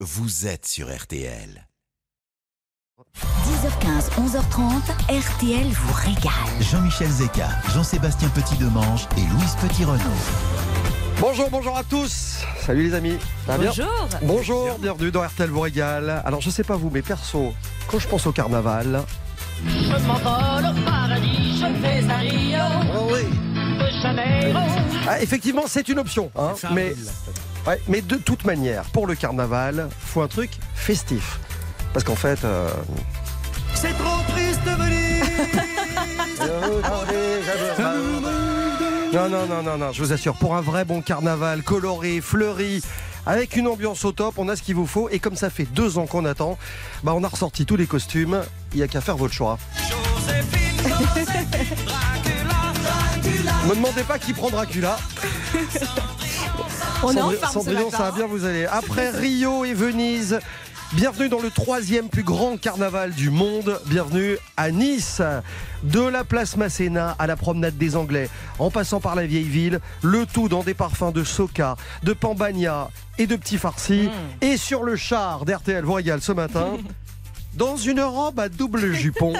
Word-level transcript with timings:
vous 0.00 0.46
êtes 0.46 0.66
sur 0.66 0.94
RTL. 0.94 1.66
10h15, 3.18 4.10
11h30, 4.20 4.82
RTL 5.08 5.66
vous 5.68 5.92
régale. 5.94 6.32
Jean-Michel 6.60 7.08
Zeka, 7.08 7.48
Jean-Sébastien 7.72 8.28
Petit-Demange 8.30 9.06
et 9.16 9.20
Louise 9.22 9.56
Petit-Renaud. 9.62 10.02
Bonjour, 11.18 11.48
bonjour 11.50 11.76
à 11.78 11.84
tous. 11.84 12.44
Salut 12.60 12.88
les 12.88 12.94
amis. 12.94 13.16
Ça 13.46 13.56
va 13.56 13.58
bien 13.58 13.70
Bonjour. 13.70 14.08
Bonjour, 14.22 14.78
bienvenue 14.78 15.10
dans 15.10 15.22
RTL 15.22 15.48
vous 15.48 15.60
régale. 15.60 16.22
Alors 16.26 16.42
je 16.42 16.50
sais 16.50 16.64
pas 16.64 16.76
vous, 16.76 16.90
mais 16.90 17.02
perso, 17.02 17.54
quand 17.90 17.98
je 17.98 18.08
pense 18.08 18.26
au 18.26 18.32
carnaval, 18.32 19.02
Je 19.66 20.06
m'envole 20.06 20.76
au 20.78 20.84
paradis, 20.84 21.58
je 21.58 21.80
fais 21.80 22.04
un 22.10 22.18
Rio 22.18 23.16
de 23.16 24.02
Janeiro. 24.02 24.60
ah, 25.08 25.22
effectivement 25.22 25.64
c'est 25.66 25.88
une 25.88 25.98
option, 25.98 26.30
hein, 26.36 26.52
mais, 26.72 26.94
ouais, 27.66 27.80
mais 27.88 28.00
de 28.00 28.16
toute 28.16 28.44
manière, 28.44 28.84
pour 28.84 29.06
le 29.06 29.14
carnaval, 29.14 29.88
faut 29.98 30.22
un 30.22 30.28
truc 30.28 30.50
festif. 30.74 31.38
Parce 31.92 32.04
qu'en 32.04 32.14
fait, 32.14 32.44
euh, 32.44 32.68
C'est 33.74 33.96
trop 33.96 34.22
triste 34.28 34.60
non, 39.12 39.28
non, 39.28 39.46
non, 39.46 39.62
non, 39.62 39.78
non, 39.78 39.92
je 39.92 40.02
vous 40.02 40.12
assure, 40.12 40.34
pour 40.34 40.56
un 40.56 40.60
vrai 40.60 40.84
bon 40.84 41.00
carnaval, 41.00 41.62
coloré, 41.62 42.20
fleuri, 42.20 42.82
avec 43.26 43.56
une 43.56 43.66
ambiance 43.66 44.04
au 44.04 44.12
top, 44.12 44.34
on 44.36 44.48
a 44.48 44.56
ce 44.56 44.62
qu'il 44.62 44.76
vous 44.76 44.86
faut. 44.86 45.08
Et 45.08 45.18
comme 45.18 45.36
ça 45.36 45.50
fait 45.50 45.64
deux 45.64 45.98
ans 45.98 46.06
qu'on 46.06 46.24
attend, 46.24 46.58
bah 47.02 47.12
on 47.14 47.24
a 47.24 47.28
ressorti 47.28 47.66
tous 47.66 47.76
les 47.76 47.86
costumes. 47.86 48.42
Il 48.72 48.78
n'y 48.78 48.82
a 48.82 48.88
qu'à 48.88 49.00
faire 49.00 49.16
votre 49.16 49.34
choix. 49.34 49.58
Me 53.68 53.74
demandez 53.74 54.04
pas 54.04 54.18
qui 54.18 54.32
prend 54.32 54.48
Dracula. 54.48 54.96
On 57.02 57.12
est 57.12 57.20
en 57.20 57.30
ce 57.30 57.70
matin. 57.70 57.90
ça 57.90 57.98
va 58.04 58.10
bien 58.12 58.26
vous 58.26 58.44
aller. 58.44 58.66
Après 58.66 59.10
Rio 59.10 59.64
et 59.64 59.74
Venise, 59.74 60.38
bienvenue 60.92 61.28
dans 61.28 61.40
le 61.40 61.50
troisième 61.50 62.08
plus 62.08 62.22
grand 62.22 62.56
carnaval 62.58 63.12
du 63.12 63.30
monde. 63.30 63.80
Bienvenue 63.86 64.38
à 64.56 64.70
Nice. 64.70 65.20
De 65.82 66.00
la 66.00 66.24
place 66.24 66.56
Masséna 66.56 67.14
à 67.18 67.26
la 67.26 67.36
promenade 67.36 67.76
des 67.76 67.96
Anglais, 67.96 68.28
en 68.58 68.70
passant 68.70 69.00
par 69.00 69.14
la 69.14 69.26
vieille 69.26 69.44
ville, 69.44 69.80
le 70.02 70.26
tout 70.26 70.48
dans 70.48 70.62
des 70.62 70.74
parfums 70.74 71.12
de 71.12 71.22
Soca, 71.22 71.76
de 72.02 72.12
Pambagna 72.12 72.88
et 73.18 73.26
de 73.26 73.36
petits 73.36 73.58
farcis. 73.58 74.08
Mm. 74.08 74.44
Et 74.44 74.56
sur 74.56 74.82
le 74.82 74.96
char 74.96 75.44
d'RTL 75.44 75.84
régale 75.84 76.22
ce 76.22 76.32
matin. 76.32 76.78
Dans 77.56 77.76
une 77.78 78.02
robe 78.02 78.38
à 78.38 78.50
double 78.50 78.92
jupon, 78.94 79.32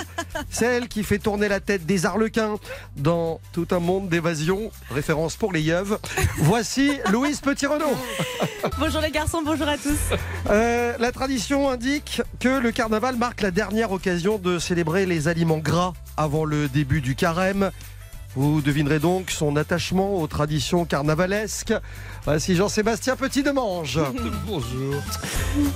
celle 0.50 0.88
qui 0.88 1.02
fait 1.02 1.18
tourner 1.18 1.48
la 1.48 1.60
tête 1.60 1.84
des 1.84 2.06
arlequins 2.06 2.56
dans 2.96 3.40
tout 3.52 3.68
un 3.72 3.78
monde 3.78 4.08
d'évasion, 4.08 4.70
référence 4.90 5.36
pour 5.36 5.52
les 5.52 5.60
yeux. 5.60 5.84
Voici 6.38 6.98
Louise 7.12 7.40
Petit-Renaud. 7.40 7.94
Bonjour 8.78 9.02
les 9.02 9.10
garçons, 9.10 9.42
bonjour 9.44 9.68
à 9.68 9.76
tous. 9.76 10.16
Euh, 10.50 10.94
la 10.98 11.12
tradition 11.12 11.70
indique 11.70 12.22
que 12.40 12.48
le 12.48 12.72
carnaval 12.72 13.16
marque 13.16 13.42
la 13.42 13.50
dernière 13.50 13.92
occasion 13.92 14.38
de 14.38 14.58
célébrer 14.58 15.06
les 15.06 15.28
aliments 15.28 15.58
gras 15.58 15.92
avant 16.16 16.44
le 16.44 16.68
début 16.68 17.00
du 17.00 17.14
carême. 17.14 17.70
Vous 18.36 18.60
devinerez 18.60 18.98
donc 18.98 19.30
son 19.30 19.56
attachement 19.56 20.20
aux 20.20 20.26
traditions 20.26 20.84
carnavalesques. 20.84 21.72
Voici 22.26 22.54
Jean-Sébastien 22.54 23.16
Petit-Demange. 23.16 23.98
Bonjour. 24.46 24.94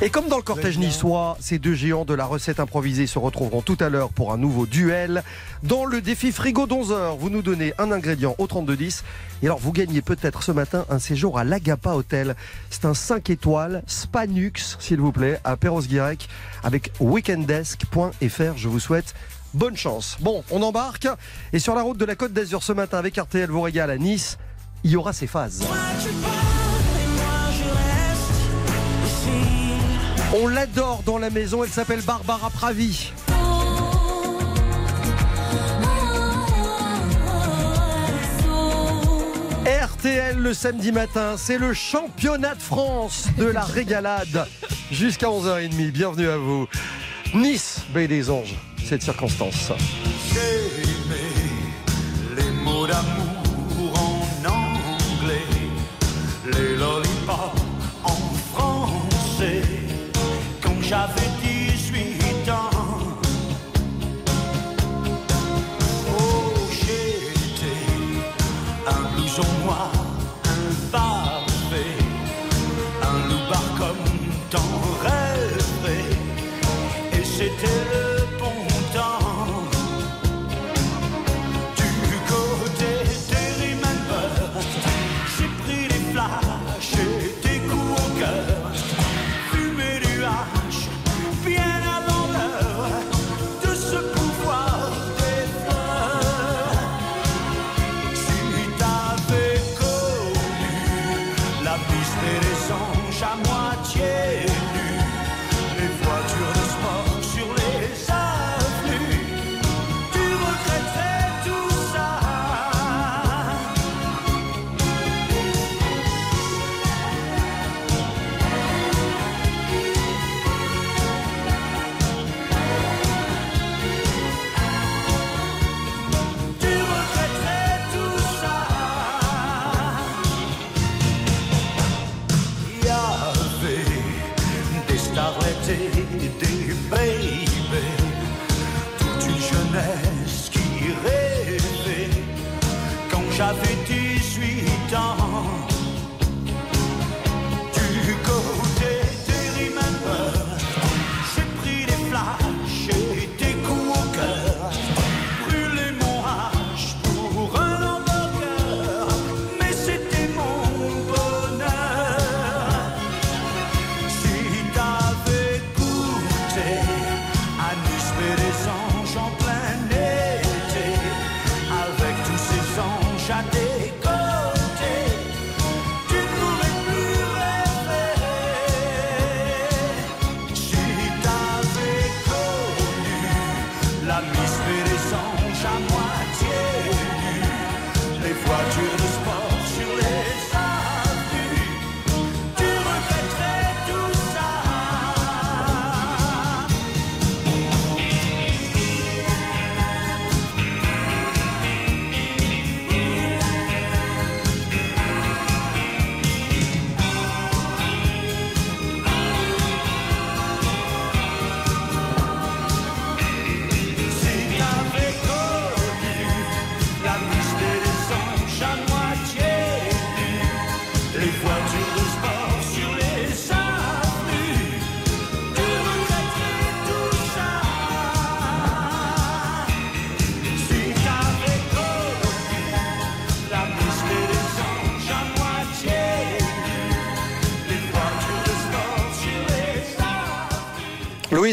Et 0.03 0.11
comme 0.11 0.29
dans 0.29 0.37
le 0.37 0.43
cortège 0.43 0.77
niçois, 0.77 1.39
ces 1.41 1.59
deux 1.59 1.73
géants 1.73 2.05
de 2.05 2.13
la 2.13 2.27
recette 2.27 2.61
improvisée 2.61 3.07
se 3.07 3.19
retrouveront 3.19 3.63
tout 3.63 3.79
à 3.81 3.89
l'heure 3.89 4.11
pour 4.11 4.31
un 4.31 4.37
nouveau 4.37 4.67
duel. 4.67 5.23
Dans 5.63 5.87
le 5.87 6.03
défi 6.03 6.33
frigo 6.33 6.67
d'11h, 6.67 7.17
vous 7.19 7.31
nous 7.31 7.41
donnez 7.41 7.73
un 7.79 7.91
ingrédient 7.93 8.35
au 8.37 8.47
3210. 8.47 9.05
Et 9.43 9.47
alors, 9.47 9.59
vous 9.59 9.73
gagnez 9.73 10.03
peut-être 10.03 10.43
ce 10.43 10.53
matin 10.53 10.85
un 10.91 10.99
séjour 10.99 11.39
à 11.39 11.45
l'Agapa 11.45 11.95
Hotel. 11.95 12.37
C'est 12.69 12.85
un 12.85 12.93
5 12.93 13.31
étoiles, 13.31 13.83
Spanux, 13.87 14.77
s'il 14.79 15.01
vous 15.01 15.13
plaît, 15.13 15.41
à 15.45 15.57
Perros-Guirec, 15.57 16.29
avec 16.63 16.93
weekendesk.fr. 17.01 18.57
Je 18.57 18.69
vous 18.69 18.81
souhaite 18.81 19.15
bonne 19.55 19.77
chance. 19.77 20.17
Bon, 20.21 20.45
on 20.51 20.63
embarque. 20.63 21.09
Et 21.53 21.59
sur 21.59 21.75
la 21.75 21.83
route 21.83 21.99
de 21.99 22.05
la 22.05 22.15
Côte 22.15 22.33
d'Azur 22.33 22.63
ce 22.63 22.73
matin 22.73 22.99
avec 22.99 23.17
RTL 23.17 23.51
vous 23.51 23.63
régale 23.63 23.91
à 23.91 23.99
Nice, 23.99 24.39
il 24.85 24.93
y 24.93 24.97
aura 24.97 25.13
ces 25.13 25.27
phases. 25.27 25.65
On 30.33 30.47
l'adore 30.47 31.03
dans 31.05 31.19
la 31.19 31.29
maison, 31.29 31.65
elle 31.65 31.71
s'appelle 31.71 32.03
Barbara 32.03 32.51
Pravi. 32.51 33.13
RTL 39.67 40.39
le 40.39 40.55
samedi 40.55 40.93
matin, 40.93 41.35
c'est 41.37 41.59
le 41.59 41.75
championnat 41.75 42.55
de 42.55 42.63
France 42.63 43.27
de 43.37 43.45
la 43.45 43.63
régalade 43.63 44.47
jusqu'à 44.91 45.27
11h30. 45.27 45.91
Bienvenue 45.91 46.29
à 46.29 46.37
vous. 46.37 46.69
Nice, 47.35 47.83
Baie 47.95 48.09
des 48.09 48.29
Anges, 48.29 48.57
cette 48.85 49.03
circonstance. 49.03 49.71
J'ai 50.33 50.83
aimé 50.83 51.31
les 52.37 52.51
mots 52.65 52.87
d'amour 52.89 53.95
en 53.95 54.49
anglais, 54.49 55.47
les 56.47 56.77
lollipops 56.77 57.63
en 58.03 58.17
français. 58.53 59.63
Quand 60.61 60.75
j'avais 60.83 61.40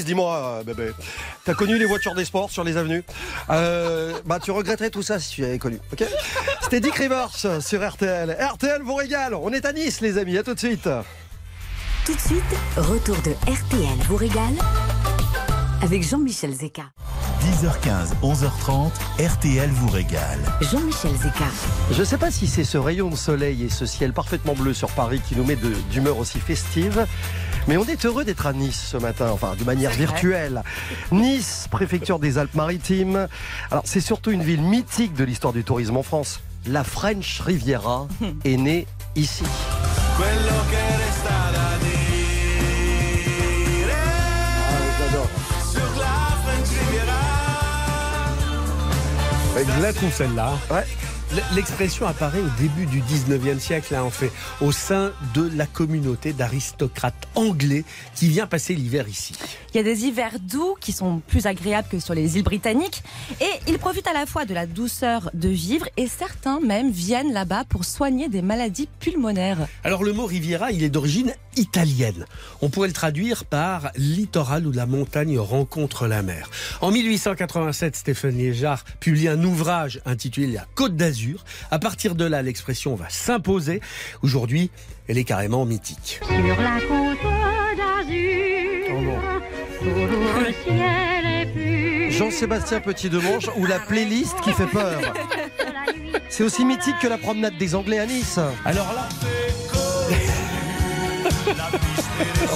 dis-moi, 0.07 0.35
euh, 0.59 0.63
bébé, 0.63 0.91
t'as 1.45 1.53
connu 1.53 1.77
les 1.77 1.85
voitures 1.85 2.15
des 2.15 2.25
sports 2.25 2.49
sur 2.49 2.63
les 2.63 2.77
avenues 2.77 3.03
Euh, 3.49 4.13
Bah, 4.25 4.39
tu 4.41 4.51
regretterais 4.51 4.89
tout 4.89 5.03
ça 5.03 5.19
si 5.19 5.29
tu 5.35 5.45
avais 5.45 5.59
connu. 5.59 5.79
Ok 5.93 6.03
C'était 6.63 6.79
Dick 6.79 6.95
Rivers 6.95 7.29
sur 7.61 7.87
RTL. 7.87 8.35
RTL 8.39 8.81
vous 8.81 8.95
régale. 8.95 9.35
On 9.35 9.51
est 9.53 9.65
à 9.65 9.73
Nice, 9.73 10.01
les 10.01 10.17
amis. 10.17 10.37
À 10.37 10.43
tout 10.43 10.53
de 10.53 10.59
suite. 10.59 10.89
Tout 12.05 12.15
de 12.15 12.19
suite, 12.21 12.43
retour 12.77 13.17
de 13.17 13.31
RTL 13.51 13.97
vous 14.07 14.15
régale 14.15 14.53
avec 15.83 16.01
Jean-Michel 16.07 16.53
Zeka. 16.53 16.83
10h15, 17.41 18.13
11h30, 18.23 18.91
RTL 19.19 19.69
vous 19.69 19.89
régale. 19.89 20.39
Jean-Michel 20.61 21.11
Zeka. 21.17 21.45
Je 21.91 22.03
sais 22.03 22.17
pas 22.17 22.31
si 22.31 22.47
c'est 22.47 22.63
ce 22.63 22.77
rayon 22.77 23.09
de 23.09 23.15
soleil 23.15 23.63
et 23.63 23.69
ce 23.69 23.85
ciel 23.85 24.11
parfaitement 24.13 24.53
bleu 24.55 24.73
sur 24.73 24.89
Paris 24.89 25.21
qui 25.27 25.35
nous 25.35 25.43
met 25.43 25.57
d'humeur 25.91 26.17
aussi 26.17 26.39
festive. 26.39 27.05
Mais 27.67 27.75
on 27.75 27.83
est 27.85 28.05
heureux 28.05 28.23
d'être 28.23 28.45
à 28.45 28.53
Nice 28.53 28.91
ce 28.91 28.97
matin, 28.97 29.29
enfin 29.31 29.55
de 29.59 29.63
manière 29.65 29.91
virtuelle. 29.91 30.63
Nice, 31.11 31.67
préfecture 31.69 32.17
des 32.17 32.37
Alpes-Maritimes. 32.37 33.27
Alors 33.71 33.83
c'est 33.85 33.99
surtout 33.99 34.31
une 34.31 34.43
ville 34.43 34.61
mythique 34.61 35.13
de 35.13 35.25
l'histoire 35.25 35.51
du 35.53 35.63
tourisme 35.63 35.97
en 35.97 36.03
France. 36.03 36.39
La 36.65 36.83
French 36.83 37.41
Riviera 37.41 38.07
est 38.45 38.57
née 38.57 38.87
ici. 39.15 39.43
Quello 40.17 40.55
che 40.71 40.77
resta 41.05 41.51
da 41.51 41.77
dire 41.79 41.97
sur 45.71 45.89
la 45.99 46.17
French 46.43 46.71
Riviera. 46.89 47.23
Je 49.57 49.81
la 49.81 49.93
trouve 49.93 50.13
celle-là. 50.13 50.57
Ouais. 50.71 50.85
L'expression 51.53 52.07
apparaît 52.07 52.39
au 52.39 52.49
début 52.57 52.85
du 52.85 53.01
19e 53.01 53.59
siècle, 53.59 53.93
là, 53.93 54.05
en 54.05 54.09
fait, 54.09 54.31
au 54.61 54.71
sein 54.71 55.11
de 55.33 55.49
la 55.55 55.65
communauté 55.65 56.31
d'aristocrates 56.31 57.27
anglais 57.35 57.83
qui 58.15 58.29
vient 58.29 58.47
passer 58.47 58.75
l'hiver 58.75 59.09
ici. 59.09 59.33
Il 59.73 59.77
y 59.77 59.79
a 59.81 59.83
des 59.83 60.05
hivers 60.05 60.39
doux 60.39 60.75
qui 60.79 60.93
sont 60.93 61.21
plus 61.27 61.45
agréables 61.45 61.89
que 61.89 61.99
sur 61.99 62.13
les 62.13 62.37
îles 62.37 62.43
britanniques 62.43 63.03
et 63.41 63.69
ils 63.69 63.77
profitent 63.77 64.07
à 64.07 64.13
la 64.13 64.25
fois 64.25 64.45
de 64.45 64.53
la 64.53 64.65
douceur 64.65 65.29
de 65.33 65.49
vivre 65.49 65.87
et 65.97 66.07
certains 66.07 66.61
même 66.61 66.91
viennent 66.91 67.33
là-bas 67.33 67.65
pour 67.65 67.83
soigner 67.83 68.29
des 68.29 68.41
maladies 68.41 68.87
pulmonaires. 68.99 69.67
Alors 69.83 70.03
le 70.03 70.13
mot 70.13 70.25
Riviera, 70.25 70.71
il 70.71 70.83
est 70.83 70.89
d'origine 70.89 71.33
italienne. 71.57 72.25
On 72.61 72.69
pourrait 72.69 72.87
le 72.87 72.93
traduire 72.93 73.43
par 73.45 73.91
littoral 73.97 74.65
où 74.65 74.71
la 74.71 74.85
montagne 74.85 75.37
rencontre 75.37 76.07
la 76.07 76.21
mer. 76.21 76.49
En 76.81 76.91
1887, 76.91 77.95
Stéphane 77.95 78.37
Léjard 78.37 78.83
publie 78.99 79.27
un 79.27 79.43
ouvrage 79.43 80.01
intitulé 80.05 80.47
La 80.47 80.65
Côte 80.75 80.95
d'Azur. 80.95 81.16
À 81.71 81.79
partir 81.79 82.15
de 82.15 82.25
là, 82.25 82.41
l'expression 82.41 82.95
va 82.95 83.09
s'imposer. 83.09 83.81
Aujourd'hui, 84.21 84.69
elle 85.07 85.17
est 85.17 85.23
carrément 85.23 85.65
mythique. 85.65 86.19
Sur 86.23 86.31
la 86.61 86.79
côte 86.81 87.23
d'Azur, 87.77 88.95
Oh 88.95 89.01
non. 89.01 89.19
tout 89.79 90.39
le 90.39 90.53
ciel 90.63 91.25
est 91.25 91.45
pur. 91.53 92.11
Jean-Sébastien 92.17 92.79
Petit-Demange 92.81 93.49
ou 93.57 93.65
la 93.65 93.79
playlist 93.79 94.39
qui 94.41 94.51
fait 94.53 94.65
peur. 94.67 94.99
C'est 96.29 96.43
aussi 96.43 96.65
mythique 96.65 96.95
que 97.01 97.07
la 97.07 97.17
promenade 97.17 97.57
des 97.57 97.75
Anglais 97.75 97.99
à 97.99 98.05
Nice. 98.05 98.39
Alors 98.65 98.93
là, 98.93 99.07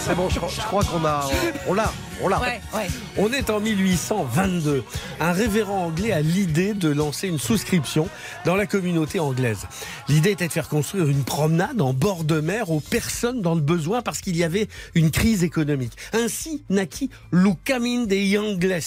C'est 0.05 0.15
bon, 0.15 0.29
je, 0.29 0.37
crois- 0.39 0.49
je 0.55 0.61
crois 0.61 0.83
qu'on 0.83 1.05
a, 1.05 1.29
on 1.67 1.73
l'a, 1.73 1.91
on 2.23 2.27
l'a. 2.27 2.39
Ouais, 2.39 2.61
ouais. 2.73 2.87
On 3.17 3.31
est 3.31 3.49
en 3.49 3.59
1822. 3.59 4.83
Un 5.19 5.31
révérend 5.31 5.85
anglais 5.85 6.11
a 6.11 6.21
l'idée 6.21 6.73
de 6.73 6.89
lancer 6.89 7.27
une 7.27 7.39
souscription 7.39 8.07
dans 8.45 8.55
la 8.55 8.65
communauté 8.65 9.19
anglaise. 9.19 9.67
L'idée 10.07 10.31
était 10.31 10.47
de 10.47 10.53
faire 10.53 10.69
construire 10.69 11.07
une 11.07 11.23
promenade 11.23 11.81
en 11.81 11.93
bord 11.93 12.23
de 12.23 12.39
mer 12.39 12.71
aux 12.71 12.79
personnes 12.79 13.41
dans 13.41 13.55
le 13.55 13.61
besoin 13.61 14.01
parce 14.01 14.21
qu'il 14.21 14.37
y 14.37 14.43
avait 14.43 14.67
une 14.95 15.11
crise 15.11 15.43
économique. 15.43 15.93
Ainsi 16.13 16.63
naquit 16.69 17.09
le 17.31 17.51
Camin 17.63 18.05
des 18.05 18.37
Anglais. 18.37 18.79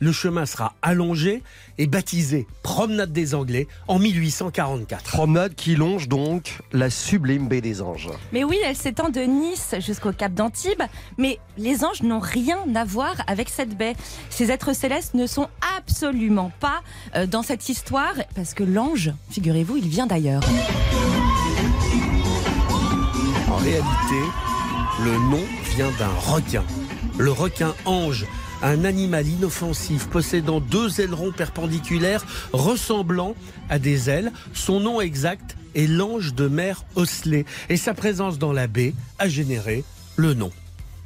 Le 0.00 0.12
chemin 0.12 0.46
sera 0.46 0.74
allongé 0.82 1.42
et 1.78 1.86
baptisé 1.86 2.46
Promenade 2.62 3.12
des 3.12 3.34
Anglais 3.34 3.66
en 3.88 3.98
1844. 3.98 5.10
Promenade 5.10 5.54
qui 5.54 5.74
longe 5.74 6.08
donc 6.08 6.58
la 6.72 6.90
sublime 6.90 7.48
baie 7.48 7.60
des 7.60 7.82
Anges. 7.82 8.10
Mais 8.32 8.44
oui, 8.44 8.58
elle 8.64 8.76
s'étend 8.76 9.08
de 9.08 9.20
Nice 9.20 9.74
jusqu'au 9.80 10.12
Cap 10.12 10.32
d'Antibes, 10.34 10.82
mais 11.18 11.38
les 11.58 11.84
anges 11.84 12.02
n'ont 12.02 12.20
rien 12.20 12.58
à 12.76 12.84
avec 13.26 13.48
cette 13.48 13.76
baie. 13.76 13.94
Ces 14.30 14.50
êtres 14.50 14.74
célestes 14.74 15.14
ne 15.14 15.26
sont 15.26 15.48
absolument 15.76 16.52
pas 16.60 16.82
euh, 17.14 17.26
dans 17.26 17.42
cette 17.42 17.68
histoire, 17.68 18.14
parce 18.34 18.54
que 18.54 18.64
l'ange, 18.64 19.12
figurez-vous, 19.30 19.76
il 19.76 19.88
vient 19.88 20.06
d'ailleurs. 20.06 20.42
En 23.50 23.56
réalité, 23.56 24.20
le 25.02 25.12
nom 25.30 25.42
vient 25.76 25.90
d'un 25.98 26.32
requin. 26.32 26.64
Le 27.18 27.30
requin 27.30 27.74
ange, 27.84 28.26
un 28.62 28.84
animal 28.84 29.26
inoffensif 29.26 30.08
possédant 30.08 30.60
deux 30.60 31.00
ailerons 31.00 31.32
perpendiculaires 31.32 32.24
ressemblant 32.52 33.34
à 33.68 33.78
des 33.78 34.10
ailes. 34.10 34.32
Son 34.52 34.80
nom 34.80 35.00
exact 35.00 35.56
est 35.74 35.86
l'ange 35.86 36.34
de 36.34 36.48
mer 36.48 36.84
Osley 36.94 37.44
et 37.68 37.76
sa 37.76 37.94
présence 37.94 38.38
dans 38.38 38.52
la 38.52 38.66
baie 38.66 38.94
a 39.18 39.28
généré 39.28 39.84
le 40.16 40.34
nom. 40.34 40.50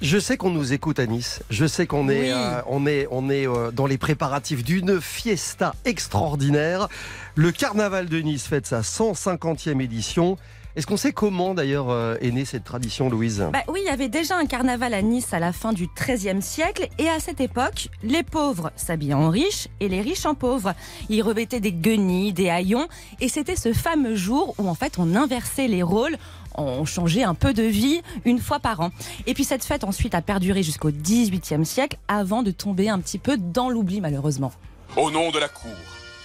Je 0.01 0.19
sais 0.19 0.37
qu'on 0.37 0.51
nous 0.51 0.73
écoute 0.73 1.01
à 1.01 1.07
Nice. 1.07 1.43
Je 1.51 1.67
sais 1.67 1.87
qu'on 1.87 2.09
est, 2.09 2.21
Oui. 2.21 2.31
euh, 2.33 2.61
on 2.69 2.87
est, 2.87 3.09
on 3.11 3.29
est 3.31 3.49
euh, 3.49 3.73
dans 3.73 3.87
les 3.87 3.99
préparatifs 3.99 4.63
d'une 4.63 5.01
fiesta 5.01 5.75
extraordinaire. 5.85 6.89
Le 7.35 7.51
Carnaval 7.51 8.09
de 8.09 8.19
Nice 8.21 8.47
fête 8.47 8.67
sa 8.67 8.83
150e 8.83 9.81
édition. 9.81 10.39
Est-ce 10.77 10.87
qu'on 10.87 10.97
sait 10.97 11.11
comment 11.11 11.55
d'ailleurs 11.55 11.91
euh, 11.91 12.15
est 12.21 12.31
née 12.31 12.45
cette 12.45 12.63
tradition, 12.63 13.11
Louise? 13.11 13.45
Bah 13.53 13.63
oui, 13.67 13.81
il 13.83 13.87
y 13.89 13.93
avait 13.93 14.09
déjà 14.09 14.37
un 14.37 14.47
carnaval 14.47 14.95
à 14.95 15.03
Nice 15.03 15.33
à 15.33 15.41
la 15.41 15.53
fin 15.53 15.73
du 15.73 15.89
XIIIe 16.01 16.41
siècle, 16.43 16.87
et 16.99 17.09
à 17.09 17.19
cette 17.19 17.41
époque, 17.41 17.89
les 18.05 18.23
pauvres 18.23 18.71
s'habillaient 18.77 19.15
en 19.15 19.31
riches 19.31 19.67
et 19.81 19.89
les 19.89 20.01
riches 20.01 20.27
en 20.27 20.37
pauvres. 20.37 20.75
Ils 21.09 21.23
revêtaient 21.23 21.59
des 21.59 21.73
guenilles, 21.73 22.33
des 22.33 22.49
haillons, 22.51 22.87
et 23.21 23.29
c'était 23.29 23.57
ce 23.57 23.73
fameux 23.73 24.15
jour 24.15 24.55
où 24.59 24.69
en 24.69 24.75
fait 24.77 24.95
on 24.99 25.17
inversait 25.17 25.67
les 25.67 25.83
rôles. 25.83 26.17
On 26.59 26.85
changeait 26.85 27.23
un 27.23 27.35
peu 27.35 27.55
de 27.55 27.63
vie 27.63 28.03
une 28.25 28.41
fois 28.41 28.59
par 28.59 28.81
an. 28.81 28.91
Et 29.27 29.35
puis 29.35 29.45
cette 29.45 29.65
fête 29.65 29.85
ensuite 29.85 30.15
a 30.15 30.23
perduré 30.23 30.63
jusqu'au 30.63 30.91
XVIIIe 30.91 31.65
siècle 31.65 31.97
avant 32.09 32.43
de 32.43 32.51
tomber 32.51 32.89
un 32.89 32.99
petit 32.99 33.19
peu 33.19 33.37
dans 33.37 33.71
l'oubli 33.71 34.01
malheureusement. 34.01 34.53
Au 34.97 35.11
nom 35.11 35.31
de 35.31 35.39
la 35.39 35.49
cour, 35.49 35.71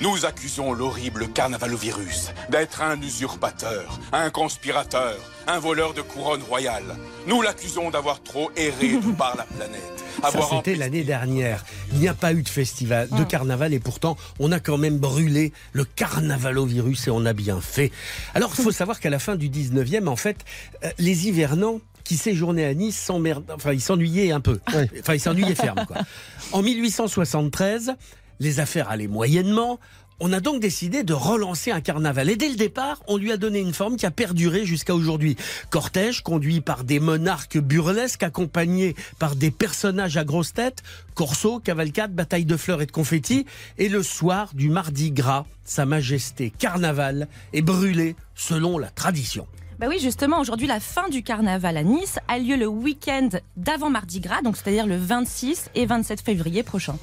nous 0.01 0.25
accusons 0.25 0.73
l'horrible 0.73 1.27
carnavalovirus 1.29 2.31
d'être 2.49 2.81
un 2.81 2.99
usurpateur, 2.99 3.99
un 4.11 4.31
conspirateur, 4.31 5.17
un 5.47 5.59
voleur 5.59 5.93
de 5.93 6.01
couronne 6.01 6.41
royale. 6.41 6.95
Nous 7.27 7.41
l'accusons 7.41 7.91
d'avoir 7.91 8.23
trop 8.23 8.49
erré 8.55 8.99
tout 9.01 9.13
par 9.13 9.37
la 9.37 9.43
planète. 9.43 10.02
Ça, 10.21 10.39
c'était 10.57 10.75
l'année 10.75 11.03
dernière. 11.03 11.65
Il 11.91 11.99
n'y 11.99 12.07
a 12.07 12.13
pas 12.13 12.33
eu 12.33 12.43
de 12.43 12.49
festival, 12.49 13.09
de 13.09 13.23
carnaval, 13.23 13.73
et 13.73 13.79
pourtant, 13.79 14.17
on 14.39 14.51
a 14.51 14.59
quand 14.59 14.77
même 14.77 14.97
brûlé 14.97 15.53
le 15.73 15.85
carnavalovirus 15.85 17.07
et 17.07 17.11
on 17.11 17.25
a 17.25 17.33
bien 17.33 17.59
fait. 17.61 17.91
Alors, 18.33 18.53
il 18.57 18.63
faut 18.63 18.71
savoir 18.71 18.99
qu'à 18.99 19.09
la 19.09 19.19
fin 19.19 19.35
du 19.35 19.49
19e, 19.49 20.07
en 20.07 20.15
fait, 20.15 20.37
euh, 20.83 20.89
les 20.97 21.27
hivernants 21.27 21.79
qui 22.03 22.17
séjournaient 22.17 22.65
à 22.65 22.73
Nice 22.73 22.97
s'emmerd- 22.99 23.43
enfin, 23.55 23.71
ils 23.73 23.81
s'ennuyaient 23.81 24.31
un 24.31 24.41
peu. 24.41 24.59
Enfin, 24.99 25.13
ils 25.15 25.19
s'ennuyaient 25.21 25.55
ferme, 25.55 25.85
quoi. 25.87 25.97
En 26.51 26.61
1873, 26.61 27.93
les 28.39 28.59
affaires 28.59 28.89
allaient 28.89 29.07
moyennement. 29.07 29.79
On 30.19 30.31
a 30.31 30.39
donc 30.39 30.61
décidé 30.61 31.03
de 31.03 31.13
relancer 31.13 31.71
un 31.71 31.81
carnaval. 31.81 32.29
Et 32.29 32.35
dès 32.35 32.49
le 32.49 32.55
départ, 32.55 33.01
on 33.07 33.17
lui 33.17 33.31
a 33.31 33.37
donné 33.37 33.59
une 33.59 33.73
forme 33.73 33.97
qui 33.97 34.05
a 34.05 34.11
perduré 34.11 34.65
jusqu'à 34.65 34.95
aujourd'hui. 34.95 35.35
Cortège 35.69 36.21
conduit 36.21 36.61
par 36.61 36.83
des 36.83 36.99
monarques 36.99 37.57
burlesques 37.57 38.23
accompagnés 38.23 38.95
par 39.19 39.35
des 39.35 39.51
personnages 39.51 40.17
à 40.17 40.23
grosse 40.23 40.53
tête, 40.53 40.83
corso, 41.15 41.59
cavalcade, 41.59 42.13
bataille 42.13 42.45
de 42.45 42.57
fleurs 42.57 42.81
et 42.81 42.85
de 42.85 42.91
confettis. 42.91 43.45
Et 43.77 43.89
le 43.89 44.03
soir 44.03 44.51
du 44.53 44.69
mardi 44.69 45.11
gras, 45.11 45.45
Sa 45.63 45.85
Majesté 45.85 46.51
Carnaval 46.57 47.27
est 47.53 47.61
brûlé 47.61 48.15
selon 48.35 48.77
la 48.77 48.89
tradition. 48.89 49.47
Bah 49.79 49.87
oui, 49.89 49.99
justement, 49.99 50.39
aujourd'hui, 50.39 50.67
la 50.67 50.79
fin 50.79 51.09
du 51.09 51.23
carnaval 51.23 51.75
à 51.77 51.83
Nice 51.83 52.19
a 52.27 52.37
lieu 52.37 52.55
le 52.55 52.67
week-end 52.67 53.29
d'avant 53.57 53.89
Mardi 53.89 54.19
Gras, 54.19 54.41
donc 54.41 54.55
c'est-à-dire 54.55 54.85
le 54.85 54.95
26 54.95 55.71
et 55.75 55.85
27 55.85 56.21
février 56.21 56.63
prochain. 56.63 56.97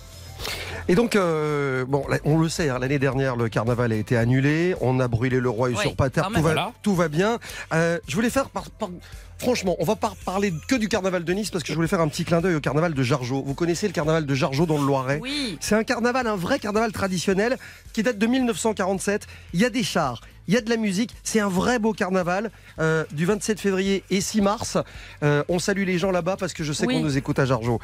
Et 0.88 0.94
donc, 0.94 1.14
euh, 1.14 1.84
bon, 1.86 2.04
on 2.24 2.38
le 2.38 2.48
sait, 2.48 2.68
hein, 2.68 2.78
l'année 2.80 2.98
dernière, 2.98 3.36
le 3.36 3.48
carnaval 3.48 3.92
a 3.92 3.94
été 3.94 4.16
annulé. 4.16 4.74
On 4.80 4.98
a 4.98 5.06
brûlé 5.08 5.38
le 5.38 5.48
roi 5.48 5.70
quand 5.72 6.08
tout, 6.10 6.32
va, 6.32 6.40
Voilà. 6.40 6.72
tout 6.82 6.94
va 6.94 7.08
bien. 7.08 7.38
Euh, 7.72 7.98
je 8.08 8.14
voulais 8.16 8.30
faire, 8.30 8.48
par- 8.50 8.70
par- 8.70 8.88
franchement, 9.38 9.76
on 9.78 9.84
va 9.84 9.94
pas 9.94 10.14
parler 10.24 10.52
que 10.68 10.74
du 10.74 10.88
carnaval 10.88 11.22
de 11.24 11.32
Nice 11.32 11.50
parce 11.50 11.62
que 11.62 11.68
je 11.70 11.74
voulais 11.76 11.86
faire 11.88 12.00
un 12.00 12.08
petit 12.08 12.24
clin 12.24 12.40
d'œil 12.40 12.56
au 12.56 12.60
carnaval 12.60 12.94
de 12.94 13.02
Jargeau. 13.02 13.42
Vous 13.46 13.54
connaissez 13.54 13.86
le 13.86 13.92
carnaval 13.92 14.26
de 14.26 14.34
Jargeau 14.34 14.66
dans 14.66 14.78
le 14.78 14.84
Loiret? 14.86 15.20
Oui. 15.22 15.56
C'est 15.60 15.76
un 15.76 15.84
carnaval, 15.84 16.26
un 16.26 16.36
vrai 16.36 16.58
carnaval 16.58 16.90
traditionnel 16.92 17.56
qui 17.92 18.02
date 18.02 18.18
de 18.18 18.26
1947. 18.26 19.26
Il 19.54 19.60
y 19.60 19.64
a 19.64 19.70
des 19.70 19.84
chars, 19.84 20.20
il 20.48 20.54
y 20.54 20.56
a 20.56 20.60
de 20.60 20.70
la 20.70 20.76
musique. 20.76 21.14
C'est 21.22 21.40
un 21.40 21.48
vrai 21.48 21.78
beau 21.78 21.92
carnaval 21.92 22.50
euh, 22.80 23.04
du 23.12 23.26
27 23.26 23.60
février 23.60 24.02
et 24.10 24.20
6 24.20 24.40
mars. 24.40 24.76
Euh, 25.22 25.44
on 25.48 25.58
salue 25.60 25.84
les 25.84 25.98
gens 25.98 26.10
là-bas 26.10 26.36
parce 26.36 26.52
que 26.52 26.64
je 26.64 26.72
sais 26.72 26.86
Oui. 26.86 26.94
qu'on 26.96 27.00
nous 27.02 27.16
écoute 27.16 27.38
à 27.38 27.44
Jargeau. 27.46 27.78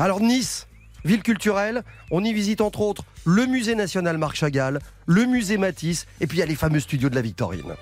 Alors 0.00 0.20
Nice. 0.20 0.64
Ville 1.04 1.22
culturelle, 1.22 1.84
on 2.10 2.24
y 2.24 2.32
visite 2.32 2.60
entre 2.60 2.80
autres 2.80 3.04
le 3.24 3.46
musée 3.46 3.74
national 3.74 4.18
Marc 4.18 4.36
Chagall, 4.36 4.80
le 5.06 5.24
musée 5.26 5.58
Matisse, 5.58 6.06
et 6.20 6.26
puis 6.26 6.38
il 6.38 6.40
y 6.40 6.42
a 6.42 6.46
les 6.46 6.54
fameux 6.54 6.80
studios 6.80 7.08
de 7.08 7.14
la 7.14 7.22
Victorine. 7.22 7.74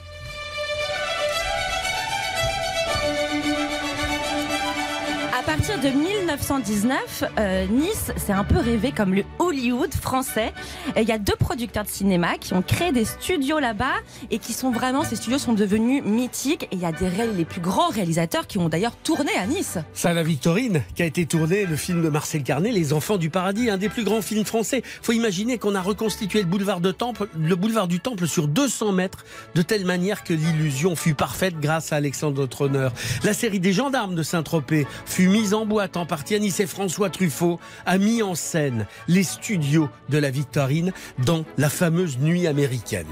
De 5.66 5.88
1919, 5.88 7.24
euh, 7.38 7.66
Nice 7.66 8.12
s'est 8.16 8.32
un 8.32 8.44
peu 8.44 8.58
rêvé 8.58 8.92
comme 8.92 9.14
le 9.14 9.24
Hollywood 9.40 9.92
français. 9.92 10.52
Il 10.96 11.02
y 11.02 11.10
a 11.10 11.18
deux 11.18 11.34
producteurs 11.34 11.82
de 11.82 11.88
cinéma 11.88 12.38
qui 12.38 12.54
ont 12.54 12.62
créé 12.62 12.92
des 12.92 13.04
studios 13.04 13.58
là-bas 13.58 13.94
et 14.30 14.38
qui 14.38 14.52
sont 14.52 14.70
vraiment, 14.70 15.02
ces 15.02 15.16
studios 15.16 15.38
sont 15.38 15.54
devenus 15.54 16.04
mythiques. 16.04 16.64
Et 16.70 16.76
il 16.76 16.78
y 16.78 16.84
a 16.84 16.92
des 16.92 17.10
les 17.36 17.44
plus 17.44 17.60
grands 17.60 17.88
réalisateurs 17.88 18.46
qui 18.46 18.58
ont 18.58 18.68
d'ailleurs 18.68 18.94
tourné 18.94 19.32
à 19.36 19.46
Nice. 19.46 19.78
Ça, 19.92 20.14
la 20.14 20.22
Victorine, 20.22 20.82
qui 20.94 21.02
a 21.02 21.06
été 21.06 21.26
tourné, 21.26 21.66
le 21.66 21.74
film 21.74 22.00
de 22.00 22.10
Marcel 22.10 22.44
Carnet, 22.44 22.70
Les 22.70 22.92
Enfants 22.92 23.16
du 23.16 23.28
Paradis, 23.28 23.68
un 23.68 23.76
des 23.76 23.88
plus 23.88 24.04
grands 24.04 24.22
films 24.22 24.44
français. 24.44 24.82
Faut 25.02 25.12
imaginer 25.12 25.58
qu'on 25.58 25.74
a 25.74 25.82
reconstitué 25.82 26.42
le 26.42 26.46
boulevard 26.46 26.80
de 26.80 26.92
Temple, 26.92 27.28
le 27.36 27.56
boulevard 27.56 27.88
du 27.88 27.98
Temple 27.98 28.28
sur 28.28 28.46
200 28.46 28.92
mètres, 28.92 29.24
de 29.56 29.62
telle 29.62 29.84
manière 29.84 30.22
que 30.22 30.32
l'illusion 30.32 30.94
fut 30.94 31.14
parfaite 31.14 31.58
grâce 31.58 31.92
à 31.92 31.96
Alexandre 31.96 32.38
notre 32.38 32.62
honneur. 32.62 32.92
La 33.24 33.34
série 33.34 33.60
des 33.60 33.72
gendarmes 33.72 34.14
de 34.14 34.22
Saint-Tropez 34.22 34.86
fut 35.06 35.28
mise 35.28 35.54
en 35.54 35.55
boîte 35.64 35.96
en 35.96 36.04
partie 36.04 36.34
à 36.34 36.38
Nice 36.38 36.60
et 36.60 36.66
François 36.66 37.08
Truffaut 37.08 37.58
a 37.86 37.96
mis 37.98 38.22
en 38.22 38.34
scène 38.34 38.86
les 39.08 39.22
studios 39.22 39.88
de 40.08 40.18
la 40.18 40.30
Victorine 40.30 40.92
dans 41.24 41.44
la 41.56 41.70
fameuse 41.70 42.18
nuit 42.18 42.46
américaine. 42.46 43.06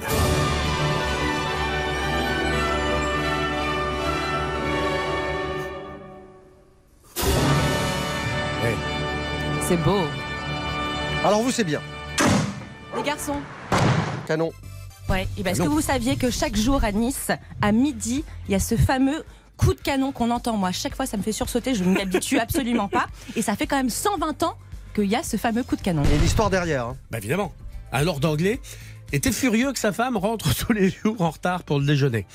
C'est 9.67 9.79
beau. 9.79 10.03
Alors 11.25 11.41
vous, 11.41 11.51
c'est 11.51 11.65
bien. 11.65 11.81
Les 12.95 13.03
garçons. 13.03 13.41
Canon. 14.27 14.53
Ouais. 15.09 15.27
Et 15.39 15.43
ben, 15.43 15.53
est-ce 15.53 15.63
que 15.63 15.69
vous 15.69 15.81
saviez 15.81 16.17
que 16.17 16.31
chaque 16.31 16.55
jour 16.55 16.85
à 16.85 16.93
Nice, 16.93 17.31
à 17.63 17.73
midi, 17.73 18.25
il 18.47 18.53
y 18.53 18.55
a 18.55 18.59
ce 18.59 18.77
fameux 18.77 19.25
coup 19.57 19.75
de 19.75 19.81
canon 19.81 20.13
qu'on 20.13 20.31
entend 20.31 20.57
Moi, 20.57 20.73
chaque 20.73 20.95
fois, 20.97 21.07
ça 21.07 21.17
me 21.17 21.23
fait 21.23 21.33
sursauter. 21.33 21.75
Je 21.75 21.85
ne 21.85 21.91
m'y 21.95 22.01
habitue 22.01 22.39
absolument 22.39 22.89
pas. 22.89 23.07
Et 23.37 23.43
ça 23.43 23.57
fait 23.57 23.67
quand 23.67 23.77
même 23.77 23.91
120 23.91 24.43
ans 24.43 24.57
qu'il 24.95 25.05
y 25.07 25.17
a 25.17 25.23
ce 25.23 25.37
fameux 25.37 25.63
coup 25.65 25.77
de 25.77 25.83
canon. 25.83 26.03
Et 26.05 26.19
l'histoire 26.19 26.51
derrière. 26.51 26.87
hein. 26.87 26.97
Bah 27.11 27.19
évidemment. 27.19 27.53
Un 27.93 28.03
lord 28.03 28.21
anglais 28.25 28.61
était 29.13 29.31
furieux 29.33 29.73
que 29.73 29.79
sa 29.79 29.93
femme 29.93 30.17
rentre 30.17 30.55
tous 30.67 30.73
les 30.73 30.91
jours 30.91 31.21
en 31.21 31.31
retard 31.31 31.63
pour 31.63 31.79
le 31.79 31.87
déjeuner? 31.87 32.27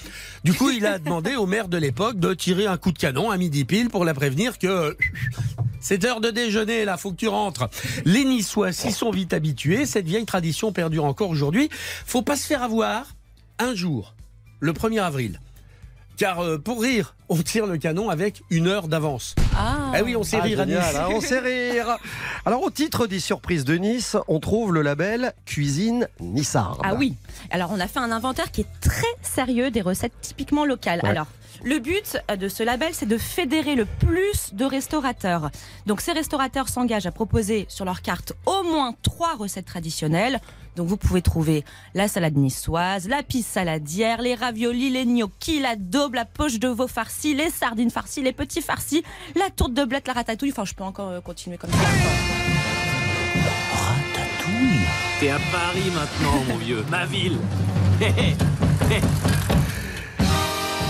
Du 0.46 0.54
coup, 0.54 0.70
il 0.70 0.86
a 0.86 1.00
demandé 1.00 1.36
au 1.36 1.46
maire 1.46 1.68
de 1.68 1.78
l'époque 1.78 2.18
de 2.20 2.34
tirer 2.34 2.68
un 2.68 2.78
coup 2.78 2.92
de 2.94 2.98
canon 2.98 3.32
à 3.32 3.38
midi 3.38 3.66
pile 3.66 3.90
pour 3.90 4.06
la 4.06 4.14
prévenir 4.14 4.58
que 4.58 4.96
c'est 5.82 6.06
heure 6.06 6.22
de 6.22 6.30
déjeuner, 6.30 6.86
là, 6.86 6.96
faut 6.98 7.12
que 7.12 7.18
tu 7.18 7.28
rentres. 7.28 7.68
Les 8.06 8.24
Niçois 8.24 8.72
s'y 8.72 8.92
sont 8.94 9.12
vite 9.12 9.34
habitués. 9.34 9.86
Cette 9.86 10.06
vieille 10.06 10.26
tradition 10.26 10.72
perdure 10.72 11.04
encore 11.06 11.30
aujourd'hui. 11.30 11.70
Faut 12.06 12.22
pas 12.22 12.38
se 12.38 12.46
faire 12.48 12.64
avoir 12.64 13.08
un 13.58 13.76
jour, 13.76 14.16
le 14.62 14.72
1er 14.72 15.02
avril. 15.02 15.40
Car 16.20 16.44
euh, 16.44 16.58
pour 16.58 16.82
rire, 16.82 17.16
on 17.30 17.38
tire 17.38 17.66
le 17.66 17.78
canon 17.78 18.10
avec 18.10 18.44
une 18.50 18.68
heure 18.68 18.90
d'avance. 18.90 19.36
Ah. 19.58 19.94
Eh 19.98 20.02
oui, 20.02 20.18
on 20.18 20.24
sait 20.24 20.38
Ah, 20.42 20.44
rire 20.44 20.60
à 20.60 20.66
Nice. 20.66 20.76
hein, 20.98 21.08
on 21.12 21.22
sait 21.22 21.40
rire. 21.40 21.98
Alors 22.46 22.62
au 22.62 22.70
titre 22.70 23.08
des 23.08 23.22
surprises 23.22 23.64
de 23.64 23.76
Nice, 23.76 24.18
on 24.28 24.42
trouve 24.42 24.74
le 24.74 24.82
label 24.82 25.32
Cuisine 25.46 26.10
Nissarde. 26.20 26.82
Ah 26.84 26.96
oui. 26.96 27.16
Alors 27.52 27.72
on 27.74 27.80
a 27.80 27.88
fait 27.88 28.00
un 28.00 28.12
inventaire 28.12 28.52
qui 28.52 28.62
est 28.62 28.80
très 28.82 29.08
sérieux 29.22 29.72
des 29.72 29.80
recettes 29.80 30.12
typiquement 30.22 30.66
locales. 30.66 31.00
Ouais. 31.04 31.10
Alors 31.10 31.28
le 31.64 31.80
but 31.80 32.18
de 32.38 32.48
ce 32.48 32.64
label, 32.64 32.94
c'est 32.94 33.06
de 33.06 33.18
fédérer 33.18 33.76
le 33.76 33.86
plus 33.86 34.54
de 34.54 34.66
restaurateurs. 34.66 35.50
Donc 35.86 36.02
ces 36.02 36.12
restaurateurs 36.12 36.70
s'engagent 36.70 37.06
à 37.06 37.12
proposer 37.12 37.66
sur 37.70 37.86
leur 37.86 38.02
carte 38.02 38.34
au 38.46 38.64
moins 38.64 38.96
trois 39.02 39.36
recettes 39.36 39.66
traditionnelles. 39.66 40.40
Donc 40.76 40.88
vous 40.88 40.98
pouvez 40.98 41.22
trouver 41.22 41.66
la 41.94 42.08
salade 42.08 42.38
niçoise, 42.38 43.08
la 43.08 43.24
pisse 43.24 43.48
saladière, 43.48 44.22
les 44.22 44.36
raviolis, 44.36 44.90
les 44.90 45.06
gnocchis, 45.06 45.60
la 45.60 45.76
daube, 45.76 46.14
la 46.14 46.26
poche 46.26 46.60
de 46.60 46.68
veau 46.68 46.88
farcie, 46.88 47.34
les 47.36 47.50
sardines 47.50 47.92
farcies, 47.92 48.22
les 48.22 48.34
petits 48.34 48.62
farcis, 48.62 49.04
la 49.36 49.50
tourte 49.50 49.74
de 49.74 49.84
blette, 49.84 50.08
la 50.08 50.14
ratatouille. 50.14 50.52
Enfin, 50.52 50.66
je 50.66 50.74
peux 50.74 50.84
encore 50.84 51.10
euh, 51.10 51.22
continuer 51.22 51.58
comme 51.58 51.72
ça. 51.72 51.78
T'es 55.20 55.30
à 55.30 55.40
Paris 55.52 55.92
maintenant, 55.94 56.44
mon 56.48 56.56
vieux. 56.56 56.86
Ma 56.90 57.06
ville. 57.06 57.38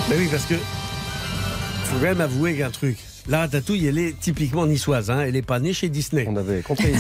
Mais 0.10 0.18
oui, 0.18 0.28
parce 0.32 0.46
que 0.46 0.56
faut 0.56 1.96
quand 1.98 2.02
même 2.02 2.22
avouer 2.22 2.64
un 2.64 2.72
truc. 2.72 2.98
La 3.28 3.40
ratatouille, 3.40 3.86
elle 3.86 3.98
est 4.00 4.20
typiquement 4.20 4.66
niçoise. 4.66 5.12
Hein. 5.12 5.22
Elle 5.22 5.34
n'est 5.34 5.42
pas 5.42 5.60
née 5.60 5.74
chez 5.74 5.90
Disney. 5.90 6.26
On 6.28 6.36
avait 6.36 6.62
compris. 6.62 6.94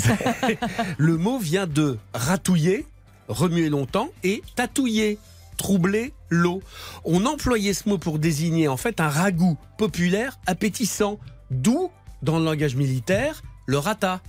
Le 0.97 1.17
mot 1.17 1.39
vient 1.39 1.65
de 1.65 1.97
ratouiller, 2.13 2.85
remuer 3.27 3.69
longtemps, 3.69 4.09
et 4.23 4.43
tatouiller, 4.55 5.17
troubler 5.57 6.13
l'eau. 6.29 6.61
On 7.03 7.25
employait 7.25 7.73
ce 7.73 7.89
mot 7.89 7.97
pour 7.97 8.19
désigner 8.19 8.67
en 8.67 8.77
fait 8.77 8.99
un 8.99 9.09
ragoût 9.09 9.57
populaire 9.77 10.37
appétissant, 10.45 11.19
d'où, 11.49 11.89
dans 12.21 12.37
le 12.37 12.45
langage 12.45 12.75
militaire, 12.75 13.41
le 13.65 13.77
rata. 13.79 14.21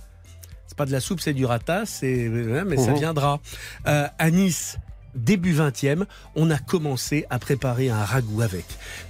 C'est 0.67 0.77
pas 0.77 0.85
de 0.85 0.91
la 0.91 1.01
soupe, 1.01 1.19
c'est 1.19 1.33
du 1.33 1.45
rata, 1.45 1.85
c'est 1.85 2.29
mais 2.65 2.77
ça 2.77 2.91
Mhm. 2.91 2.97
viendra. 2.97 3.39
Euh, 3.87 4.07
à 4.17 4.31
Nice, 4.31 4.77
début 5.15 5.53
20e, 5.55 6.05
on 6.35 6.49
a 6.51 6.57
commencé 6.57 7.25
à 7.29 7.39
préparer 7.39 7.89
un 7.89 8.03
ragoût 8.03 8.41
avec 8.41 8.65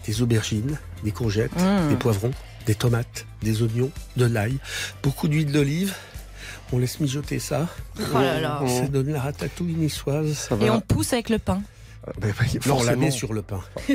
des 0.05 0.21
aubergines, 0.21 0.77
des 1.03 1.11
courgettes, 1.11 1.51
Mmh. 1.59 1.89
des 1.89 1.95
poivrons, 1.95 2.31
des 2.65 2.75
tomates, 2.75 3.25
des 3.41 3.61
oignons, 3.61 3.91
de 4.17 4.25
l'ail, 4.25 4.57
beaucoup 5.03 5.27
d'huile 5.27 5.51
d'olive. 5.51 5.93
On 6.73 6.79
laisse 6.79 6.99
mijoter 7.01 7.39
ça. 7.39 7.67
Oh 7.99 8.17
là 8.19 8.39
là. 8.39 8.61
Ça 8.67 8.87
donne 8.87 9.11
la 9.11 9.19
ratatouille 9.21 9.73
niçoise. 9.75 10.47
Et 10.61 10.69
on 10.69 10.79
pousse 10.79 11.11
avec 11.13 11.29
le 11.29 11.37
pain. 11.37 11.61
Ben, 12.19 12.33
ben, 12.39 12.45
Non, 12.65 12.77
on 12.77 12.77
la 12.77 12.83
forcément, 12.83 13.01
met 13.01 13.11
sur 13.11 13.33
le 13.33 13.41
pain. 13.43 13.61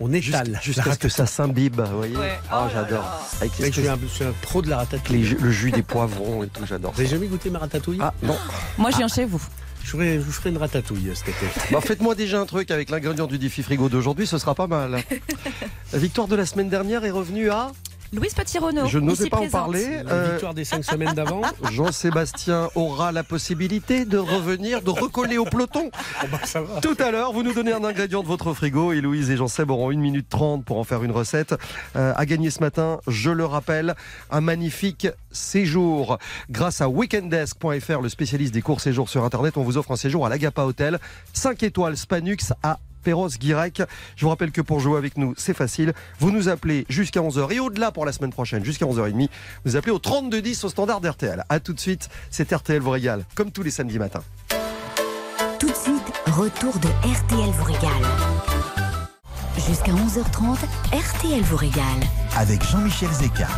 On 0.00 0.12
étale. 0.12 0.60
Jusqu'à 0.62 0.92
ce 0.92 0.98
que 0.98 1.08
ça 1.08 1.24
s'imbibe, 1.26 1.80
vous 1.80 1.96
voyez. 1.96 2.16
Ouais. 2.16 2.38
Ah, 2.50 2.64
Oh 2.64 2.66
là 2.66 2.70
j'adore. 2.74 3.30
Mec, 3.40 3.72
je 3.74 3.80
suis 3.80 3.88
un, 3.88 4.28
un 4.28 4.32
pro 4.42 4.60
de 4.60 4.68
la 4.68 4.78
ratatouille. 4.78 5.36
le 5.40 5.50
jus 5.50 5.70
des 5.70 5.82
poivrons 5.82 6.42
et 6.44 6.48
tout, 6.48 6.66
j'adore. 6.66 6.92
Vous 6.92 7.00
avez 7.00 7.08
jamais 7.08 7.28
goûté 7.28 7.48
ma 7.48 7.60
ratatouille? 7.60 7.98
Ah 8.00 8.12
non. 8.22 8.36
Moi, 8.76 8.90
je 8.90 8.96
viens 8.98 9.08
chez 9.08 9.24
vous. 9.24 9.40
Je, 9.84 9.90
ferai, 9.90 10.14
je 10.14 10.20
vous 10.20 10.32
ferai 10.32 10.50
une 10.50 10.58
ratatouille 10.58 11.08
euh, 11.10 11.14
cet 11.14 11.28
été. 11.28 11.46
Bah, 11.70 11.80
Faites-moi 11.80 12.14
déjà 12.14 12.40
un 12.40 12.46
truc 12.46 12.70
avec 12.70 12.90
l'ingrédient 12.90 13.26
du 13.26 13.38
défi 13.38 13.62
frigo 13.62 13.88
d'aujourd'hui, 13.88 14.26
ce 14.26 14.38
sera 14.38 14.54
pas 14.54 14.66
mal. 14.66 15.02
La 15.92 15.98
victoire 15.98 16.28
de 16.28 16.36
la 16.36 16.46
semaine 16.46 16.68
dernière 16.68 17.04
est 17.04 17.10
revenue 17.10 17.50
à. 17.50 17.72
Louise 18.12 18.34
Petit-Renaud. 18.34 18.86
Je 18.86 18.98
n'osais 18.98 19.28
pas 19.28 19.38
en 19.38 19.48
parler. 19.48 20.02
La 20.04 20.12
Euh, 20.12 20.30
victoire 20.32 20.52
des 20.54 20.64
cinq 20.64 20.84
semaines 20.84 21.14
d'avant. 21.14 21.42
Jean-Sébastien 21.72 22.68
aura 22.74 23.12
la 23.12 23.22
possibilité 23.22 24.04
de 24.04 24.18
revenir, 24.18 24.82
de 24.82 24.90
recoller 24.90 25.38
au 25.38 25.44
peloton. 25.44 25.90
Oh 26.22 26.26
bah, 26.30 26.40
ça 26.44 26.60
va. 26.60 26.80
Tout 26.80 26.96
à 26.98 27.10
l'heure, 27.12 27.32
vous 27.32 27.42
nous 27.42 27.54
donnez 27.54 27.72
un 27.72 27.82
ingrédient 27.84 28.22
de 28.22 28.26
votre 28.28 28.52
frigo 28.52 28.92
et 28.92 29.00
Louise 29.00 29.30
et 29.30 29.36
Jean-Seb 29.36 29.70
auront 29.70 29.90
1 29.90 29.96
minute 29.96 30.28
30 30.28 30.64
pour 30.64 30.78
en 30.78 30.84
faire 30.84 31.02
une 31.02 31.12
recette. 31.12 31.54
Euh, 31.96 32.12
à 32.16 32.26
gagner 32.26 32.50
ce 32.50 32.60
matin, 32.60 33.00
je 33.06 33.30
le 33.30 33.44
rappelle, 33.46 33.94
un 34.30 34.40
magnifique 34.40 35.06
séjour. 35.30 36.18
Grâce 36.50 36.80
à 36.80 36.88
weekendesk.fr, 36.88 38.00
le 38.02 38.08
spécialiste 38.08 38.52
des 38.52 38.62
courts 38.62 38.80
séjours 38.80 39.08
sur 39.08 39.24
Internet, 39.24 39.56
on 39.56 39.62
vous 39.62 39.78
offre 39.78 39.92
un 39.92 39.96
séjour 39.96 40.26
à 40.26 40.28
l'Agapa 40.28 40.62
Hotel, 40.62 40.98
5 41.32 41.62
étoiles 41.62 41.96
Spanux 41.96 42.52
à 42.62 42.78
Perros-Guirec. 43.02 43.82
Je 44.16 44.24
vous 44.24 44.28
rappelle 44.28 44.52
que 44.52 44.60
pour 44.60 44.80
jouer 44.80 44.98
avec 44.98 45.16
nous, 45.16 45.34
c'est 45.36 45.54
facile. 45.54 45.92
Vous 46.18 46.30
nous 46.30 46.48
appelez 46.48 46.86
jusqu'à 46.88 47.20
11h 47.20 47.52
et 47.52 47.60
au-delà 47.60 47.90
pour 47.92 48.06
la 48.06 48.12
semaine 48.12 48.32
prochaine, 48.32 48.64
jusqu'à 48.64 48.86
11h30. 48.86 49.28
Vous 49.64 49.76
appelez 49.76 49.92
au 49.92 49.98
3210 49.98 50.64
au 50.64 50.68
standard 50.68 51.00
d'RTL. 51.00 51.44
A 51.48 51.60
tout 51.60 51.72
de 51.72 51.80
suite, 51.80 52.08
c'est 52.30 52.52
RTL 52.52 52.80
vous 52.80 52.90
régale, 52.90 53.24
comme 53.34 53.50
tous 53.50 53.62
les 53.62 53.70
samedis 53.70 53.98
matins. 53.98 54.22
Tout 55.58 55.68
de 55.68 55.74
suite, 55.74 56.12
retour 56.26 56.78
de 56.78 56.88
RTL 56.88 57.50
vous 57.50 57.64
régale. 57.64 57.90
Jusqu'à 59.56 59.92
11h30, 59.92 60.56
RTL 60.92 61.42
vous 61.42 61.56
régale. 61.56 61.84
Avec 62.36 62.62
Jean-Michel 62.66 63.10
Zeka. 63.10 63.48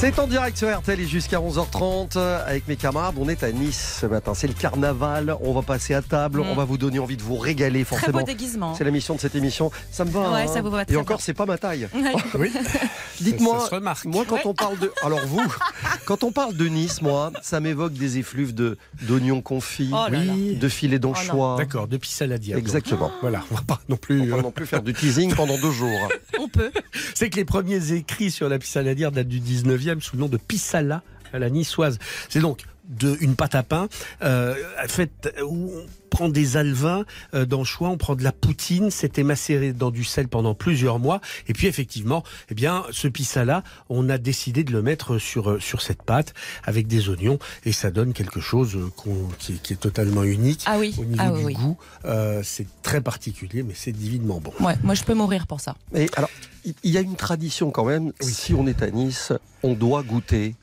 C'est 0.00 0.16
en 0.20 0.28
direct 0.28 0.56
sur 0.56 0.68
RTL 0.72 1.00
et 1.00 1.08
jusqu'à 1.08 1.40
11h30 1.40 2.18
avec 2.18 2.68
mes 2.68 2.76
camarades. 2.76 3.16
On 3.18 3.28
est 3.28 3.42
à 3.42 3.50
Nice 3.50 3.98
ce 4.00 4.06
matin. 4.06 4.32
C'est 4.32 4.46
le 4.46 4.52
carnaval. 4.52 5.36
On 5.40 5.52
va 5.52 5.62
passer 5.62 5.92
à 5.92 6.02
table. 6.02 6.38
Mm. 6.38 6.50
On 6.50 6.54
va 6.54 6.64
vous 6.64 6.78
donner 6.78 7.00
envie 7.00 7.16
de 7.16 7.22
vous 7.22 7.34
régaler 7.36 7.84
Très 7.84 7.96
forcément. 7.96 8.20
beau 8.20 8.24
déguisement. 8.24 8.74
C'est 8.76 8.84
la 8.84 8.92
mission 8.92 9.16
de 9.16 9.20
cette 9.20 9.34
émission. 9.34 9.72
Ça 9.90 10.04
me 10.04 10.10
va. 10.10 10.30
Ouais, 10.30 10.42
hein 10.42 10.46
ça 10.46 10.62
vous 10.62 10.70
va 10.70 10.82
Et 10.82 10.84
très 10.84 10.96
encore, 10.96 11.20
c'est 11.20 11.34
pas 11.34 11.46
ma 11.46 11.58
taille. 11.58 11.88
Ouais. 11.92 12.12
Oui. 12.38 12.52
Dites-moi, 13.20 13.68
moi 14.04 14.24
quand 14.26 14.46
on 14.46 14.54
parle 14.54 14.78
de, 14.78 14.90
alors 15.02 15.24
vous, 15.26 15.42
quand 16.04 16.24
on 16.24 16.32
parle 16.32 16.56
de 16.56 16.66
Nice, 16.66 17.02
moi, 17.02 17.32
ça 17.42 17.60
m'évoque 17.60 17.92
des 17.92 18.18
effluves 18.18 18.54
de 18.54 18.76
d'oignons 19.02 19.40
confits, 19.40 19.90
Oh 19.92 20.06
de 20.10 20.68
filets 20.68 20.98
d'anchois. 20.98 21.56
D'accord, 21.58 21.88
depuis 21.88 22.10
saladière. 22.10 22.56
donc. 22.56 22.64
Exactement. 22.64 23.10
Voilà, 23.20 23.44
on 23.50 23.54
va 23.54 23.62
pas 23.62 23.80
non 23.88 23.94
On 23.94 23.98
plus. 23.98 24.26
va 24.26 24.34
euh, 24.34 24.36
pas 24.36 24.42
non 24.42 24.50
plus 24.50 24.66
faire 24.66 24.82
du 24.82 24.92
teasing 24.92 25.34
pendant 25.34 25.58
deux 25.58 25.70
jours. 25.72 26.08
On 26.38 26.48
peut. 26.48 26.70
C'est 27.14 27.30
que 27.30 27.36
les 27.36 27.44
premiers 27.44 27.92
écrits 27.92 28.30
sur 28.30 28.48
la 28.48 28.58
pissaladière 28.58 29.12
datent 29.12 29.28
du 29.28 29.40
19e 29.40 30.00
sous 30.00 30.16
le 30.16 30.20
nom 30.20 30.28
de 30.28 30.36
Pissala 30.36 31.02
à 31.32 31.38
la 31.38 31.50
niçoise. 31.50 31.98
C'est 32.28 32.40
donc 32.40 32.62
de 32.88 33.16
une 33.20 33.36
pâte 33.36 33.54
à 33.54 33.62
pain 33.62 33.88
euh, 34.22 34.54
faite 34.88 35.34
où 35.44 35.70
on 35.74 35.86
prend 36.10 36.28
des 36.30 36.56
alevins 36.56 37.04
euh, 37.34 37.44
d'anchois, 37.44 37.90
on 37.90 37.98
prend 37.98 38.16
de 38.16 38.24
la 38.24 38.32
poutine, 38.32 38.90
c'était 38.90 39.22
macéré 39.22 39.72
dans 39.74 39.90
du 39.90 40.04
sel 40.04 40.26
pendant 40.26 40.54
plusieurs 40.54 40.98
mois, 40.98 41.20
et 41.48 41.52
puis 41.52 41.66
effectivement, 41.66 42.24
eh 42.50 42.54
bien, 42.54 42.84
ce 42.92 43.08
pissa-là, 43.08 43.62
on 43.90 44.08
a 44.08 44.16
décidé 44.16 44.64
de 44.64 44.72
le 44.72 44.80
mettre 44.80 45.18
sur 45.18 45.50
euh, 45.50 45.60
sur 45.60 45.82
cette 45.82 46.02
pâte 46.02 46.32
avec 46.64 46.86
des 46.86 47.10
oignons, 47.10 47.38
et 47.66 47.72
ça 47.72 47.90
donne 47.90 48.14
quelque 48.14 48.40
chose 48.40 48.74
euh, 48.76 48.90
qui, 49.38 49.52
est- 49.52 49.62
qui 49.62 49.72
est 49.74 49.76
totalement 49.76 50.24
unique 50.24 50.62
Ah 50.66 50.78
oui, 50.78 50.94
au 50.98 51.04
niveau 51.04 51.22
ah 51.22 51.30
oui, 51.32 51.40
du 51.40 51.44
oui. 51.46 51.54
goût. 51.54 51.76
Euh, 52.06 52.40
c'est 52.42 52.66
très 52.82 53.02
particulier, 53.02 53.62
mais 53.62 53.74
c'est 53.76 53.92
divinement 53.92 54.40
bon. 54.40 54.52
Ouais, 54.60 54.76
moi 54.82 54.94
je 54.94 55.04
peux 55.04 55.14
mourir 55.14 55.46
pour 55.46 55.60
ça. 55.60 55.76
Et 55.94 56.08
alors, 56.16 56.30
il 56.64 56.74
il 56.84 56.90
y 56.90 56.96
a 56.96 57.00
une 57.02 57.16
tradition 57.16 57.70
quand 57.70 57.84
même. 57.84 58.12
Si 58.20 58.54
on 58.54 58.66
est 58.66 58.82
à 58.82 58.90
Nice, 58.90 59.32
on 59.62 59.74
doit 59.74 60.02
goûter 60.02 60.54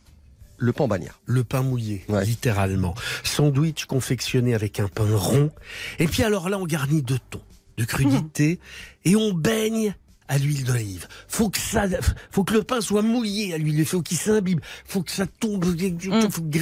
le 0.58 0.72
pain 0.74 0.88
bagnard. 0.88 1.20
Le 1.26 1.44
pain 1.44 1.62
mouillé, 1.62 2.04
Ouais. 2.08 2.24
littéralement. 2.26 2.96
Sandwich 3.24 3.86
confectionné 3.86 4.54
avec 4.54 4.80
un 4.80 4.88
pain 4.88 5.08
rond. 5.16 5.52
Et 6.00 6.08
puis 6.08 6.24
alors 6.24 6.50
là, 6.50 6.58
on 6.58 6.66
garnit 6.66 7.02
de 7.02 7.18
thon, 7.30 7.42
de 7.78 7.84
crudité, 7.86 8.60
et 9.04 9.16
on 9.16 9.34
baigne 9.34 9.96
à 10.28 10.38
l'huile 10.38 10.64
d'olive. 10.64 11.08
Faut 11.28 11.50
que 11.50 11.60
ça, 11.60 11.86
faut 12.32 12.44
que 12.44 12.54
le 12.54 12.64
pain 12.64 12.82
soit 12.82 13.02
mouillé 13.02 13.54
à 13.54 13.58
l'huile, 13.58 13.86
faut 13.86 14.02
qu'il 14.02 14.18
s'imbibe, 14.18 14.60
faut 14.86 15.02
que 15.02 15.12
ça 15.12 15.26
tombe, 15.28 15.66
faut 15.66 16.42
que, 16.42 16.60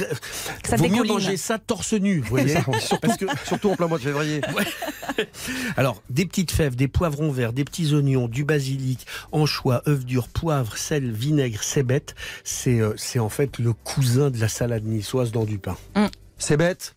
ça 0.68 0.76
vaut 0.76 0.88
mieux 0.88 1.04
manger 1.04 1.36
ça 1.36 1.58
torse 1.58 1.94
nu, 1.94 2.20
vous 2.20 2.28
voyez. 2.28 2.54
Parce 3.02 3.16
que 3.16 3.26
Surtout 3.46 3.70
en 3.70 3.76
plein 3.76 3.86
mois 3.86 3.98
de 3.98 4.04
février. 4.04 4.40
alors, 5.76 6.02
des 6.10 6.26
petites 6.26 6.50
fèves, 6.50 6.76
des 6.76 6.88
poivrons 6.88 7.30
verts, 7.30 7.52
des 7.52 7.64
petits 7.64 7.94
oignons, 7.94 8.28
du 8.28 8.44
basilic, 8.44 9.06
anchois, 9.32 9.82
œufs 9.88 10.04
durs, 10.04 10.28
poivre, 10.28 10.76
sel, 10.76 11.10
vinaigre, 11.10 11.62
cébette. 11.62 12.14
C'est 12.42 12.80
euh, 12.80 12.94
c'est 12.96 13.18
en 13.18 13.28
fait 13.28 13.58
le 13.58 13.72
cousin 13.72 14.30
de 14.30 14.38
la 14.38 14.48
salade 14.48 14.84
niçoise 14.84 15.32
dans 15.32 15.44
du 15.44 15.58
pain. 15.58 15.76
C'est 16.38 16.56
bête. 16.56 16.94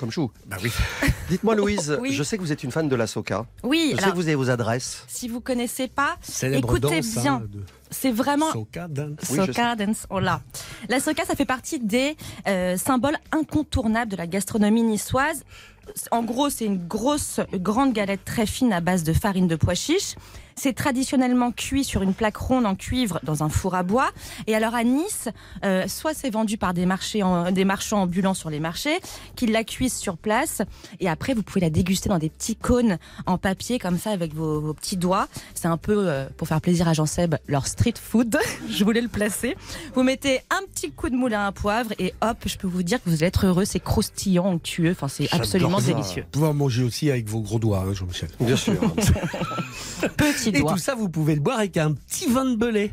Comme 0.00 0.10
chou. 0.10 0.30
Bah 0.46 0.56
oui. 0.62 0.72
Dites-moi, 1.28 1.54
Louise, 1.54 1.98
Oui. 2.00 2.14
je 2.14 2.22
sais 2.22 2.38
que 2.38 2.42
vous 2.42 2.52
êtes 2.52 2.64
une 2.64 2.70
fan 2.72 2.88
de 2.88 2.96
la 2.96 3.06
soca. 3.06 3.44
Oui, 3.62 3.88
Je 3.90 3.96
sais 3.96 4.02
alors, 4.02 4.14
que 4.14 4.16
vous 4.16 4.28
avez 4.28 4.34
vos 4.34 4.48
adresses. 4.48 5.04
si 5.08 5.28
vous 5.28 5.42
connaissez 5.42 5.88
pas, 5.88 6.16
Célèbre 6.22 6.74
écoutez 6.74 7.02
danse, 7.02 7.18
bien. 7.18 7.34
hein, 7.34 7.42
de 7.46 7.60
C'est 7.90 8.10
vraiment 8.10 8.50
soca 8.50 8.88
dance. 8.88 9.18
Oui, 9.30 9.36
Soca 9.44 9.76
dance, 9.76 10.06
oh 10.08 10.18
là. 10.18 10.40
La 10.88 11.00
soca, 11.00 11.26
ça 11.26 11.34
fait 11.34 11.44
partie 11.44 11.78
des 11.80 12.16
euh, 12.48 12.78
symboles 12.78 13.18
incontournables 13.30 14.10
de 14.10 14.16
la 14.16 14.26
gastronomie 14.26 14.82
niçoise. 14.82 15.44
En 16.10 16.22
gros, 16.22 16.50
c'est 16.50 16.64
une 16.66 16.78
grosse, 16.86 17.40
grande 17.54 17.92
galette 17.92 18.24
très 18.24 18.46
fine 18.46 18.72
à 18.72 18.80
base 18.80 19.02
de 19.04 19.12
farine 19.12 19.48
de 19.48 19.56
pois 19.56 19.74
chiche. 19.74 20.14
C'est 20.56 20.74
traditionnellement 20.74 21.52
cuit 21.52 21.84
sur 21.84 22.02
une 22.02 22.12
plaque 22.12 22.36
ronde 22.36 22.66
en 22.66 22.74
cuivre 22.74 23.18
dans 23.22 23.42
un 23.42 23.48
four 23.48 23.74
à 23.74 23.82
bois. 23.82 24.10
Et 24.46 24.54
alors 24.54 24.74
à 24.74 24.84
Nice, 24.84 25.28
euh, 25.64 25.88
soit 25.88 26.12
c'est 26.12 26.28
vendu 26.28 26.58
par 26.58 26.74
des, 26.74 26.84
marchés 26.84 27.22
en- 27.22 27.50
des 27.50 27.64
marchands 27.64 28.02
ambulants 28.02 28.34
sur 28.34 28.50
les 28.50 28.60
marchés, 28.60 28.98
qui 29.36 29.46
la 29.46 29.64
cuisent 29.64 29.96
sur 29.96 30.18
place. 30.18 30.60
Et 30.98 31.08
après, 31.08 31.32
vous 31.32 31.42
pouvez 31.42 31.62
la 31.62 31.70
déguster 31.70 32.10
dans 32.10 32.18
des 32.18 32.28
petits 32.28 32.56
cônes 32.56 32.98
en 33.24 33.38
papier 33.38 33.78
comme 33.78 33.98
ça 33.98 34.10
avec 34.10 34.34
vos, 34.34 34.60
vos 34.60 34.74
petits 34.74 34.98
doigts. 34.98 35.28
C'est 35.54 35.68
un 35.68 35.78
peu, 35.78 36.08
euh, 36.08 36.26
pour 36.36 36.46
faire 36.46 36.60
plaisir 36.60 36.88
à 36.88 36.92
Jean-Seb, 36.92 37.36
leur 37.46 37.66
street 37.66 37.94
food. 38.02 38.36
je 38.68 38.84
voulais 38.84 39.00
le 39.00 39.08
placer. 39.08 39.56
Vous 39.94 40.02
mettez 40.02 40.40
un 40.50 40.60
petit 40.74 40.90
coup 40.90 41.08
de 41.08 41.16
moulin 41.16 41.46
à 41.46 41.52
poivre 41.52 41.92
et 41.98 42.12
hop, 42.20 42.36
je 42.44 42.58
peux 42.58 42.68
vous 42.68 42.82
dire 42.82 43.02
que 43.02 43.08
vous 43.08 43.16
allez 43.16 43.26
être 43.28 43.46
heureux. 43.46 43.64
C'est 43.64 43.80
croustillant, 43.80 44.44
onctueux. 44.46 44.90
Enfin, 44.90 45.08
c'est 45.08 45.32
absolument 45.32 45.69
J'adore 45.78 45.80
ça. 45.82 45.92
délicieux. 45.92 46.22
Vous 46.24 46.30
pouvez 46.30 46.46
en 46.46 46.54
manger 46.54 46.82
aussi 46.82 47.10
avec 47.10 47.28
vos 47.28 47.40
gros 47.40 47.58
doigts, 47.58 47.84
hein, 47.88 47.92
Jean-Michel. 47.94 48.28
Bien 48.40 48.56
sûr. 48.56 48.74
Petit 50.16 50.48
Et 50.50 50.52
doigt. 50.60 50.72
tout 50.72 50.78
ça, 50.78 50.94
vous 50.94 51.08
pouvez 51.08 51.34
le 51.34 51.40
boire 51.40 51.58
avec 51.58 51.76
un 51.76 51.92
petit 51.92 52.26
vin 52.30 52.44
de 52.44 52.56
belay. 52.56 52.92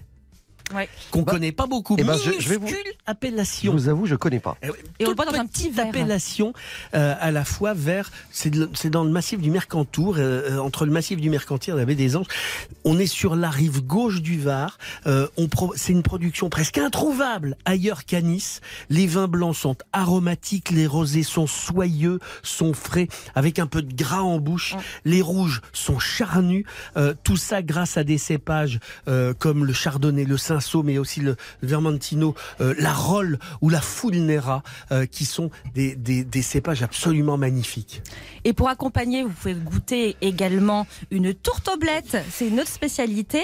Ouais. 0.76 0.90
Qu'on 1.12 1.22
Bah, 1.22 1.32
connaît 1.34 1.52
pas 1.52 1.66
beaucoup. 1.66 1.96
eh 1.98 2.04
ben, 2.04 2.18
je- 2.18 2.40
je 2.40 2.50
vais 2.50 2.58
vous- 2.58 2.66
Minuscule 2.66 2.92
Je 2.94 3.12
appellation. 3.12 3.72
vous 3.72 3.88
avoue, 3.88 4.06
je 4.06 4.16
connais 4.16 4.40
pas. 4.40 4.58
Eh 4.62 4.70
oui, 4.70 4.76
Et 5.00 5.06
on 5.06 5.12
le 5.12 5.16
dans 5.16 5.24
un 5.34 5.46
petit 5.46 5.70
verre. 5.70 5.88
appellation 5.88 6.52
euh, 6.94 7.16
à 7.20 7.32
la 7.32 7.46
fois 7.46 7.74
vers 7.74 8.12
c'est 8.32 8.90
dans 8.90 9.04
le 9.04 9.10
massif 9.12 9.40
du 9.40 9.50
Mercantour 9.50 10.16
euh, 10.18 10.52
euh, 10.52 10.58
entre 10.60 10.86
le 10.86 10.92
massif 10.92 11.20
du 11.22 11.30
Mercantour 11.30 11.76
et 11.76 11.78
la 11.78 11.86
baie 11.86 11.96
des 11.96 12.16
Anges 12.18 12.28
on 12.84 13.00
est 13.00 13.08
sur 13.08 13.36
la 13.36 13.50
rive 13.50 13.82
gauche 13.82 14.22
du 14.22 14.40
Var 14.40 14.78
Euh, 15.06 15.28
c'est 15.76 15.94
une 15.94 16.04
production 16.04 16.50
presque 16.50 16.78
introuvable 16.78 17.56
ailleurs 17.66 18.04
qu'à 18.06 18.22
Nice 18.22 18.60
les 18.90 19.08
vins 19.08 19.28
blancs 19.28 19.56
sont 19.56 19.76
aromatiques 19.94 20.70
les 20.72 20.88
rosés 20.88 21.24
sont 21.24 21.48
soyeux 21.48 22.20
sont 22.44 22.74
frais 22.74 23.08
avec 23.36 23.60
un 23.60 23.68
peu 23.68 23.82
de 23.82 23.94
gras 23.96 24.22
en 24.22 24.40
bouche 24.40 24.76
les 25.06 25.22
rouges 25.22 25.62
sont 25.74 26.00
charnus 26.00 26.66
tout 27.24 27.38
ça 27.38 27.62
grâce 27.62 27.98
à 27.98 28.04
des 28.04 28.18
cépages 28.18 28.80
comme 29.40 29.66
le 29.66 29.74
chardonnay 29.74 30.26
le 30.26 30.38
mais 30.84 30.98
aussi 30.98 31.22
le 31.22 31.36
vermentino 31.62 32.36
euh, 32.62 32.74
la 32.78 32.94
rolle 32.94 33.40
ou 33.62 33.70
la 33.70 33.82
fulnera 33.82 34.64
euh, 34.92 35.06
qui 35.06 35.26
sont 35.26 35.50
des 35.76 36.42
cépages 36.42 36.84
absolument 36.84 37.38
magnifiques 37.38 38.02
Et 38.48 38.54
pour 38.54 38.70
accompagner, 38.70 39.24
vous 39.24 39.30
pouvez 39.30 39.56
goûter 39.56 40.16
également 40.22 40.88
une 41.12 41.34
tourtoblette. 41.34 42.16
C'est 42.32 42.48
une 42.48 42.62
autre 42.62 42.70
spécialité. 42.70 43.42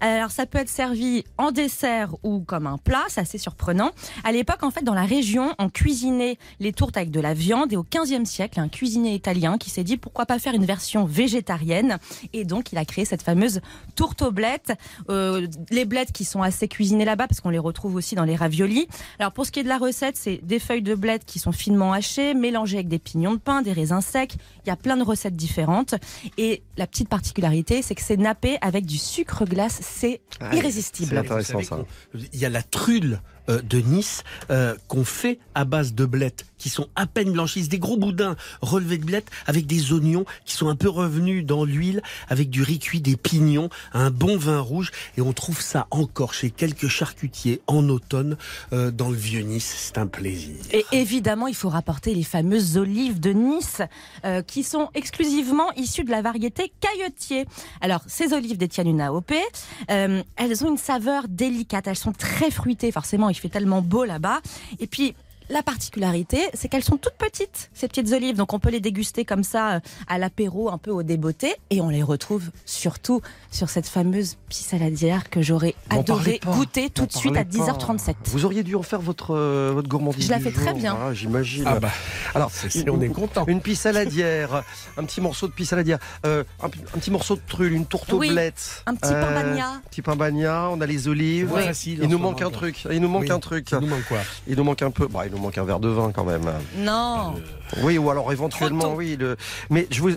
Alors, 0.00 0.30
ça 0.30 0.46
peut 0.46 0.56
être 0.56 0.70
servi 0.70 1.24
en 1.36 1.50
dessert 1.50 2.14
ou 2.22 2.40
comme 2.40 2.66
un 2.66 2.78
plat. 2.78 3.04
C'est 3.08 3.20
assez 3.20 3.36
surprenant. 3.36 3.90
À 4.24 4.32
l'époque, 4.32 4.62
en 4.62 4.70
fait, 4.70 4.82
dans 4.82 4.94
la 4.94 5.04
région, 5.04 5.54
on 5.58 5.68
cuisinait 5.68 6.38
les 6.58 6.72
tourtes 6.72 6.96
avec 6.96 7.10
de 7.10 7.20
la 7.20 7.34
viande. 7.34 7.70
Et 7.70 7.76
au 7.76 7.84
15e 7.84 8.24
siècle, 8.24 8.58
un 8.58 8.70
cuisinier 8.70 9.12
italien 9.12 9.58
qui 9.58 9.68
s'est 9.68 9.84
dit 9.84 9.98
pourquoi 9.98 10.24
pas 10.24 10.38
faire 10.38 10.54
une 10.54 10.64
version 10.64 11.04
végétarienne? 11.04 11.98
Et 12.32 12.46
donc, 12.46 12.72
il 12.72 12.78
a 12.78 12.86
créé 12.86 13.04
cette 13.04 13.20
fameuse 13.20 13.60
tourtoblette. 13.94 14.72
Euh, 15.10 15.48
les 15.70 15.84
blettes 15.84 16.12
qui 16.12 16.24
sont 16.24 16.40
assez 16.40 16.66
cuisinées 16.66 17.04
là-bas 17.04 17.28
parce 17.28 17.42
qu'on 17.42 17.50
les 17.50 17.58
retrouve 17.58 17.94
aussi 17.94 18.14
dans 18.14 18.24
les 18.24 18.36
raviolis. 18.36 18.88
Alors, 19.18 19.32
pour 19.32 19.44
ce 19.44 19.52
qui 19.52 19.60
est 19.60 19.64
de 19.64 19.68
la 19.68 19.76
recette, 19.76 20.16
c'est 20.16 20.40
des 20.42 20.60
feuilles 20.60 20.80
de 20.80 20.94
blettes 20.94 21.26
qui 21.26 21.40
sont 21.40 21.52
finement 21.52 21.92
hachées, 21.92 22.32
mélangées 22.32 22.78
avec 22.78 22.88
des 22.88 22.98
pignons 22.98 23.34
de 23.34 23.38
pain, 23.38 23.60
des 23.60 23.74
raisins 23.74 24.00
secs. 24.00 24.38
Il 24.64 24.68
y 24.68 24.72
a 24.72 24.76
plein 24.76 24.96
de 24.96 25.02
recettes 25.02 25.36
différentes. 25.36 25.94
Et 26.38 26.62
la 26.76 26.86
petite 26.86 27.08
particularité, 27.08 27.82
c'est 27.82 27.94
que 27.94 28.02
c'est 28.02 28.16
nappé 28.16 28.58
avec 28.60 28.84
du 28.86 28.98
sucre 28.98 29.44
glace. 29.44 29.78
C'est 29.82 30.20
Ouais, 30.40 30.56
irrésistible. 30.56 31.10
c'est 31.10 31.18
intéressant, 31.18 31.62
ça. 31.62 31.78
Il 32.32 32.38
y 32.38 32.44
a 32.44 32.48
la 32.50 32.62
trulle 32.62 33.20
de 33.48 33.78
Nice 33.78 34.22
euh, 34.50 34.74
qu'on 34.88 35.04
fait 35.04 35.38
à 35.54 35.64
base 35.64 35.94
de 35.94 36.04
blettes 36.04 36.46
qui 36.58 36.68
sont 36.68 36.88
à 36.96 37.06
peine 37.06 37.32
blanchies, 37.32 37.68
des 37.68 37.78
gros 37.78 37.96
boudins 37.96 38.36
relevés 38.60 38.98
de 38.98 39.04
blettes 39.04 39.30
avec 39.46 39.66
des 39.66 39.92
oignons 39.92 40.24
qui 40.44 40.54
sont 40.54 40.68
un 40.68 40.76
peu 40.76 40.88
revenus 40.88 41.44
dans 41.44 41.64
l'huile, 41.64 42.02
avec 42.28 42.50
du 42.50 42.62
riz 42.62 42.78
cuit, 42.78 43.00
des 43.00 43.16
pignons, 43.16 43.68
un 43.92 44.10
bon 44.10 44.36
vin 44.36 44.60
rouge 44.60 44.90
et 45.16 45.20
on 45.20 45.32
trouve 45.32 45.60
ça 45.60 45.86
encore 45.90 46.34
chez 46.34 46.50
quelques 46.50 46.88
charcutiers 46.88 47.60
en 47.66 47.88
automne 47.88 48.36
euh, 48.72 48.90
dans 48.90 49.10
le 49.10 49.16
vieux 49.16 49.42
Nice. 49.42 49.74
C'est 49.78 49.98
un 49.98 50.06
plaisir. 50.06 50.56
Et 50.72 50.84
évidemment, 50.92 51.46
il 51.46 51.54
faut 51.54 51.68
rapporter 51.68 52.14
les 52.14 52.24
fameuses 52.24 52.76
olives 52.76 53.20
de 53.20 53.30
Nice, 53.30 53.82
euh, 54.24 54.42
qui 54.42 54.62
sont 54.62 54.88
exclusivement 54.94 55.72
issues 55.74 56.04
de 56.04 56.10
la 56.10 56.22
variété 56.22 56.72
cailletier. 56.80 57.46
Alors, 57.80 58.00
ces 58.06 58.32
olives 58.32 58.58
détiennent 58.58 58.88
une 58.88 59.00
AOP. 59.00 59.32
euh, 59.90 60.22
elles 60.36 60.64
ont 60.64 60.70
une 60.70 60.78
saveur 60.78 61.24
délicate. 61.28 61.86
Elles 61.86 61.96
sont 61.96 62.12
très 62.12 62.50
fruitées. 62.50 62.90
Forcément, 62.92 63.28
il 63.36 63.40
fait 63.40 63.48
tellement 63.48 63.82
beau 63.82 64.04
là-bas. 64.04 64.40
Et 64.78 64.86
puis, 64.86 65.14
la 65.48 65.62
particularité, 65.62 66.38
c'est 66.54 66.68
qu'elles 66.68 66.82
sont 66.84 66.96
toutes 66.96 67.14
petites, 67.14 67.70
ces 67.74 67.86
petites 67.88 68.12
olives. 68.12 68.36
Donc, 68.36 68.52
on 68.52 68.58
peut 68.58 68.70
les 68.70 68.80
déguster 68.80 69.24
comme 69.24 69.44
ça 69.44 69.74
euh, 69.76 69.80
à 70.08 70.18
l'apéro, 70.18 70.70
un 70.70 70.78
peu 70.78 70.90
au 70.90 71.02
débeauté. 71.02 71.54
Et 71.70 71.80
on 71.80 71.88
les 71.88 72.02
retrouve 72.02 72.50
surtout 72.64 73.20
sur 73.50 73.70
cette 73.70 73.86
fameuse 73.86 74.36
pie 74.48 74.62
saladière 74.62 75.30
que 75.30 75.42
j'aurais 75.42 75.74
adoré 75.90 76.40
goûter 76.44 76.90
tout 76.90 77.06
de 77.06 77.12
suite 77.12 77.36
à 77.36 77.44
parlez 77.44 77.58
pas. 77.58 77.72
10h37. 77.72 78.14
Vous 78.26 78.44
auriez 78.44 78.62
dû 78.62 78.74
en 78.74 78.82
faire 78.82 79.00
votre, 79.00 79.34
euh, 79.34 79.70
votre 79.74 79.88
gourmandise. 79.88 80.26
Je 80.26 80.30
la 80.30 80.38
du 80.38 80.44
fais 80.44 80.52
très 80.52 80.74
bien. 80.74 80.96
Ah, 81.00 81.12
J'imagine. 81.14 81.64
Ah 81.66 81.78
bah, 81.80 81.90
Alors, 82.34 82.50
c'est- 82.50 82.68
c'est- 82.70 82.88
on 82.90 83.00
est 83.00 83.08
content. 83.08 83.44
Une 83.46 83.60
pie 83.60 83.76
saladière, 83.76 84.62
un 84.96 85.04
petit 85.04 85.20
morceau 85.20 85.46
de 85.46 85.52
pie 85.52 85.66
saladière, 85.66 85.98
euh, 86.24 86.42
un, 86.60 86.66
un 86.66 86.68
petit 86.98 87.10
morceau 87.10 87.36
de 87.36 87.40
trulle, 87.46 87.72
une 87.72 87.86
tourtoblette. 87.86 88.82
un 88.86 88.94
petit 88.94 89.12
pain 89.12 89.32
bagna. 89.32 89.80
Petit 89.90 90.02
pain 90.02 90.16
bagna, 90.16 90.68
on 90.70 90.80
a 90.80 90.86
les 90.86 91.08
olives. 91.08 91.52
Il 91.86 92.08
nous 92.08 92.18
manque 92.18 92.42
un 92.42 92.50
truc. 92.50 92.84
Il 92.90 93.00
nous 93.00 93.08
manque 93.08 93.22
Oui. 93.22 93.30
un 93.30 93.38
truc. 93.38 93.70
Il 93.70 93.78
nous 93.78 93.86
manque 93.88 94.04
quoi? 94.08 94.18
Il 94.46 94.56
nous 94.56 94.64
manque 94.64 94.82
un 94.82 94.90
peu. 94.90 95.06
Bah, 95.06 95.22
il 95.26 95.32
nous 95.36 95.42
manque 95.42 95.58
un 95.58 95.64
verre 95.64 95.80
de 95.80 95.88
vin 95.88 96.12
quand 96.12 96.24
même. 96.24 96.50
Non. 96.78 97.34
Oui, 97.82 97.98
ou 97.98 98.10
alors 98.10 98.32
éventuellement, 98.32 98.94
oui. 98.94 99.16
Le... 99.18 99.36
Mais 99.70 99.86
je 99.90 100.00
vous. 100.00 100.10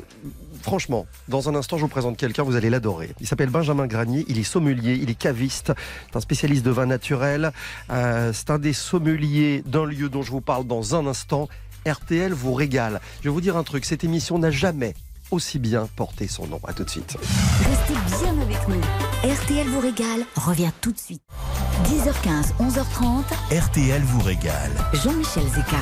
Franchement, 0.62 1.06
dans 1.30 1.48
un 1.48 1.56
instant, 1.56 1.78
je 1.78 1.84
vous 1.84 1.90
présente 1.90 2.18
quelqu'un, 2.18 2.44
vous 2.44 2.56
allez 2.56 2.70
l'adorer. 2.70 3.12
Il 3.22 3.28
s'appelle 3.28 3.50
Benjamin 3.50 3.88
Granier, 3.88 4.26
il 4.28 4.38
est 4.40 4.44
sommelier, 4.44 5.00
il 5.02 5.10
est 5.10 5.16
caviste, 5.16 5.72
c'est 6.10 6.18
un 6.18 6.20
spécialiste 6.20 6.66
de 6.66 6.72
vin 6.72 6.86
naturel. 6.86 7.54
Euh, 7.92 8.34
c'est 8.34 8.50
un 8.50 8.60
des 8.60 8.74
sommeliers 8.74 9.64
d'un 9.66 9.86
lieu 9.86 10.10
dont 10.10 10.22
je 10.22 10.32
vous 10.32 10.42
parle 10.42 10.68
dans 10.68 10.96
un 10.96 11.08
instant. 11.08 11.48
RTL 11.88 12.34
vous 12.34 12.54
régale. 12.54 13.00
Je 13.20 13.30
vais 13.30 13.34
vous 13.34 13.42
dire 13.42 13.56
un 13.56 13.64
truc, 13.64 13.86
cette 13.86 14.04
émission 14.04 14.38
n'a 14.38 14.52
jamais 14.52 14.96
aussi 15.32 15.60
bien 15.60 15.88
porté 15.96 16.28
son 16.28 16.46
nom. 16.48 16.60
À 16.68 16.74
tout 16.74 16.84
de 16.84 16.90
suite. 16.90 17.16
Restez 17.22 18.24
bien 18.24 18.42
avec 18.42 18.68
nous. 18.68 18.82
RTL 19.24 19.68
vous 19.68 19.82
régale 19.82 20.22
revient 20.38 20.72
tout 20.80 20.94
de 20.94 20.98
suite. 20.98 21.22
10h15, 21.88 22.54
11h30, 22.62 23.24
RTL 23.52 24.02
vous 24.02 24.22
régale. 24.22 24.72
Jean-Michel 24.94 25.44
Zeka. 25.44 25.76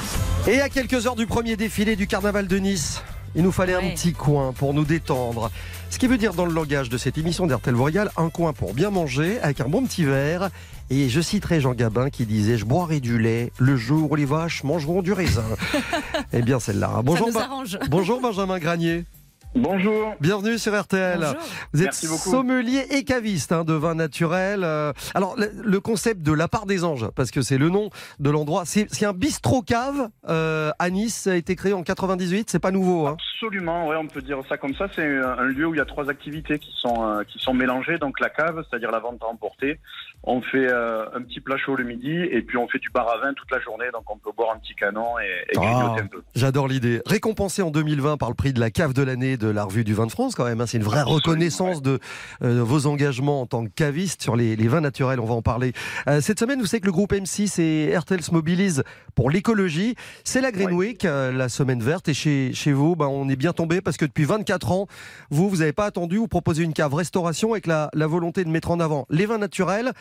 Et 0.47 0.59
à 0.59 0.69
quelques 0.69 1.05
heures 1.05 1.15
du 1.15 1.27
premier 1.27 1.55
défilé 1.55 1.95
du 1.95 2.07
carnaval 2.07 2.47
de 2.47 2.57
Nice, 2.57 3.03
Il 3.35 3.43
nous 3.43 3.51
fallait 3.51 3.75
un 3.75 3.91
petit 3.91 4.13
coin 4.13 4.53
pour 4.53 4.73
nous 4.73 4.85
détendre. 4.85 5.51
Ce 5.91 5.99
qui 5.99 6.07
veut 6.07 6.17
dire 6.17 6.33
dans 6.33 6.47
le 6.47 6.53
langage 6.53 6.89
de 6.89 6.97
cette 6.97 7.19
émission 7.19 7.45
d'RTL 7.45 7.75
Royal, 7.75 8.09
un 8.17 8.31
coin 8.31 8.53
pour 8.53 8.73
bien 8.73 8.89
manger 8.89 9.39
avec 9.41 9.61
un 9.61 9.69
bon 9.69 9.85
petit 9.85 10.03
verre. 10.03 10.49
Et 10.89 11.07
je 11.07 11.21
citerai 11.21 11.61
Jean 11.61 11.75
Gabin 11.75 12.09
qui 12.09 12.25
disait 12.25 12.57
Je 12.57 12.65
boirai 12.65 12.99
du 12.99 13.19
lait 13.19 13.51
le 13.59 13.77
jour 13.77 14.11
où 14.11 14.15
les 14.15 14.25
vaches 14.25 14.63
mangeront 14.63 15.03
du 15.03 15.13
raisin. 15.13 15.45
eh 16.33 16.41
bien, 16.41 16.59
celle-là. 16.59 17.01
Bonjour, 17.03 17.29
nous 17.29 17.37
arrange. 17.37 17.77
Bonjour 17.87 18.19
Benjamin 18.19 18.57
Granier. 18.57 19.05
Bonjour. 19.55 20.13
Bienvenue 20.21 20.57
sur 20.59 20.79
RTL. 20.79 21.19
Bonjour. 21.19 21.35
Vous 21.73 21.83
êtes 21.83 21.93
sommelier 21.93 22.85
et 22.91 23.03
caviste 23.03 23.51
hein, 23.51 23.63
de 23.63 23.73
vin 23.73 23.95
naturel. 23.95 24.63
Euh, 24.63 24.93
alors, 25.15 25.35
le, 25.37 25.49
le 25.63 25.79
concept 25.79 26.21
de 26.21 26.31
la 26.31 26.47
part 26.47 26.65
des 26.67 26.83
anges, 26.83 27.07
parce 27.15 27.31
que 27.31 27.41
c'est 27.41 27.57
le 27.57 27.69
nom 27.69 27.89
de 28.19 28.29
l'endroit, 28.29 28.63
c'est 28.65 29.05
un 29.05 29.13
bistrot 29.13 29.63
cave 29.63 30.09
euh, 30.29 30.71
à 30.77 30.89
Nice, 30.91 31.15
ça 31.15 31.31
a 31.31 31.35
été 31.35 31.55
créé 31.55 31.73
en 31.73 31.81
98, 31.83 32.49
c'est 32.51 32.59
pas 32.59 32.71
nouveau. 32.71 33.07
Hein. 33.07 33.17
Absolument, 33.35 33.87
ouais, 33.87 33.95
on 33.95 34.07
peut 34.07 34.21
dire 34.21 34.39
ça 34.47 34.57
comme 34.57 34.75
ça. 34.75 34.87
C'est 34.95 35.05
un 35.17 35.37
un 35.37 35.43
lieu 35.45 35.65
où 35.67 35.73
il 35.73 35.77
y 35.77 35.81
a 35.81 35.85
trois 35.85 36.09
activités 36.09 36.57
qui 36.59 36.71
sont 36.79 37.03
euh, 37.03 37.23
qui 37.23 37.39
sont 37.39 37.53
mélangées. 37.53 37.97
Donc 37.99 38.19
la 38.19 38.29
cave, 38.29 38.63
c'est-à-dire 38.69 38.91
la 38.91 38.99
vente 38.99 39.21
à 39.23 39.27
emporter. 39.27 39.79
On 40.23 40.41
fait 40.41 40.67
euh, 40.69 41.05
un 41.15 41.21
petit 41.21 41.39
plat 41.39 41.57
chaud 41.57 41.75
le 41.75 41.83
midi 41.83 42.11
et 42.11 42.41
puis 42.41 42.57
on 42.57 42.67
fait 42.67 42.79
du 42.79 42.89
bar 42.89 43.07
à 43.09 43.17
vin 43.19 43.33
toute 43.33 43.49
la 43.51 43.59
journée. 43.59 43.85
Donc 43.93 44.03
on 44.09 44.17
peut 44.17 44.31
boire 44.35 44.55
un 44.55 44.59
petit 44.59 44.73
canon 44.75 45.17
et, 45.19 45.25
et 45.53 45.57
Ah. 45.57 45.59
grignoter 45.61 46.01
un 46.01 46.07
peu. 46.07 46.21
J'adore 46.35 46.67
l'idée. 46.67 47.01
Récompensé 47.05 47.61
en 47.61 47.69
2020 47.71 48.17
par 48.17 48.29
le 48.29 48.35
prix 48.35 48.53
de 48.53 48.59
la 48.59 48.71
cave 48.71 48.93
de 48.93 49.03
l'année 49.03 49.36
de 49.37 49.47
la 49.47 49.63
revue 49.63 49.83
du 49.83 49.93
vin 49.93 50.05
de 50.05 50.11
France, 50.11 50.35
quand 50.35 50.45
même. 50.45 50.59
hein. 50.61 50.65
C'est 50.67 50.77
une 50.77 50.83
vraie 50.83 50.99
Absolument, 50.99 51.15
reconnaissance 51.17 51.81
de 51.81 51.99
euh, 52.43 52.63
vos 52.63 52.85
engagements 52.87 53.41
en 53.41 53.45
tant 53.45 53.63
que 53.65 53.69
caviste 53.69 54.21
sur 54.21 54.35
les, 54.35 54.55
les 54.55 54.67
vins 54.67 54.81
naturels. 54.81 55.19
On 55.19 55.25
va 55.25 55.33
en 55.35 55.41
parler. 55.41 55.73
Euh, 56.07 56.21
cette 56.21 56.39
semaine, 56.39 56.59
vous 56.59 56.65
savez 56.65 56.81
que 56.81 56.85
le 56.85 56.91
groupe 56.91 57.13
M6 57.13 57.61
et 57.61 57.97
RTL 57.97 58.21
se 58.21 58.31
mobilisent 58.31 58.83
pour 59.15 59.29
l'écologie. 59.29 59.95
C'est 60.23 60.41
la 60.41 60.51
Green 60.51 60.67
Ouais. 60.69 60.73
Week, 60.73 61.05
euh, 61.05 61.31
la 61.31 61.49
semaine 61.49 61.81
verte. 61.81 62.07
Et 62.09 62.13
chez, 62.13 62.51
chez 62.53 62.73
vous, 62.73 62.95
ben, 62.95 63.07
on 63.07 63.29
est 63.29 63.35
bien 63.35 63.53
tombé 63.53 63.81
parce 63.81 63.97
que 63.97 64.05
depuis 64.05 64.25
24 64.25 64.71
ans, 64.71 64.87
vous, 65.29 65.49
vous 65.49 65.57
n'avez 65.57 65.73
pas 65.73 65.85
attendu. 65.85 66.17
Vous 66.17 66.27
proposez 66.27 66.63
une 66.63 66.73
cave 66.73 66.93
restauration 66.93 67.51
avec 67.53 67.67
la, 67.67 67.89
la 67.93 68.07
volonté 68.07 68.43
de 68.43 68.49
mettre 68.49 68.71
en 68.71 68.79
avant 68.79 69.05
les 69.09 69.25
vins 69.25 69.37
naturels 69.37 69.91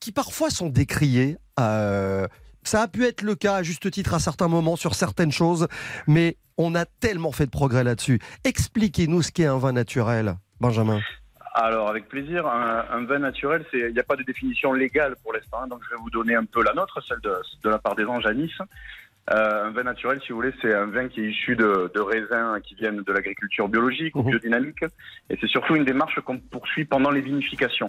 qui 0.00 0.12
parfois 0.12 0.50
sont 0.50 0.68
décriés. 0.68 1.36
Ça 2.62 2.82
a 2.82 2.88
pu 2.88 3.04
être 3.04 3.22
le 3.22 3.34
cas 3.34 3.56
à 3.56 3.62
juste 3.62 3.90
titre 3.90 4.14
à 4.14 4.18
certains 4.18 4.48
moments 4.48 4.76
sur 4.76 4.94
certaines 4.94 5.32
choses, 5.32 5.68
mais 6.06 6.36
on 6.58 6.74
a 6.74 6.84
tellement 6.84 7.32
fait 7.32 7.46
de 7.46 7.50
progrès 7.50 7.84
là-dessus. 7.84 8.20
Expliquez-nous 8.44 9.22
ce 9.22 9.32
qu'est 9.32 9.46
un 9.46 9.58
vin 9.58 9.72
naturel, 9.72 10.34
Benjamin. 10.60 11.00
Alors 11.54 11.88
avec 11.88 12.08
plaisir. 12.08 12.46
Un, 12.46 12.84
un 12.90 13.04
vin 13.06 13.18
naturel, 13.18 13.64
il 13.72 13.92
n'y 13.92 13.98
a 13.98 14.04
pas 14.04 14.16
de 14.16 14.22
définition 14.22 14.72
légale 14.72 15.16
pour 15.22 15.32
l'instant. 15.32 15.66
Donc 15.66 15.80
je 15.84 15.90
vais 15.94 16.00
vous 16.00 16.10
donner 16.10 16.34
un 16.36 16.44
peu 16.44 16.62
la 16.62 16.72
nôtre, 16.74 17.02
celle 17.08 17.20
de, 17.22 17.34
de 17.64 17.68
la 17.70 17.78
part 17.78 17.96
des 17.96 18.04
anges 18.04 18.26
à 18.26 18.34
Nice. 18.34 18.52
Euh, 19.32 19.66
un 19.66 19.70
vin 19.70 19.82
naturel, 19.84 20.20
si 20.24 20.30
vous 20.32 20.36
voulez, 20.36 20.52
c'est 20.60 20.74
un 20.74 20.86
vin 20.86 21.08
qui 21.08 21.20
est 21.20 21.30
issu 21.30 21.54
de, 21.56 21.90
de 21.94 22.00
raisins 22.00 22.58
qui 22.64 22.74
viennent 22.74 23.02
de 23.02 23.12
l'agriculture 23.12 23.68
biologique 23.68 24.14
ou 24.16 24.22
Mhm. 24.22 24.30
biodynamique. 24.30 24.82
Et 25.28 25.36
c'est 25.40 25.46
surtout 25.48 25.76
une 25.76 25.84
démarche 25.84 26.20
qu'on 26.20 26.38
poursuit 26.38 26.84
pendant 26.84 27.10
les 27.10 27.20
vinifications. 27.20 27.88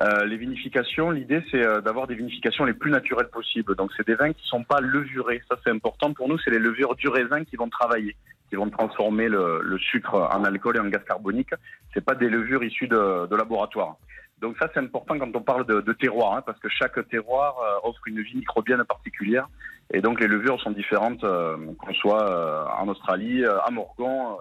Euh, 0.00 0.24
les 0.26 0.36
vinifications, 0.36 1.10
l'idée 1.10 1.42
c'est 1.50 1.64
euh, 1.66 1.80
d'avoir 1.80 2.06
des 2.06 2.14
vinifications 2.14 2.64
les 2.64 2.72
plus 2.74 2.90
naturelles 2.90 3.28
possibles. 3.30 3.74
Donc 3.74 3.90
c'est 3.96 4.06
des 4.06 4.14
vins 4.14 4.32
qui 4.32 4.46
sont 4.46 4.62
pas 4.62 4.80
levurés. 4.80 5.42
Ça 5.50 5.56
c'est 5.64 5.70
important 5.70 6.12
pour 6.12 6.28
nous. 6.28 6.38
C'est 6.38 6.50
les 6.50 6.60
levures 6.60 6.94
du 6.94 7.08
raisin 7.08 7.44
qui 7.44 7.56
vont 7.56 7.68
travailler, 7.68 8.14
qui 8.48 8.54
vont 8.56 8.70
transformer 8.70 9.28
le, 9.28 9.60
le 9.62 9.78
sucre 9.78 10.14
en 10.14 10.44
alcool 10.44 10.76
et 10.76 10.80
en 10.80 10.86
gaz 10.88 11.02
carbonique. 11.04 11.50
C'est 11.92 12.04
pas 12.04 12.14
des 12.14 12.28
levures 12.28 12.62
issues 12.62 12.86
de, 12.86 13.26
de 13.26 13.36
laboratoire. 13.36 13.96
Donc 14.40 14.56
ça 14.60 14.70
c'est 14.72 14.78
important 14.78 15.18
quand 15.18 15.34
on 15.34 15.40
parle 15.42 15.66
de, 15.66 15.80
de 15.80 15.92
terroir, 15.92 16.34
hein, 16.36 16.42
parce 16.46 16.60
que 16.60 16.68
chaque 16.68 17.08
terroir 17.08 17.56
euh, 17.58 17.88
offre 17.88 18.06
une 18.06 18.22
vie 18.22 18.36
microbienne 18.36 18.84
particulière. 18.84 19.48
Et 19.92 20.00
donc 20.00 20.20
les 20.20 20.28
levures 20.28 20.60
sont 20.60 20.70
différentes, 20.70 21.24
euh, 21.24 21.56
qu'on 21.78 21.94
soit 21.94 22.22
euh, 22.30 22.62
en 22.78 22.86
Australie, 22.86 23.42
euh, 23.44 23.58
à 23.62 23.70
Morgon, 23.72 24.36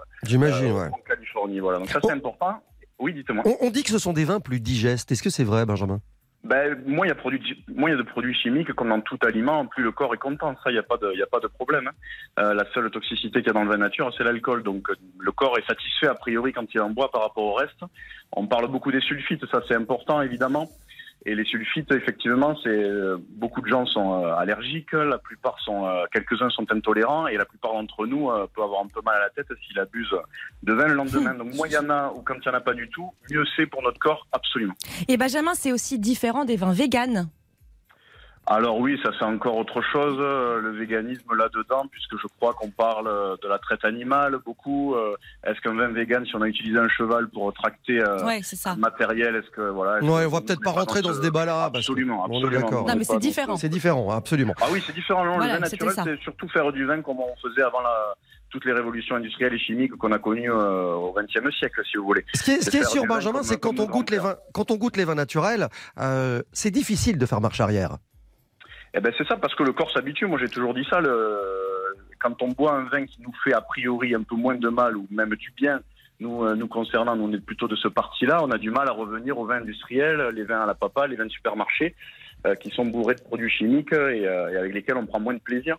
en 0.93 0.99
Californie. 1.07 1.59
Voilà. 1.59 1.79
Donc 1.79 1.87
ça 1.89 1.99
c'est 2.03 2.11
Oh. 2.13 2.15
important. 2.17 2.61
Oui, 2.99 3.13
dites-moi. 3.13 3.43
On, 3.45 3.67
on 3.67 3.69
dit 3.69 3.83
que 3.83 3.89
ce 3.91 3.99
sont 3.99 4.13
des 4.13 4.25
vins 4.25 4.39
plus 4.39 4.59
digestes. 4.59 5.11
Est-ce 5.11 5.23
que 5.23 5.29
c'est 5.29 5.43
vrai, 5.43 5.65
Benjamin? 5.65 5.99
Ben, 6.43 6.81
moins 6.85 7.05
il 7.05 7.09
y 7.09 7.11
a 7.11 7.15
produit- 7.15 7.65
moins 7.75 7.89
il 7.89 7.93
y 7.93 7.95
a 7.95 7.97
de 7.97 8.07
produits 8.07 8.33
chimiques 8.33 8.71
comme 8.73 8.89
dans 8.89 9.01
tout 9.01 9.17
aliment, 9.23 9.65
plus 9.65 9.83
le 9.83 9.91
corps 9.91 10.13
est 10.13 10.17
content. 10.19 10.55
Ça, 10.63 10.69
il 10.69 10.73
n'y 10.73 10.79
a 10.79 10.83
pas 10.83 10.97
de, 10.97 11.11
il 11.13 11.19
y 11.19 11.23
a 11.23 11.27
pas 11.27 11.39
de 11.39 11.47
problème. 11.47 11.87
hein. 11.87 11.91
Euh, 12.43 12.53
la 12.53 12.63
seule 12.73 12.89
toxicité 12.91 13.39
qu'il 13.39 13.47
y 13.47 13.49
a 13.49 13.53
dans 13.53 13.63
le 13.63 13.69
vin 13.69 13.77
nature, 13.77 14.13
c'est 14.17 14.23
l'alcool. 14.23 14.63
Donc, 14.63 14.89
euh, 14.89 14.95
le 15.19 15.31
corps 15.31 15.57
est 15.57 15.67
satisfait 15.67 16.07
a 16.07 16.15
priori 16.15 16.53
quand 16.53 16.65
il 16.73 16.79
en 16.79 16.89
boit 16.91 17.11
par 17.11 17.21
rapport 17.23 17.43
au 17.43 17.53
reste. 17.53 17.81
On 18.31 18.47
parle 18.47 18.67
beaucoup 18.69 18.91
des 18.91 19.01
sulfites, 19.01 19.45
ça 19.51 19.61
c'est 19.67 19.75
important 19.75 20.21
évidemment. 20.21 20.69
Et 21.27 21.35
les 21.35 21.43
sulfites, 21.43 21.91
effectivement, 21.91 22.55
c'est 22.63 22.69
euh, 22.69 23.17
beaucoup 23.31 23.59
de 23.59 23.67
gens 23.67 23.85
sont 23.85 24.23
euh, 24.23 24.33
allergiques, 24.35 24.93
la 24.93 25.17
plupart 25.17 25.59
sont, 25.59 25.85
euh, 25.85 26.05
quelques-uns 26.13 26.49
sont 26.49 26.71
intolérants, 26.71 27.27
et 27.27 27.35
la 27.35 27.43
plupart 27.43 27.73
d'entre 27.73 28.07
nous 28.07 28.29
peut 28.55 28.63
avoir 28.63 28.81
un 28.81 28.87
peu 28.87 29.01
mal 29.03 29.17
à 29.17 29.19
la 29.25 29.29
tête 29.31 29.47
s'il 29.67 29.77
abuse 29.77 30.09
de 30.63 30.71
vin 30.71 30.87
le 30.87 30.93
lendemain. 30.93 31.33
Donc, 31.37 31.53
moins 31.53 31.67
il 31.67 31.73
y 31.73 31.77
en 31.77 31.89
a 31.89 32.13
ou 32.15 32.21
quand 32.21 32.35
il 32.35 32.47
n'y 32.47 32.55
en 32.55 32.57
a 32.57 32.61
pas 32.61 32.73
du 32.73 32.89
tout, 32.89 33.11
mieux 33.29 33.43
c'est 33.57 33.65
pour 33.65 33.83
notre 33.83 33.99
corps, 33.99 34.25
absolument. 34.31 34.73
Et 35.09 35.17
Benjamin, 35.17 35.53
c'est 35.53 35.73
aussi 35.73 35.99
différent 35.99 36.45
des 36.45 36.55
vins 36.55 36.71
véganes. 36.71 37.27
Alors 38.49 38.79
oui, 38.79 38.97
ça 39.03 39.11
c'est 39.19 39.25
encore 39.25 39.57
autre 39.57 39.81
chose, 39.81 40.15
euh, 40.21 40.61
le 40.61 40.71
véganisme 40.71 41.35
là-dedans, 41.35 41.83
puisque 41.91 42.13
je 42.17 42.27
crois 42.39 42.53
qu'on 42.53 42.69
parle 42.69 43.07
euh, 43.07 43.35
de 43.43 43.47
la 43.49 43.59
traite 43.59 43.83
animale 43.83 44.37
beaucoup. 44.45 44.95
Euh, 44.95 45.15
Est-ce 45.45 45.59
qu'un 45.59 45.75
vin 45.75 45.89
vegan, 45.89 46.25
si 46.25 46.33
on 46.35 46.41
a 46.41 46.47
utilisé 46.47 46.77
un 46.79 46.87
cheval 46.87 47.27
pour 47.27 47.51
tracter 47.53 48.01
euh, 48.01 48.25
Ouais, 48.25 48.39
ça. 48.55 48.75
matériel, 48.77 49.35
est-ce 49.35 49.49
que 49.51 49.61
voilà 49.69 49.97
est-ce 49.97 50.05
Ouais, 50.05 50.25
on 50.25 50.29
va 50.29 50.39
peut-être 50.41 50.61
pas 50.63 50.71
rentrer 50.71 51.01
dans 51.01 51.13
ce 51.13 51.19
débat-là. 51.19 51.69
parce 51.73 51.85
que- 51.85 51.91
Absolument, 51.91 52.25
est 52.25 52.37
absolument. 52.37 52.71
Non, 52.71 52.95
mais 52.95 53.03
c'est 53.03 53.19
différent. 53.19 53.57
C'est 53.57 53.67
différent, 53.69 54.09
absolument. 54.11 54.53
Ah 54.61 54.67
oui, 54.71 54.81
c'est 54.85 54.93
différent. 54.95 55.25
non, 55.25 55.35
Voilà, 55.37 55.55
le 55.55 55.59
vin 55.59 55.69
naturel, 55.69 55.93
c'est 56.05 56.19
surtout 56.23 56.47
faire 56.47 56.71
du 56.71 56.85
vin 56.85 57.01
comme 57.01 57.19
on 57.19 57.35
faisait 57.45 57.63
avant 57.63 57.81
la, 57.81 58.13
toutes 58.49 58.63
les 58.63 58.71
révolutions 58.71 59.17
industrielles 59.17 59.55
et 59.55 59.59
chimiques 59.59 59.91
qu'on 59.97 60.13
a 60.13 60.19
connues 60.19 60.49
euh, 60.49 60.93
au 60.93 61.11
XXe 61.13 61.53
siècle, 61.59 61.81
si 61.91 61.97
vous 61.97 62.05
voulez. 62.05 62.23
Ce 62.33 62.43
qui 62.43 62.51
est, 62.51 62.61
ce 62.61 62.69
qui 62.69 62.77
est 62.77 62.85
sûr, 62.85 63.03
Benjamin, 63.05 63.43
c'est 63.43 63.59
quand 63.59 63.77
on 63.81 63.87
goûte 63.87 64.09
les 64.09 64.19
vins, 64.19 64.35
quand 64.53 64.71
on 64.71 64.75
goûte 64.77 64.95
les 64.95 65.03
vins 65.03 65.15
naturels, 65.15 65.67
euh, 65.99 66.41
c'est 66.53 66.71
difficile 66.71 67.17
de 67.17 67.25
faire 67.25 67.41
marche 67.41 67.59
arrière. 67.59 67.97
Eh 68.93 68.99
ben 68.99 69.11
c'est 69.17 69.27
ça 69.27 69.37
parce 69.37 69.55
que 69.55 69.63
le 69.63 69.73
corps 69.73 69.91
s'habitue. 69.91 70.25
Moi 70.25 70.39
j'ai 70.39 70.49
toujours 70.49 70.73
dit 70.73 70.85
ça. 70.89 70.99
Le... 70.99 71.41
Quand 72.19 72.41
on 72.41 72.49
boit 72.49 72.73
un 72.73 72.85
vin 72.85 73.05
qui 73.05 73.21
nous 73.21 73.33
fait 73.43 73.53
a 73.53 73.61
priori 73.61 74.15
un 74.15 74.23
peu 74.23 74.35
moins 74.35 74.55
de 74.55 74.69
mal 74.69 74.97
ou 74.97 75.07
même 75.11 75.35
du 75.35 75.51
bien, 75.55 75.81
nous 76.19 76.43
euh, 76.43 76.55
nous 76.55 76.67
concernant, 76.67 77.15
nous 77.15 77.25
on 77.25 77.33
est 77.33 77.43
plutôt 77.43 77.67
de 77.67 77.75
ce 77.75 77.87
parti-là. 77.87 78.43
On 78.43 78.51
a 78.51 78.57
du 78.57 78.71
mal 78.71 78.87
à 78.87 78.91
revenir 78.91 79.37
aux 79.37 79.45
vins 79.45 79.61
industriels, 79.61 80.29
les 80.33 80.43
vins 80.43 80.61
à 80.61 80.65
la 80.65 80.73
papa, 80.73 81.07
les 81.07 81.15
vins 81.15 81.25
de 81.25 81.31
supermarché, 81.31 81.95
euh, 82.45 82.55
qui 82.55 82.69
sont 82.69 82.85
bourrés 82.85 83.15
de 83.15 83.21
produits 83.21 83.49
chimiques 83.49 83.93
euh, 83.93 84.49
et 84.49 84.57
avec 84.57 84.73
lesquels 84.73 84.97
on 84.97 85.05
prend 85.05 85.19
moins 85.19 85.33
de 85.33 85.39
plaisir. 85.39 85.77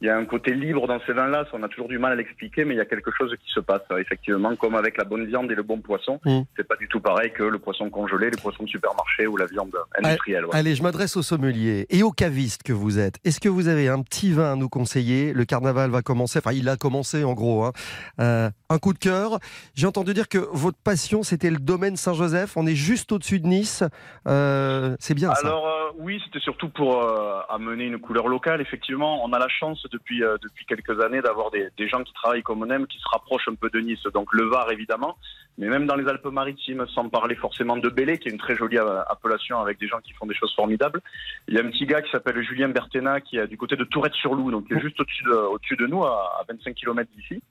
Il 0.00 0.06
y 0.08 0.10
a 0.10 0.16
un 0.16 0.24
côté 0.24 0.52
libre 0.52 0.86
dans 0.86 0.98
ces 1.06 1.12
vins-là, 1.12 1.44
on 1.52 1.62
a 1.62 1.68
toujours 1.68 1.88
du 1.88 1.98
mal 1.98 2.12
à 2.12 2.16
l'expliquer, 2.16 2.64
mais 2.64 2.74
il 2.74 2.78
y 2.78 2.80
a 2.80 2.84
quelque 2.84 3.10
chose 3.16 3.34
qui 3.42 3.50
se 3.52 3.60
passe, 3.60 3.82
euh, 3.90 3.98
effectivement, 3.98 4.54
comme 4.56 4.74
avec 4.74 4.98
la 4.98 5.04
bonne 5.04 5.24
viande 5.24 5.50
et 5.50 5.54
le 5.54 5.62
bon 5.62 5.80
poisson. 5.80 6.20
Mm. 6.24 6.40
C'est 6.56 6.66
pas 6.66 6.76
du 6.76 6.88
tout 6.88 7.00
pareil 7.00 7.32
que 7.32 7.44
le 7.44 7.58
poisson 7.58 7.88
congelé, 7.90 8.28
les 8.30 8.36
poissons 8.36 8.64
de 8.64 8.68
supermarché 8.68 9.26
ou 9.26 9.36
la 9.36 9.46
viande 9.46 9.74
industrielle. 9.96 10.44
Allez, 10.52 10.74
je 10.74 10.82
m'adresse 10.82 11.16
au 11.16 11.22
sommelier 11.22 11.86
et 11.90 12.02
au 12.02 12.10
caviste 12.10 12.64
que 12.64 12.72
vous 12.72 12.98
êtes. 12.98 13.18
Est-ce 13.24 13.40
que 13.40 13.48
vous 13.48 13.68
avez 13.68 13.88
un 13.88 14.02
petit 14.02 14.32
vin 14.32 14.52
à 14.52 14.56
nous 14.56 14.68
conseiller? 14.68 15.32
Le 15.32 15.44
carnaval 15.44 15.90
va 15.90 16.02
commencer, 16.02 16.38
enfin 16.40 16.52
il 16.52 16.68
a 16.68 16.76
commencé 16.76 17.24
en 17.24 17.32
gros. 17.34 17.64
hein. 17.64 17.72
Euh, 18.20 18.50
un 18.68 18.78
coup 18.78 18.92
de 18.92 18.98
cœur. 18.98 19.38
J'ai 19.74 19.86
entendu 19.86 20.12
dire 20.12 20.28
que 20.28 20.38
votre 20.38 20.78
passion 20.78 21.22
c'était 21.22 21.50
le 21.50 21.58
domaine 21.58 21.96
Saint-Joseph. 21.96 22.56
On 22.56 22.66
est 22.66 22.74
juste 22.74 23.12
au-dessus 23.12 23.40
de 23.40 23.46
Nice. 23.46 23.84
Euh, 24.26 24.96
c'est 24.98 25.14
bien 25.14 25.32
ça. 25.34 25.46
Alors 25.46 25.66
euh, 25.66 25.92
oui, 25.98 26.20
c'était 26.24 26.40
surtout 26.40 26.68
pour 26.68 27.04
amener 27.48 27.84
une 27.84 27.98
couleur 27.98 28.28
locale. 28.28 28.60
Effectivement, 28.60 29.24
on 29.24 29.32
a 29.32 29.38
la 29.38 29.48
chance 29.48 29.83
depuis 29.90 30.22
euh, 30.22 30.36
depuis 30.42 30.64
quelques 30.66 31.00
années 31.00 31.20
d'avoir 31.20 31.50
des, 31.50 31.88
gens 31.88 32.02
qui 32.02 32.12
travaillent 32.12 32.42
comme 32.42 32.62
on 32.62 32.70
aime, 32.70 32.86
qui 32.86 32.98
se 32.98 33.08
rapprochent 33.10 33.48
un 33.48 33.54
peu 33.54 33.70
de 33.70 33.80
Nice. 33.80 34.02
Donc 34.12 34.32
le 34.32 34.44
Var 34.44 34.70
évidemment, 34.72 35.16
mais 35.58 35.68
même 35.68 35.86
dans 35.86 35.96
les 35.96 36.08
Alpes-Maritimes, 36.08 36.86
sans 36.94 37.08
parler 37.08 37.34
forcément 37.34 37.76
de 37.76 37.88
Bélé, 37.88 38.18
qui 38.18 38.28
est 38.28 38.32
une 38.32 38.38
très 38.38 38.56
jolie 38.56 38.78
euh, 38.78 39.02
appellation 39.08 39.60
avec 39.60 39.78
des 39.78 39.88
gens 39.88 40.00
qui 40.00 40.12
font 40.12 40.26
des 40.26 40.34
choses 40.34 40.54
formidables. 40.54 41.00
Il 41.48 41.54
y 41.54 41.58
a 41.58 41.62
un 41.62 41.70
petit 41.70 41.86
gars 41.86 42.02
qui 42.02 42.10
s'appelle 42.10 42.42
Julien 42.42 42.68
Bertena, 42.68 43.20
qui 43.20 43.38
est 43.38 43.46
du 43.46 43.56
côté 43.56 43.76
de 43.76 43.84
Tourette-sur-Loup, 43.84 44.50
donc 44.50 44.66
qui 44.66 44.74
est 44.74 44.80
juste 44.80 45.00
au-dessus 45.00 45.76
de, 45.76 45.86
nous, 45.86 46.04
à, 46.04 46.40
à 46.40 46.44
25 46.48 46.74
km 46.74 47.10
d'ici, 47.16 47.42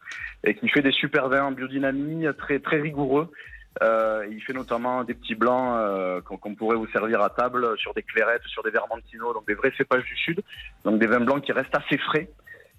et 0.43 0.55
qui 0.55 0.67
fait 0.69 0.81
des 0.81 0.91
super 0.91 1.29
vins 1.29 1.45
en 1.45 1.51
biodynamie, 1.51 2.25
très 2.37 2.59
très 2.59 2.81
rigoureux. 2.81 3.29
Euh, 3.81 4.27
il 4.29 4.41
fait 4.41 4.53
notamment 4.53 5.03
des 5.03 5.15
petits 5.15 5.36
blancs 5.36 5.75
euh, 5.77 6.21
qu'on 6.21 6.38
qu'on 6.38 6.53
pourrait 6.53 6.75
vous 6.75 6.88
servir 6.88 7.21
à 7.21 7.29
table 7.29 7.77
sur 7.77 7.93
des 7.93 8.03
clairettes, 8.03 8.43
sur 8.45 8.62
des 8.62 8.69
vermentino, 8.69 9.33
donc 9.33 9.47
des 9.47 9.55
vrais 9.55 9.73
cépages 9.75 10.03
du 10.03 10.15
sud, 10.15 10.41
donc 10.83 10.99
des 10.99 11.07
vins 11.07 11.19
blancs 11.19 11.43
qui 11.43 11.51
restent 11.51 11.75
assez 11.75 11.97
frais 11.97 12.29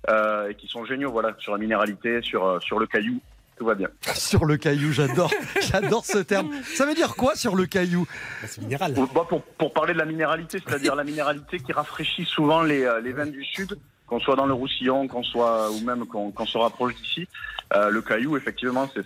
euh, 0.08 0.50
et 0.50 0.54
qui 0.54 0.68
sont 0.68 0.84
géniaux, 0.84 1.10
voilà, 1.10 1.34
sur 1.38 1.52
la 1.52 1.58
minéralité, 1.58 2.22
sur 2.22 2.46
euh, 2.46 2.60
sur 2.60 2.78
le 2.78 2.86
caillou, 2.86 3.20
tout 3.56 3.64
va 3.64 3.74
bien. 3.74 3.88
Sur 4.14 4.44
le 4.44 4.56
caillou, 4.56 4.92
j'adore, 4.92 5.30
j'adore 5.72 6.04
ce 6.04 6.18
terme. 6.18 6.50
Ça 6.62 6.86
veut 6.86 6.94
dire 6.94 7.16
quoi 7.16 7.34
sur 7.34 7.56
le 7.56 7.66
caillou? 7.66 8.06
C'est 8.46 8.62
minéral. 8.62 8.94
Pour, 8.94 9.06
bah, 9.12 9.26
pour, 9.28 9.42
pour 9.42 9.72
parler 9.72 9.94
de 9.94 9.98
la 9.98 10.04
minéralité, 10.04 10.58
c'est-à-dire 10.64 10.94
la 10.94 11.04
minéralité 11.04 11.58
qui 11.58 11.72
rafraîchit 11.72 12.24
souvent 12.24 12.62
les, 12.62 12.84
euh, 12.84 13.00
les 13.00 13.12
vins 13.12 13.26
du 13.26 13.44
sud 13.44 13.78
qu'on 14.06 14.20
soit 14.20 14.36
dans 14.36 14.46
le 14.46 14.52
Roussillon, 14.54 15.08
qu'on 15.08 15.22
soit 15.22 15.70
ou 15.70 15.80
même 15.84 16.04
qu'on 16.06 16.46
se 16.46 16.58
rapproche 16.58 16.94
d'ici. 16.96 17.26
Euh, 17.74 17.88
le 17.88 18.02
caillou, 18.02 18.36
effectivement, 18.36 18.88
c'est 18.94 19.02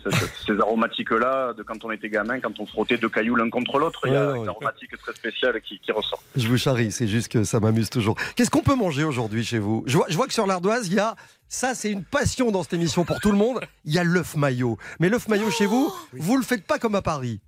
ces 0.46 0.61
aromatiques-là 0.61 1.52
de 1.54 1.62
quand 1.62 1.84
on 1.84 1.90
était 1.92 2.08
gamin, 2.11 2.40
quand 2.40 2.58
on 2.58 2.66
frottait 2.66 2.98
deux 2.98 3.08
cailloux 3.08 3.37
l'un 3.37 3.48
contre 3.48 3.78
l'autre, 3.78 4.00
il 4.06 4.12
y 4.12 4.16
a 4.16 4.26
Ouais, 4.26 4.32
ouais. 4.32 4.38
une 4.40 4.48
aromatique 4.48 4.90
très 4.98 5.12
spéciale 5.14 5.61
qui, 5.61 5.78
qui 5.78 5.92
ressort. 5.92 6.20
Je 6.37 6.48
vous 6.48 6.58
charrie, 6.58 6.90
c'est 6.90 7.06
juste 7.06 7.30
que 7.30 7.44
ça 7.44 7.61
m'amuse 7.61 7.88
toujours. 7.88 8.16
Qu'est-ce 8.37 8.50
qu'on 8.50 8.62
peut 8.64 8.74
manger 8.74 9.04
aujourd'hui 9.04 9.44
chez 9.44 9.58
vous? 9.61 9.84
Je 9.87 9.96
vois, 9.96 10.06
je 10.08 10.16
vois 10.16 10.26
que 10.26 10.32
sur 10.34 10.46
l'ardoise, 10.46 10.88
il 10.88 10.94
y 10.94 10.98
a. 11.00 11.14
Ça, 11.48 11.74
c'est 11.74 11.90
une 11.90 12.04
passion 12.04 12.50
dans 12.50 12.62
cette 12.62 12.74
émission 12.74 13.04
pour 13.04 13.20
tout 13.20 13.30
le 13.30 13.38
monde. 13.38 13.61
Il 13.84 13.94
y 13.94 13.98
a 13.98 14.04
l'œuf 14.04 14.37
maillot. 14.37 14.76
Mais 15.00 15.08
l'œuf 15.08 15.28
maillot 15.28 15.50
chez 15.50 15.64
vous, 15.66 15.90
vous 16.12 16.37
le 16.37 16.42
faites 16.42 16.66
pas 16.66 16.78
comme 16.78 16.96
à 16.96 17.00
Paris. 17.02 17.40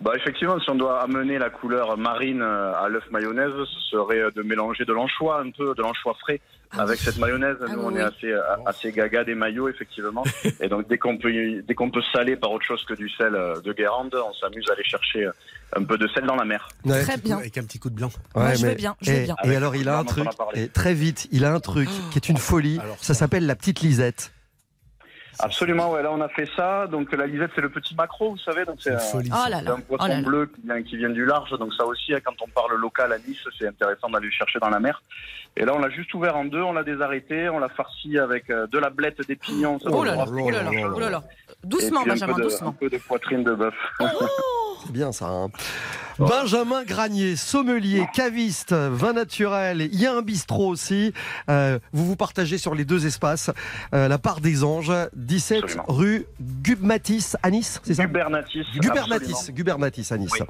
Bah 0.00 0.10
effectivement, 0.16 0.58
si 0.58 0.68
on 0.70 0.74
doit 0.74 1.00
amener 1.00 1.38
la 1.38 1.50
couleur 1.50 1.96
marine 1.96 2.42
euh, 2.42 2.74
à 2.74 2.88
l'œuf 2.88 3.04
mayonnaise, 3.12 3.52
ce 3.72 3.80
serait 3.96 4.18
euh, 4.18 4.30
de 4.32 4.42
mélanger 4.42 4.84
de 4.84 4.92
l'anchois 4.92 5.40
un 5.40 5.50
peu, 5.52 5.72
de 5.76 5.82
l'anchois 5.82 6.14
frais 6.20 6.40
avec 6.78 6.98
cette 7.00 7.18
mayonnaise. 7.18 7.56
Nous, 7.70 7.80
on 7.80 7.94
est 7.96 8.00
assez 8.02 8.26
euh, 8.32 8.40
assez 8.66 8.92
gaga 8.92 9.24
des 9.24 9.34
maillots 9.34 9.68
effectivement, 9.68 10.24
et 10.60 10.68
donc 10.68 10.88
dès 10.88 10.98
qu'on 10.98 11.18
peut 11.18 11.32
y- 11.32 11.62
dès 11.62 11.74
qu'on 11.74 11.90
peut 11.90 12.02
saler 12.12 12.36
par 12.36 12.50
autre 12.52 12.64
chose 12.64 12.84
que 12.86 12.94
du 12.94 13.08
sel 13.10 13.34
euh, 13.34 13.60
de 13.60 13.72
Guérande, 13.72 14.14
on 14.14 14.32
s'amuse 14.34 14.64
à 14.68 14.72
aller 14.72 14.84
chercher 14.84 15.24
euh, 15.26 15.32
un 15.76 15.84
peu 15.84 15.98
de 15.98 16.06
sel 16.08 16.24
dans 16.26 16.36
la 16.36 16.44
mer. 16.44 16.68
Ouais. 16.84 17.02
Très 17.02 17.16
bien. 17.16 17.38
Avec 17.38 17.56
un 17.58 17.64
petit 17.64 17.78
coup 17.78 17.90
de 17.90 17.96
blanc. 17.96 18.10
Moi, 18.34 18.54
je 18.54 18.62
mais- 18.62 18.68
veux 18.70 18.74
bien, 18.76 18.96
je 19.00 19.10
veux 19.10 19.16
et, 19.18 19.24
bien. 19.24 19.36
et 19.44 19.56
alors, 19.56 19.74
il 19.76 19.88
a 19.88 19.98
un 19.98 20.04
truc, 20.04 20.26
a 20.26 20.58
et 20.58 20.68
très 20.68 20.94
vite, 20.94 21.28
il 21.32 21.44
a 21.44 21.52
un 21.52 21.60
truc 21.60 21.88
qui 22.10 22.18
est 22.18 22.28
une 22.28 22.36
folie. 22.38 22.78
Alors, 22.82 22.96
ça 23.00 23.14
s'appelle 23.14 23.46
la 23.46 23.56
petite 23.56 23.80
Lisette. 23.80 24.32
Absolument, 25.38 25.90
ouais. 25.92 26.02
Là, 26.02 26.10
on 26.12 26.20
a 26.20 26.28
fait 26.28 26.48
ça. 26.56 26.86
Donc 26.86 27.12
la 27.12 27.26
lisette, 27.26 27.50
c'est 27.54 27.60
le 27.60 27.68
petit 27.68 27.94
macro, 27.94 28.30
vous 28.30 28.38
savez. 28.38 28.64
Donc 28.64 28.76
c'est 28.80 28.92
un. 28.92 28.98
Oh 29.14 29.18
un 29.18 29.80
poisson 29.80 30.04
Oh 30.04 30.08
là 30.08 30.16
là. 30.16 30.22
bleu 30.22 30.46
qui 30.46 30.60
vient, 30.62 30.82
qui 30.82 30.96
vient 30.96 31.10
du 31.10 31.24
large. 31.24 31.50
Donc 31.58 31.72
ça 31.74 31.84
aussi, 31.84 32.12
quand 32.24 32.34
on 32.42 32.48
parle 32.48 32.74
local 32.76 33.12
à 33.12 33.18
Nice, 33.18 33.38
c'est 33.58 33.66
intéressant 33.68 34.08
d'aller 34.10 34.26
le 34.26 34.32
chercher 34.32 34.58
dans 34.58 34.70
la 34.70 34.80
mer. 34.80 35.02
Et 35.56 35.64
là, 35.64 35.72
on 35.74 35.78
l'a 35.78 35.90
juste 35.90 36.12
ouvert 36.14 36.36
en 36.36 36.44
deux. 36.44 36.62
On 36.62 36.72
l'a 36.72 36.82
désarrêté. 36.84 37.48
On 37.48 37.58
l'a 37.58 37.68
farci 37.68 38.18
avec 38.18 38.50
euh, 38.50 38.66
de 38.66 38.78
la 38.78 38.90
blette, 38.90 39.26
des 39.26 39.36
pignons. 39.36 39.78
ça 39.78 39.88
Oh 39.92 40.04
là 40.04 40.14
là, 40.16 40.24
oh 40.28 40.50
là 40.50 40.62
là, 40.62 40.64
rappeler 40.64 40.84
oh 40.84 40.98
là 41.00 41.10
là. 41.10 41.22
Et 41.62 41.66
Doucement, 41.66 42.02
Benjamin, 42.04 42.34
de, 42.34 42.40
Un 42.40 42.44
doucement. 42.44 42.72
peu 42.72 42.90
de 42.90 42.98
poitrine 42.98 43.44
de 43.44 43.52
bœuf. 43.54 43.74
C'est 44.86 44.92
bien 44.92 45.12
ça. 45.12 45.26
hein. 45.26 45.48
Benjamin 46.18 46.84
Granier, 46.84 47.34
sommelier, 47.34 48.06
caviste, 48.14 48.72
vin 48.72 49.12
naturel. 49.14 49.88
Il 49.92 50.00
y 50.00 50.06
a 50.06 50.12
un 50.14 50.22
bistrot 50.22 50.68
aussi. 50.68 51.12
Euh, 51.50 51.80
vous 51.92 52.06
vous 52.06 52.14
partagez 52.14 52.56
sur 52.56 52.74
les 52.76 52.84
deux 52.84 53.04
espaces. 53.04 53.50
Euh, 53.94 54.06
la 54.06 54.18
part 54.18 54.40
des 54.40 54.62
anges, 54.62 54.92
17 55.16 55.64
Absolument. 55.64 55.84
rue 55.88 56.26
Gubmatis 56.40 57.36
à 57.42 57.50
Nice, 57.50 57.80
c'est 57.82 57.94
ça 57.94 58.04
Gubernatis. 58.06 58.64
Gubernatis, 58.78 59.32
absolument. 59.32 59.56
Gubernatis 59.56 60.06
à 60.12 60.16
Nice. 60.18 60.30
Oui. 60.38 60.46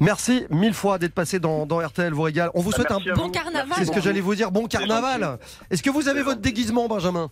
Merci 0.00 0.44
mille 0.50 0.74
fois 0.74 0.98
d'être 0.98 1.14
passé 1.14 1.38
dans, 1.38 1.64
dans 1.64 1.78
RTL 1.78 2.12
vous 2.12 2.22
régale. 2.22 2.50
On 2.54 2.60
vous 2.60 2.70
Bah, 2.70 2.76
souhaite 2.76 2.90
un 2.90 2.98
merci 2.98 3.12
bon 3.18 3.26
vous. 3.26 3.30
carnaval. 3.32 3.72
C'est 3.78 3.86
ce 3.86 3.90
que 3.92 4.02
j'allais 4.02 4.20
vous 4.20 4.34
dire. 4.34 4.50
Bon 4.50 4.66
carnaval. 4.66 5.38
Est-ce 5.70 5.82
que 5.82 5.90
vous 5.90 6.08
avez 6.08 6.22
votre 6.22 6.40
déguisement, 6.42 6.88
Benjamin? 6.88 7.30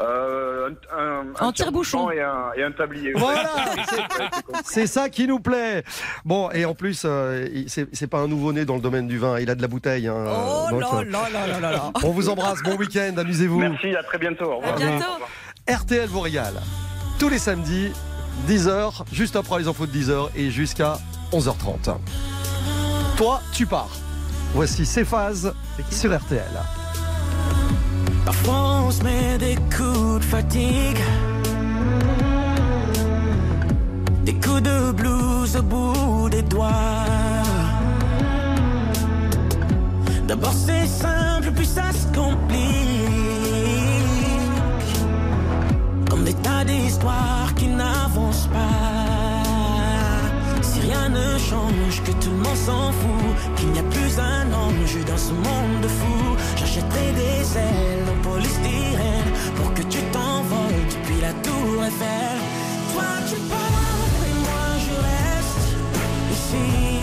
Euh, 0.00 0.70
un, 0.96 0.98
un, 0.98 1.24
En 1.44 1.48
un 1.48 1.52
tire-bouchon. 1.52 2.10
et 2.10 2.20
un, 2.22 2.52
et 2.56 2.62
un 2.62 2.72
tablier. 2.72 3.12
Voilà, 3.16 3.50
C'est 4.64 4.86
ça 4.86 5.08
qui 5.10 5.26
nous 5.26 5.40
plaît. 5.40 5.84
Bon, 6.24 6.50
et 6.52 6.64
en 6.64 6.74
plus, 6.74 7.02
euh, 7.04 7.46
c'est 7.66 8.06
pas 8.06 8.18
un 8.20 8.28
nouveau-né 8.28 8.64
dans 8.64 8.76
le 8.76 8.80
domaine 8.80 9.06
du 9.06 9.18
vin. 9.18 9.38
Il 9.38 9.50
a 9.50 9.54
de 9.54 9.62
la 9.62 9.68
bouteille. 9.68 10.08
hein, 10.08 10.24
Oh 10.26 10.66
donc, 10.70 10.80
là 10.80 10.88
euh, 10.94 11.04
là 11.04 11.20
là 11.32 11.46
là 11.46 11.60
là 11.60 11.72
là. 11.72 11.92
On 12.04 12.10
vous 12.12 12.28
embrasse. 12.28 12.62
Bon 12.62 12.76
week-end. 12.76 13.12
Amusez-vous. 13.16 13.58
Merci, 13.58 13.94
à 13.94 14.02
très 14.02 14.18
bientôt. 14.18 14.52
Au 14.52 14.56
revoir. 14.56 14.74
À 14.74 14.76
bientôt. 14.76 15.04
RTL 15.68 16.08
vous 16.08 16.20
régale. 16.20 16.54
Tous 17.18 17.28
les 17.28 17.38
samedis, 17.38 17.92
10h, 18.48 19.02
juste 19.12 19.36
après 19.36 19.58
les 19.58 19.68
infos 19.68 19.86
de 19.86 19.92
10h 19.92 20.28
et 20.34 20.50
jusqu'à 20.50 20.96
11h30. 21.32 21.96
Toi, 23.18 23.40
tu 23.52 23.66
pars. 23.66 23.90
Voici 24.54 24.86
ces 24.86 25.04
phases 25.04 25.52
sur 25.90 26.16
RTL. 26.16 26.40
Parfois 28.24 28.82
on 28.86 28.90
se 28.90 29.02
met 29.02 29.38
des 29.38 29.56
coups 29.76 30.20
de 30.20 30.24
fatigue. 30.24 31.00
Des 34.24 34.34
coups 34.34 34.62
de 34.62 34.92
blues 34.92 35.56
au 35.56 35.62
bout 35.62 36.28
des 36.30 36.42
doigts. 36.42 37.04
D'abord 40.26 40.52
c'est 40.52 40.86
simple 40.86 41.50
puis 41.56 41.66
ça 41.66 41.90
se 41.92 42.06
complique. 42.14 42.60
Comme 46.08 46.24
des 46.24 46.34
tas 46.34 46.64
d'histoires 46.64 47.52
qui 47.56 47.66
n'avancent 47.68 48.48
pas 48.48 49.39
rien 50.90 51.08
ne 51.08 51.38
change, 51.38 52.02
que 52.04 52.12
tout 52.22 52.30
le 52.30 52.36
monde 52.36 52.56
s'en 52.56 52.92
fout 52.92 53.56
Qu'il 53.56 53.70
n'y 53.70 53.78
a 53.78 53.82
plus 53.82 54.18
un 54.18 54.52
ange 54.52 55.04
dans 55.06 55.16
ce 55.28 55.32
monde 55.32 55.80
de 55.82 55.88
fou. 55.88 56.36
J'achèterai 56.56 57.12
des 57.12 57.58
ailes 57.58 58.06
en 58.12 58.28
polystyrène 58.28 59.30
Pour 59.56 59.72
que 59.74 59.82
tu 59.82 60.00
t'envoles 60.14 60.86
depuis 60.94 61.20
la 61.20 61.32
tour 61.44 61.84
Eiffel. 61.88 62.38
Toi 62.92 63.10
tu 63.28 63.36
pars 63.52 64.20
et 64.28 64.34
moi 64.46 64.66
je 64.86 64.94
reste 65.08 65.68
ici 66.34 66.99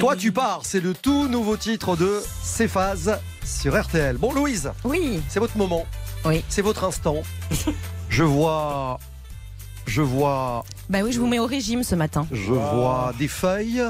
Toi, 0.00 0.16
tu 0.16 0.32
pars. 0.32 0.60
C'est 0.64 0.80
le 0.80 0.94
tout 0.94 1.28
nouveau 1.28 1.56
titre 1.56 1.94
de 1.96 2.22
ces 2.42 2.68
phases 2.68 3.18
sur 3.44 3.78
RTL. 3.80 4.16
Bon, 4.16 4.32
Louise, 4.32 4.70
Oui. 4.84 5.20
c'est 5.28 5.40
votre 5.40 5.56
moment. 5.56 5.84
Oui. 6.24 6.42
C'est 6.48 6.62
votre 6.62 6.84
instant. 6.84 7.16
Je 8.08 8.24
vois 8.24 8.98
Je 9.86 10.02
vois, 10.02 10.64
Bah 10.88 11.00
oui, 11.04 11.12
je 11.12 11.20
vous 11.20 11.26
mets 11.26 11.38
au 11.38 11.46
régime 11.46 11.82
ce 11.84 11.94
matin. 11.94 12.26
je 12.32 12.52
vois 12.52 13.12
des 13.18 13.28
feuilles. 13.28 13.82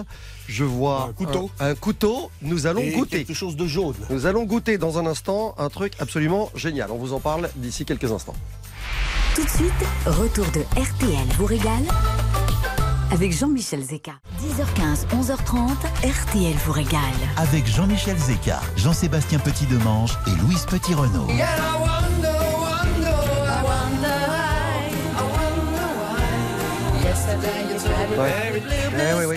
Je 0.48 0.64
vois 0.64 1.06
Un 1.10 1.12
couteau. 1.12 1.50
Un, 1.60 1.68
un 1.70 1.74
couteau. 1.74 2.30
Nous 2.42 2.66
allons 2.66 2.80
Et 2.80 2.90
goûter. 2.92 3.18
quelque 3.24 3.34
chose 3.34 3.54
de 3.56 3.66
jaune. 3.66 3.94
Nous 4.10 4.26
allons 4.26 4.44
goûter 4.44 4.78
dans 4.78 4.98
un 4.98 5.06
instant 5.06 5.54
un 5.58 5.68
truc 5.70 5.92
absolument 6.00 6.50
génial. 6.54 6.90
On 6.90 6.96
vous 6.98 7.12
en 7.12 7.20
parle 7.20 7.48
d'ici 7.56 7.84
quelques 7.84 8.10
instants. 8.12 8.34
Tout 9.36 9.44
de 9.44 9.48
suite, 9.50 9.72
retour 10.06 10.46
de 10.46 10.60
RTL 10.80 11.26
vous 11.38 11.46
régale 11.46 11.84
avec 13.12 13.32
Jean-Michel 13.32 13.82
Zeka. 13.82 14.12
10h15, 14.40 15.06
11h30, 15.20 15.70
RTL 16.04 16.54
vous 16.64 16.72
régale. 16.72 17.00
Avec 17.36 17.66
Jean-Michel 17.66 18.16
Zeka, 18.16 18.60
Jean-Sébastien 18.76 19.38
Petit-Demange 19.38 20.16
et 20.26 20.30
Louise 20.42 20.64
Petit-Renault. 20.66 21.26
Ouais. 28.18 28.32
Eh 28.98 29.14
oui, 29.18 29.24
oui. 29.28 29.36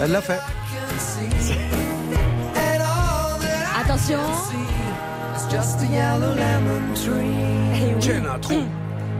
Elle 0.00 0.12
l'a 0.12 0.20
fait. 0.20 0.40
Attention 3.80 4.20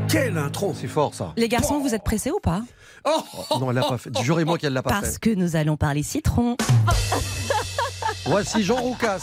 Quelle 0.08 0.38
intro 0.38 0.74
C'est 0.78 0.86
fort 0.88 1.14
ça. 1.14 1.32
Les 1.36 1.48
garçons, 1.48 1.78
vous 1.80 1.94
êtes 1.94 2.04
pressés 2.04 2.30
ou 2.30 2.40
pas? 2.40 2.62
Oh 3.04 3.58
Non, 3.60 3.70
elle 3.70 3.76
l'a 3.76 3.82
pas 3.82 3.98
fait. 3.98 4.10
Jurez-moi 4.22 4.58
qu'elle 4.58 4.72
l'a 4.72 4.82
pas 4.82 4.90
Parce 4.90 5.12
fait. 5.14 5.18
que 5.20 5.30
nous 5.34 5.56
allons 5.56 5.76
parler 5.76 6.02
citron. 6.02 6.56
Voici 8.24 8.62
Jean 8.64 8.76
Roucas. 8.76 9.20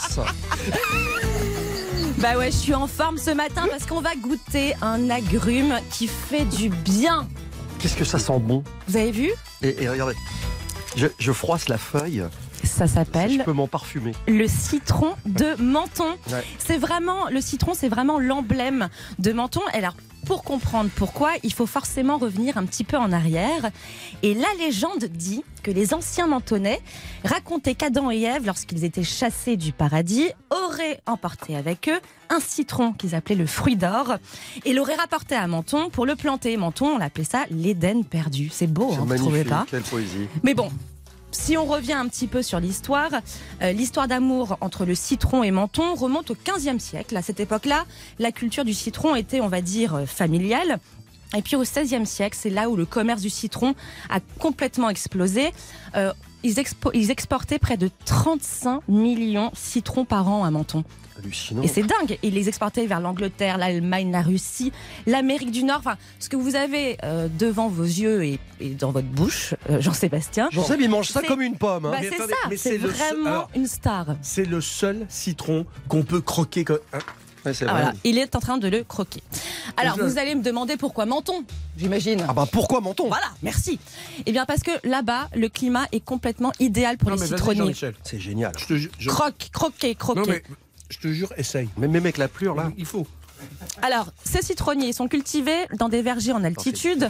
Bah 2.18 2.38
ouais, 2.38 2.50
je 2.50 2.56
suis 2.56 2.74
en 2.74 2.86
forme 2.86 3.18
ce 3.18 3.30
matin 3.30 3.66
parce 3.70 3.84
qu'on 3.86 4.00
va 4.00 4.14
goûter 4.16 4.74
un 4.80 5.10
agrume 5.10 5.74
qui 5.90 6.06
fait 6.06 6.44
du 6.46 6.70
bien. 6.70 7.28
Qu'est-ce 7.78 7.96
que 7.96 8.04
ça 8.04 8.18
sent 8.18 8.38
bon? 8.38 8.62
Vous 8.88 8.96
avez 8.96 9.10
vu? 9.10 9.30
Et, 9.62 9.82
et 9.82 9.88
regardez, 9.88 10.14
je, 10.96 11.06
je 11.18 11.32
froisse 11.32 11.68
la 11.68 11.76
feuille. 11.76 12.24
Ça 12.64 12.86
Je 12.86 12.92
s'appelle 12.94 13.42
peux 13.44 13.52
m'en 13.52 13.68
parfumer. 13.68 14.12
le 14.28 14.46
citron 14.48 15.12
de 15.26 15.60
Menton. 15.62 16.08
Ouais. 16.30 16.44
C'est 16.58 16.78
vraiment 16.78 17.28
le 17.30 17.40
citron, 17.40 17.72
c'est 17.74 17.88
vraiment 17.88 18.18
l'emblème 18.18 18.88
de 19.18 19.32
Menton. 19.32 19.60
Et 19.74 19.78
Alors 19.78 19.94
pour 20.26 20.42
comprendre 20.42 20.88
pourquoi, 20.96 21.32
il 21.42 21.52
faut 21.52 21.66
forcément 21.66 22.16
revenir 22.16 22.56
un 22.56 22.64
petit 22.64 22.82
peu 22.84 22.96
en 22.96 23.12
arrière. 23.12 23.70
Et 24.22 24.32
la 24.32 24.46
légende 24.58 25.04
dit 25.04 25.44
que 25.62 25.70
les 25.70 25.92
anciens 25.92 26.26
Mentonnais 26.26 26.80
racontaient 27.24 27.74
qu'Adam 27.74 28.10
et 28.10 28.22
Ève, 28.22 28.46
lorsqu'ils 28.46 28.84
étaient 28.84 29.02
chassés 29.04 29.58
du 29.58 29.72
paradis, 29.72 30.30
auraient 30.50 31.00
emporté 31.06 31.56
avec 31.56 31.90
eux 31.90 32.00
un 32.30 32.40
citron 32.40 32.94
qu'ils 32.94 33.14
appelaient 33.14 33.34
le 33.34 33.44
fruit 33.46 33.76
d'or 33.76 34.14
et 34.64 34.72
l'auraient 34.72 34.94
rapporté 34.94 35.34
à 35.34 35.46
Menton 35.46 35.90
pour 35.90 36.06
le 36.06 36.16
planter. 36.16 36.56
Menton, 36.56 36.94
on 36.94 36.98
l'appelait 36.98 37.24
ça 37.24 37.44
l'Éden 37.50 38.02
perdu. 38.02 38.48
C'est 38.50 38.66
beau, 38.66 38.94
hein, 38.94 39.04
vous 39.06 39.16
trouvez 39.16 39.44
pas 39.44 39.66
Quelle 39.70 39.82
poésie. 39.82 40.26
mais 40.42 40.54
bon, 40.54 40.70
si 41.34 41.56
on 41.56 41.64
revient 41.66 41.94
un 41.94 42.08
petit 42.08 42.26
peu 42.26 42.42
sur 42.42 42.60
l'histoire, 42.60 43.10
euh, 43.62 43.72
l'histoire 43.72 44.08
d'amour 44.08 44.56
entre 44.60 44.84
le 44.84 44.94
citron 44.94 45.42
et 45.42 45.50
Menton 45.50 45.94
remonte 45.94 46.30
au 46.30 46.34
15e 46.34 46.78
siècle. 46.78 47.16
À 47.16 47.22
cette 47.22 47.40
époque-là, 47.40 47.84
la 48.18 48.32
culture 48.32 48.64
du 48.64 48.74
citron 48.74 49.14
était, 49.14 49.40
on 49.40 49.48
va 49.48 49.60
dire, 49.60 49.94
euh, 49.94 50.06
familiale. 50.06 50.78
Et 51.36 51.42
puis 51.42 51.56
au 51.56 51.64
16e 51.64 52.04
siècle, 52.04 52.36
c'est 52.40 52.50
là 52.50 52.70
où 52.70 52.76
le 52.76 52.86
commerce 52.86 53.20
du 53.20 53.30
citron 53.30 53.74
a 54.08 54.20
complètement 54.38 54.88
explosé. 54.88 55.52
Euh, 55.96 56.12
ils, 56.44 56.54
expo- 56.54 56.90
ils 56.94 57.10
exportaient 57.10 57.58
près 57.58 57.76
de 57.76 57.90
35 58.04 58.82
millions 58.88 59.48
de 59.50 59.56
citrons 59.56 60.04
par 60.04 60.28
an 60.28 60.44
à 60.44 60.50
Menton. 60.52 60.84
Hallucinant. 61.18 61.62
Et 61.62 61.68
c'est 61.68 61.82
dingue. 61.84 62.18
Ils 62.24 62.34
les 62.34 62.48
exportaient 62.48 62.86
vers 62.86 62.98
l'Angleterre, 63.00 63.56
l'Allemagne, 63.56 64.10
la 64.10 64.20
Russie, 64.20 64.72
l'Amérique 65.06 65.52
du 65.52 65.62
Nord. 65.62 65.78
Enfin, 65.78 65.96
ce 66.18 66.28
que 66.28 66.34
vous 66.36 66.56
avez 66.56 66.96
euh, 67.04 67.28
devant 67.38 67.68
vos 67.68 67.84
yeux 67.84 68.24
et, 68.24 68.40
et 68.60 68.70
dans 68.70 68.90
votre 68.90 69.06
bouche, 69.06 69.54
euh, 69.70 69.80
Jean-Sébastien. 69.80 70.48
Mais 70.52 70.62
il 70.80 70.90
mange 70.90 71.08
ça 71.08 71.22
comme 71.22 71.42
une 71.42 71.56
pomme. 71.56 71.86
hein. 71.86 71.90
Bah, 71.92 71.98
Mais 72.02 72.10
c'est 72.10 72.16
ça, 72.18 72.24
c'est 72.50 72.56
seul- 72.56 72.90
vraiment 72.90 73.28
alors- 73.28 73.50
une 73.54 73.66
star. 73.68 74.06
C'est 74.22 74.44
le 74.44 74.60
seul 74.60 75.06
citron 75.08 75.66
qu'on 75.88 76.02
peut 76.02 76.20
croquer. 76.20 76.64
comme- 76.64 76.80
hein 76.92 76.98
Ouais, 77.44 77.52
c'est 77.54 77.64
vrai. 77.64 77.74
voilà, 77.74 77.92
il 78.04 78.18
est 78.18 78.34
en 78.36 78.40
train 78.40 78.58
de 78.58 78.68
le 78.68 78.84
croquer. 78.84 79.22
Alors, 79.76 79.96
Je- 79.96 80.02
vous 80.02 80.18
allez 80.18 80.34
me 80.34 80.42
demander 80.42 80.76
pourquoi 80.76 81.04
menton, 81.06 81.44
j'imagine. 81.76 82.24
Ah 82.28 82.32
bah 82.32 82.46
pourquoi 82.50 82.80
menton? 82.80 83.08
Voilà, 83.08 83.26
merci. 83.42 83.78
Eh 84.26 84.32
bien, 84.32 84.44
parce 84.46 84.62
que 84.62 84.70
là-bas, 84.84 85.28
le 85.34 85.48
climat 85.48 85.86
est 85.92 86.00
complètement 86.04 86.52
idéal 86.60 86.96
pour 86.96 87.10
Non, 87.10 87.16
les 87.16 87.26
citronniers. 87.26 87.74
C'est 88.02 88.18
génial. 88.20 88.52
Je 88.58 88.66
te 88.66 88.76
ju- 88.76 88.90
je- 88.98 89.08
Croque, 89.10 89.48
croquer, 89.52 89.94
croquer. 89.94 90.20
Non, 90.20 90.26
mais 90.26 90.42
je 90.88 90.98
te 90.98 91.08
jure, 91.08 91.32
essaye. 91.36 91.68
Mais 91.76 91.86
même 91.88 92.02
avec 92.04 92.18
la 92.18 92.28
plure 92.28 92.54
là. 92.54 92.70
Il 92.78 92.86
faut. 92.86 93.06
Alors, 93.82 94.08
ces 94.24 94.42
citronniers 94.42 94.88
ils 94.88 94.94
sont 94.94 95.08
cultivés 95.08 95.66
dans 95.78 95.88
des 95.88 96.02
vergers 96.02 96.32
en 96.32 96.44
altitude. 96.44 97.08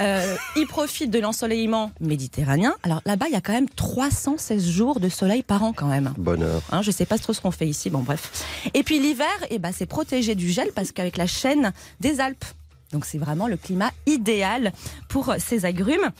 Euh, 0.00 0.36
ils 0.56 0.66
profitent 0.66 1.10
de 1.10 1.18
l'ensoleillement 1.18 1.92
méditerranéen. 2.00 2.74
Alors 2.82 3.00
là-bas, 3.04 3.26
il 3.28 3.32
y 3.32 3.36
a 3.36 3.40
quand 3.40 3.52
même 3.52 3.68
316 3.68 4.68
jours 4.68 5.00
de 5.00 5.08
soleil 5.08 5.42
par 5.42 5.62
an 5.62 5.72
quand 5.72 5.88
même. 5.88 6.12
Bonheur. 6.16 6.62
Hein, 6.72 6.82
je 6.82 6.90
sais 6.90 7.06
pas 7.06 7.18
trop 7.18 7.32
ce 7.32 7.40
qu'on 7.40 7.50
fait 7.50 7.68
ici, 7.68 7.90
bon 7.90 8.00
bref. 8.00 8.44
Et 8.74 8.82
puis 8.82 8.98
l'hiver, 8.98 9.26
eh 9.50 9.58
ben, 9.58 9.72
c'est 9.76 9.86
protégé 9.86 10.34
du 10.34 10.50
gel 10.50 10.70
parce 10.74 10.92
qu'avec 10.92 11.16
la 11.16 11.26
chaîne 11.26 11.72
des 12.00 12.20
Alpes. 12.20 12.44
Donc 12.92 13.04
c'est 13.04 13.18
vraiment 13.18 13.46
le 13.46 13.56
climat 13.56 13.90
idéal 14.06 14.72
pour 15.08 15.34
ces 15.38 15.64
agrumes. 15.64 16.10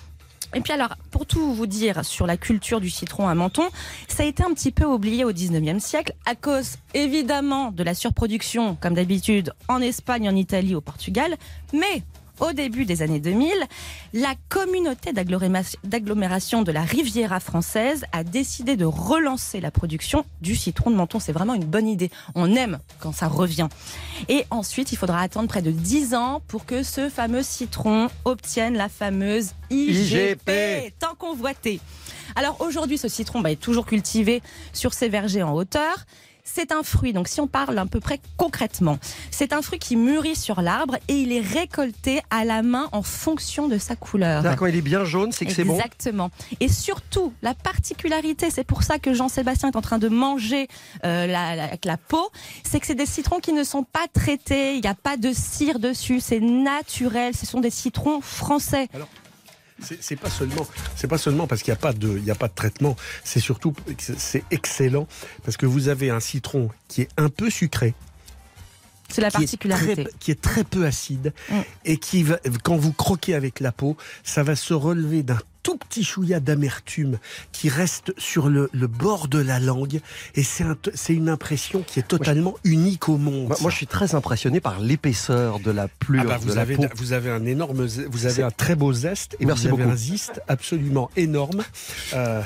Et 0.55 0.61
puis 0.61 0.73
alors, 0.73 0.97
pour 1.11 1.27
tout 1.27 1.55
vous 1.55 1.67
dire 1.67 2.05
sur 2.05 2.27
la 2.27 2.37
culture 2.37 2.81
du 2.81 2.91
citron 2.91 3.29
à 3.29 3.35
Menton, 3.35 3.69
ça 4.09 4.25
a 4.25 4.27
été 4.27 4.43
un 4.43 4.53
petit 4.53 4.73
peu 4.73 4.85
oublié 4.85 5.25
au 5.25 5.33
19e 5.33 5.79
siècle 5.79 6.15
à 6.27 6.35
cause 6.35 6.77
évidemment 6.95 7.71
de 7.71 7.83
la 7.85 7.95
surproduction, 7.95 8.77
comme 8.81 8.95
d'habitude, 8.95 9.53
en 9.69 9.81
Espagne, 9.81 10.29
en 10.29 10.35
Italie, 10.35 10.75
au 10.75 10.81
Portugal. 10.81 11.37
Mais 11.73 12.03
au 12.41 12.53
début 12.53 12.85
des 12.85 13.03
années 13.03 13.21
2000, 13.21 13.53
la 14.13 14.35
communauté 14.49 15.13
d'agglomération- 15.13 16.63
de 16.63 16.73
la 16.73 16.83
Riviera 16.83 17.41
française 17.41 18.05
a 18.13 18.25
décidé 18.25 18.77
de 18.77 18.85
relancer 18.85 19.61
la 19.61 19.71
production 19.71 20.25
du 20.41 20.57
citron 20.57 20.91
de 20.91 20.97
Menton. 20.97 21.21
C'est 21.21 21.33
vraiment 21.33 21.55
une 21.55 21.65
bonne 21.65 21.89
idée. 21.89 22.11
On 22.35 22.55
aime 22.55 22.79
quand 22.99 23.13
ça 23.13 23.29
revient. 23.29 23.69
Et 24.29 24.45
ensuite, 24.51 24.93
il 24.93 24.97
faudra 24.97 25.21
attendre 25.21 25.49
près 25.49 25.63
de 25.63 25.71
10 25.71 26.15
ans 26.15 26.43
pour 26.49 26.67
que 26.67 26.83
ce 26.83 27.09
fameux 27.09 27.43
citron 27.43 28.09
obtienne 28.25 28.77
la 28.77 28.89
fameuse 28.89 29.51
IGP, 29.71 30.39
IGP. 30.49 30.95
tant 30.99 31.15
convoité. 31.19 31.81
Alors 32.37 32.61
aujourd'hui, 32.61 32.99
ce 32.99 33.09
citron 33.09 33.41
bah, 33.41 33.51
est 33.51 33.61
toujours 33.61 33.87
cultivé 33.87 34.43
sur 34.73 34.95
ses 34.95 35.09
vergers 35.09 35.43
en 35.43 35.53
hauteur. 35.55 36.07
C'est 36.53 36.73
un 36.73 36.83
fruit, 36.83 37.13
donc 37.13 37.29
si 37.29 37.41
on 37.41 37.47
parle 37.47 37.79
à 37.79 37.87
peu 37.87 38.01
près 38.01 38.21
concrètement, 38.37 38.99
c'est 39.31 39.53
un 39.53 39.63
fruit 39.63 39.79
qui 39.79 39.97
mûrit 39.97 40.35
sur 40.37 40.61
l'arbre 40.63 40.97
et 41.09 41.15
il 41.15 41.33
est 41.33 41.41
récolté 41.41 42.21
à 42.31 42.45
la 42.45 42.63
main 42.63 42.89
en 42.93 43.03
fonction 43.03 43.69
de 43.69 43.79
sa 43.79 43.95
couleur. 43.97 44.43
Quand 44.57 44.67
il 44.67 44.77
est 44.77 44.81
bien 44.83 45.05
jaune, 45.05 45.33
c'est 45.33 45.47
que 45.47 45.53
c'est 45.53 45.65
bon. 45.65 45.75
Exactement. 45.77 46.31
Et 46.61 46.69
surtout, 46.69 47.33
la 47.43 47.55
particularité, 47.55 48.51
c'est 48.51 48.65
pour 48.65 48.83
ça 48.83 48.99
que 48.99 49.15
Jean-Sébastien 49.15 49.71
est 49.71 49.77
en 49.77 49.81
train 49.83 49.99
de 49.99 50.09
manger 50.09 50.67
euh, 51.05 51.27
la, 51.27 51.55
la- 51.57 51.65
avec 51.65 51.85
la 51.85 51.97
peau, 51.97 52.31
c'est 52.65 52.81
que 52.81 52.87
c'est 52.87 52.95
des 52.95 53.07
citrons 53.07 53.39
qui 53.41 53.53
ne 53.53 53.63
sont 53.65 53.85
pas 53.85 54.07
traités, 54.13 54.75
il 54.75 54.81
n'y 54.81 54.89
a 54.89 54.95
pas 54.95 55.17
de 55.17 55.33
cire 55.33 55.79
dessus, 55.79 56.21
c'est 56.21 56.41
naturel, 56.41 57.35
ce 57.37 57.47
sont 57.47 57.61
des 57.61 57.71
citrons 57.71 58.21
français. 58.21 58.89
C'est 60.01 60.17
pas 60.17 60.31
seulement, 60.31 60.67
c'est 60.97 61.09
pas 61.09 61.19
seulement 61.19 61.47
parce 61.47 61.63
qu'il 61.63 61.73
n'y 61.73 61.79
a 61.79 61.81
pas 61.81 61.93
de, 61.93 62.19
il 62.19 62.25
y 62.25 62.31
a 62.31 62.35
pas 62.35 62.49
de 62.49 62.55
traitement. 62.55 62.97
C'est 63.25 63.41
surtout, 63.41 63.75
c'est 63.99 64.45
excellent 64.51 65.07
parce 65.45 65.57
que 65.57 65.67
vous 65.67 65.89
avez 65.89 66.11
un 66.11 66.21
citron 66.21 66.71
qui 66.89 67.03
est 67.03 67.09
un 67.17 67.29
peu 67.29 67.51
sucré, 67.51 67.95
C'est 69.09 69.21
la 69.21 69.31
qui 69.31 69.37
est, 69.39 69.41
particularité. 69.41 70.05
très, 70.05 70.13
qui 70.19 70.31
est 70.31 70.41
très 70.41 70.65
peu 70.65 70.85
acide 70.87 71.33
Mm. 71.51 71.61
et 71.85 71.97
qui 71.99 72.23
va, 72.23 72.39
quand 72.63 72.77
vous 72.77 72.93
croquez 72.93 73.35
avec 73.35 73.61
la 73.61 73.73
peau, 73.73 73.97
ça 74.25 74.43
va 74.43 74.55
se 74.57 74.75
relever 74.75 75.23
d'un 75.23 75.39
tout 75.63 75.77
petit 75.77 76.05
chouïa 76.05 76.41
d'amertume 76.41 77.19
qui 77.53 77.69
reste 77.69 78.13
sur 78.19 78.49
le, 78.49 78.71
le 78.73 78.87
bord 78.87 79.29
de 79.29 79.39
la 79.39 79.59
langue 79.61 80.01
et 80.35 80.43
c'est 80.43 80.65
un- 80.65 80.77
c'est 80.95 81.15
une 81.15 81.29
impression 81.29 81.83
qui 81.87 81.99
est 82.01 82.07
totalement 82.09 82.55
unique 82.65 83.09
au 83.09 83.17
monde. 83.19 83.49
Moi, 83.49 83.57
moi, 83.61 83.71
je 83.71 83.77
suis 83.77 83.87
très 83.87 84.15
impressionné 84.15 84.61
par 84.61 84.81
l'épaisseur 84.81 85.61
de 85.61 85.71
la 85.71 85.89
plure 85.89 86.23
Ah 86.25 86.29
bah, 86.29 86.39
de 86.39 86.45
vous, 86.49 86.55
la 86.55 86.63
avez, 86.63 86.77
peau. 86.77 86.85
vous 86.95 87.13
avez 87.13 87.31
un 87.31 87.45
énorme, 87.45 87.85
vous 87.85 88.27
avez 88.27 88.35
C'est- 88.37 88.43
un 88.43 88.51
très 88.51 88.75
beau 88.75 88.93
zeste 88.93 89.37
et 89.41 89.47
Merci 89.47 89.63
vous 89.69 89.75
avez 89.75 89.83
beaucoup. 89.85 89.95
un 89.95 89.97
zeste 89.97 90.41
absolument 90.49 91.11
énorme. 91.17 91.63
Euh, 92.15 92.43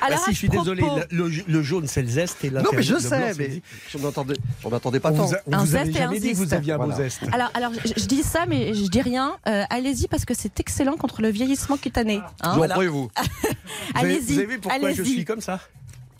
Alors, 0.00 0.18
ah 0.20 0.24
si, 0.26 0.32
je 0.32 0.38
suis 0.38 0.48
propos- 0.48 0.62
désolé, 0.62 0.82
le, 1.10 1.28
le- 1.28 1.42
le 1.46 1.62
jaune 1.62 1.86
c'est 1.86 2.02
le 2.02 2.08
zeste 2.08 2.44
et 2.44 2.50
Non, 2.50 2.62
mais 2.72 2.82
je 2.82 2.92
blanc, 2.92 3.00
sais, 3.00 3.34
mais 3.38 3.60
attendais, 4.08 4.34
j'en 4.62 4.72
attendais 4.72 5.00
pas 5.00 5.10
on 5.12 5.16
tant. 5.16 5.24
vous, 5.26 5.34
a- 5.34 5.38
on 5.46 5.52
Un 5.52 5.64
vous 5.64 5.74
avait 5.76 5.84
zeste 5.86 5.96
et 5.96 6.00
un 6.00 6.04
jamais 6.06 6.20
dit 6.20 6.30
que 6.32 6.36
vous 6.36 6.42
ziste. 6.44 6.52
aviez 6.52 6.72
un 6.72 6.78
beau 6.78 6.84
Voilà. 6.86 6.96
zeste. 6.96 7.20
Alors, 7.32 7.50
alors 7.54 7.72
je, 7.74 8.00
je 8.00 8.06
dis 8.06 8.22
ça, 8.22 8.46
mais 8.46 8.74
je 8.74 8.86
dis 8.88 9.00
rien. 9.02 9.36
Euh, 9.48 9.64
Allez-y 9.70 10.06
parce 10.08 10.24
que 10.24 10.34
c'est 10.34 10.60
excellent 10.60 10.96
contre 10.96 11.22
le 11.22 11.28
vieillissement 11.28 11.76
cutané. 11.76 12.20
Hein. 12.42 12.54
Vous 12.56 12.62
en 12.62 12.68
prenez, 12.68 12.88
vous 12.88 13.08
Vous 13.14 14.00
avez- 14.00 14.20
Vous 14.20 14.38
avez 14.38 14.46
vu 14.46 14.58
pourquoi 14.58 14.78
je 14.92 15.02
suis 15.02 15.24
comme 15.24 15.40
ça? 15.40 15.60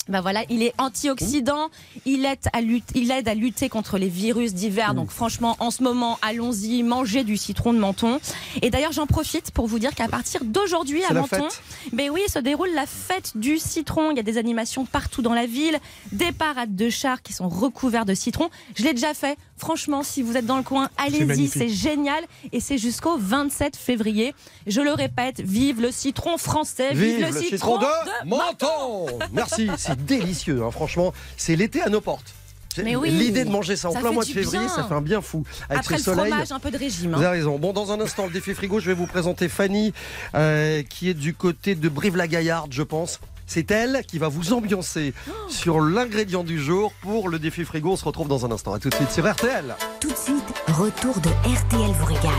Bah 0.08 0.20
voilà, 0.20 0.44
il 0.50 0.62
est 0.62 0.72
antioxydant, 0.78 1.68
il 2.04 2.24
aide, 2.24 2.38
à 2.52 2.60
lutter, 2.60 2.98
il 2.98 3.10
aide 3.10 3.28
à 3.28 3.34
lutter 3.34 3.68
contre 3.68 3.98
les 3.98 4.08
virus 4.08 4.54
divers. 4.54 4.94
Donc 4.94 5.10
franchement, 5.10 5.56
en 5.58 5.70
ce 5.70 5.82
moment, 5.82 6.18
allons-y, 6.22 6.82
mangez 6.82 7.24
du 7.24 7.36
citron 7.36 7.72
de 7.72 7.78
Menton. 7.78 8.20
Et 8.62 8.70
d'ailleurs, 8.70 8.92
j'en 8.92 9.06
profite 9.06 9.50
pour 9.50 9.66
vous 9.66 9.78
dire 9.78 9.94
qu'à 9.94 10.08
partir 10.08 10.44
d'aujourd'hui 10.44 11.02
à 11.04 11.12
Menton, 11.12 11.48
ben 11.92 12.10
oui, 12.10 12.20
se 12.28 12.38
déroule 12.38 12.70
la 12.74 12.86
fête 12.86 13.32
du 13.36 13.58
citron. 13.58 14.12
Il 14.12 14.16
y 14.16 14.20
a 14.20 14.22
des 14.22 14.38
animations 14.38 14.86
partout 14.86 15.22
dans 15.22 15.34
la 15.34 15.46
ville, 15.46 15.78
des 16.12 16.30
parades 16.32 16.76
de 16.76 16.88
chars 16.88 17.22
qui 17.22 17.32
sont 17.32 17.48
recouverts 17.48 18.04
de 18.04 18.14
citron. 18.14 18.48
Je 18.76 18.84
l'ai 18.84 18.92
déjà 18.92 19.14
fait. 19.14 19.36
Franchement, 19.56 20.02
si 20.02 20.22
vous 20.22 20.36
êtes 20.36 20.46
dans 20.46 20.58
le 20.58 20.62
coin, 20.62 20.90
allez-y, 20.98 21.48
c'est 21.48 21.68
génial. 21.68 22.22
Et 22.52 22.60
c'est 22.60 22.78
jusqu'au 22.78 23.16
27 23.16 23.76
février. 23.76 24.34
Je 24.66 24.80
le 24.82 24.92
répète, 24.92 25.40
vive 25.40 25.80
le 25.80 25.90
citron 25.90 26.36
français, 26.36 26.92
vive, 26.92 27.16
Vive 27.16 27.26
le 27.26 27.42
citron 27.42 27.78
de 27.78 27.86
Menton 28.26 29.06
Merci, 29.32 29.68
c'est 29.78 29.95
délicieux, 29.96 30.62
hein, 30.64 30.70
franchement. 30.70 31.12
C'est 31.36 31.56
l'été 31.56 31.82
à 31.82 31.88
nos 31.88 32.00
portes. 32.00 32.34
Oui, 32.78 33.10
L'idée 33.10 33.44
de 33.46 33.50
manger 33.50 33.74
ça 33.74 33.88
en 33.88 33.92
ça 33.92 34.00
plein 34.00 34.12
mois 34.12 34.22
de 34.22 34.28
février, 34.30 34.58
bien. 34.66 34.68
ça 34.68 34.84
fait 34.84 34.92
un 34.94 35.00
bien 35.00 35.22
fou. 35.22 35.44
Avec 35.70 35.80
Après 35.80 35.96
le 35.96 36.02
soleil. 36.02 36.28
fromage, 36.30 36.52
un 36.52 36.58
peu 36.58 36.70
de 36.70 36.76
régime. 36.76 37.12
Vous 37.12 37.16
hein. 37.16 37.26
avez 37.26 37.38
raison. 37.38 37.58
Bon, 37.58 37.72
dans 37.72 37.90
un 37.90 38.00
instant, 38.00 38.26
le 38.26 38.32
défi 38.32 38.52
frigo, 38.52 38.80
je 38.80 38.86
vais 38.86 38.94
vous 38.94 39.06
présenter 39.06 39.48
Fanny, 39.48 39.94
euh, 40.34 40.82
qui 40.82 41.08
est 41.08 41.14
du 41.14 41.32
côté 41.32 41.74
de 41.74 41.88
Brive-la-Gaillarde, 41.88 42.72
je 42.74 42.82
pense. 42.82 43.18
C'est 43.46 43.70
elle 43.70 44.02
qui 44.06 44.18
va 44.18 44.28
vous 44.28 44.52
ambiancer 44.52 45.14
Oh. 45.26 45.32
sur 45.48 45.80
l'ingrédient 45.80 46.44
du 46.44 46.60
jour 46.60 46.92
pour 47.00 47.30
le 47.30 47.38
défi 47.38 47.64
frigo. 47.64 47.92
On 47.92 47.96
se 47.96 48.04
retrouve 48.04 48.28
dans 48.28 48.44
un 48.44 48.50
instant. 48.50 48.74
À 48.74 48.78
tout 48.78 48.90
de 48.90 48.94
suite 48.94 49.10
sur 49.10 49.26
RTL. 49.26 49.74
Tout 50.00 50.10
de 50.10 50.16
suite, 50.16 50.44
retour 50.68 51.18
de 51.20 51.28
RTL 51.48 51.90
vous 51.98 52.04
régale. 52.04 52.32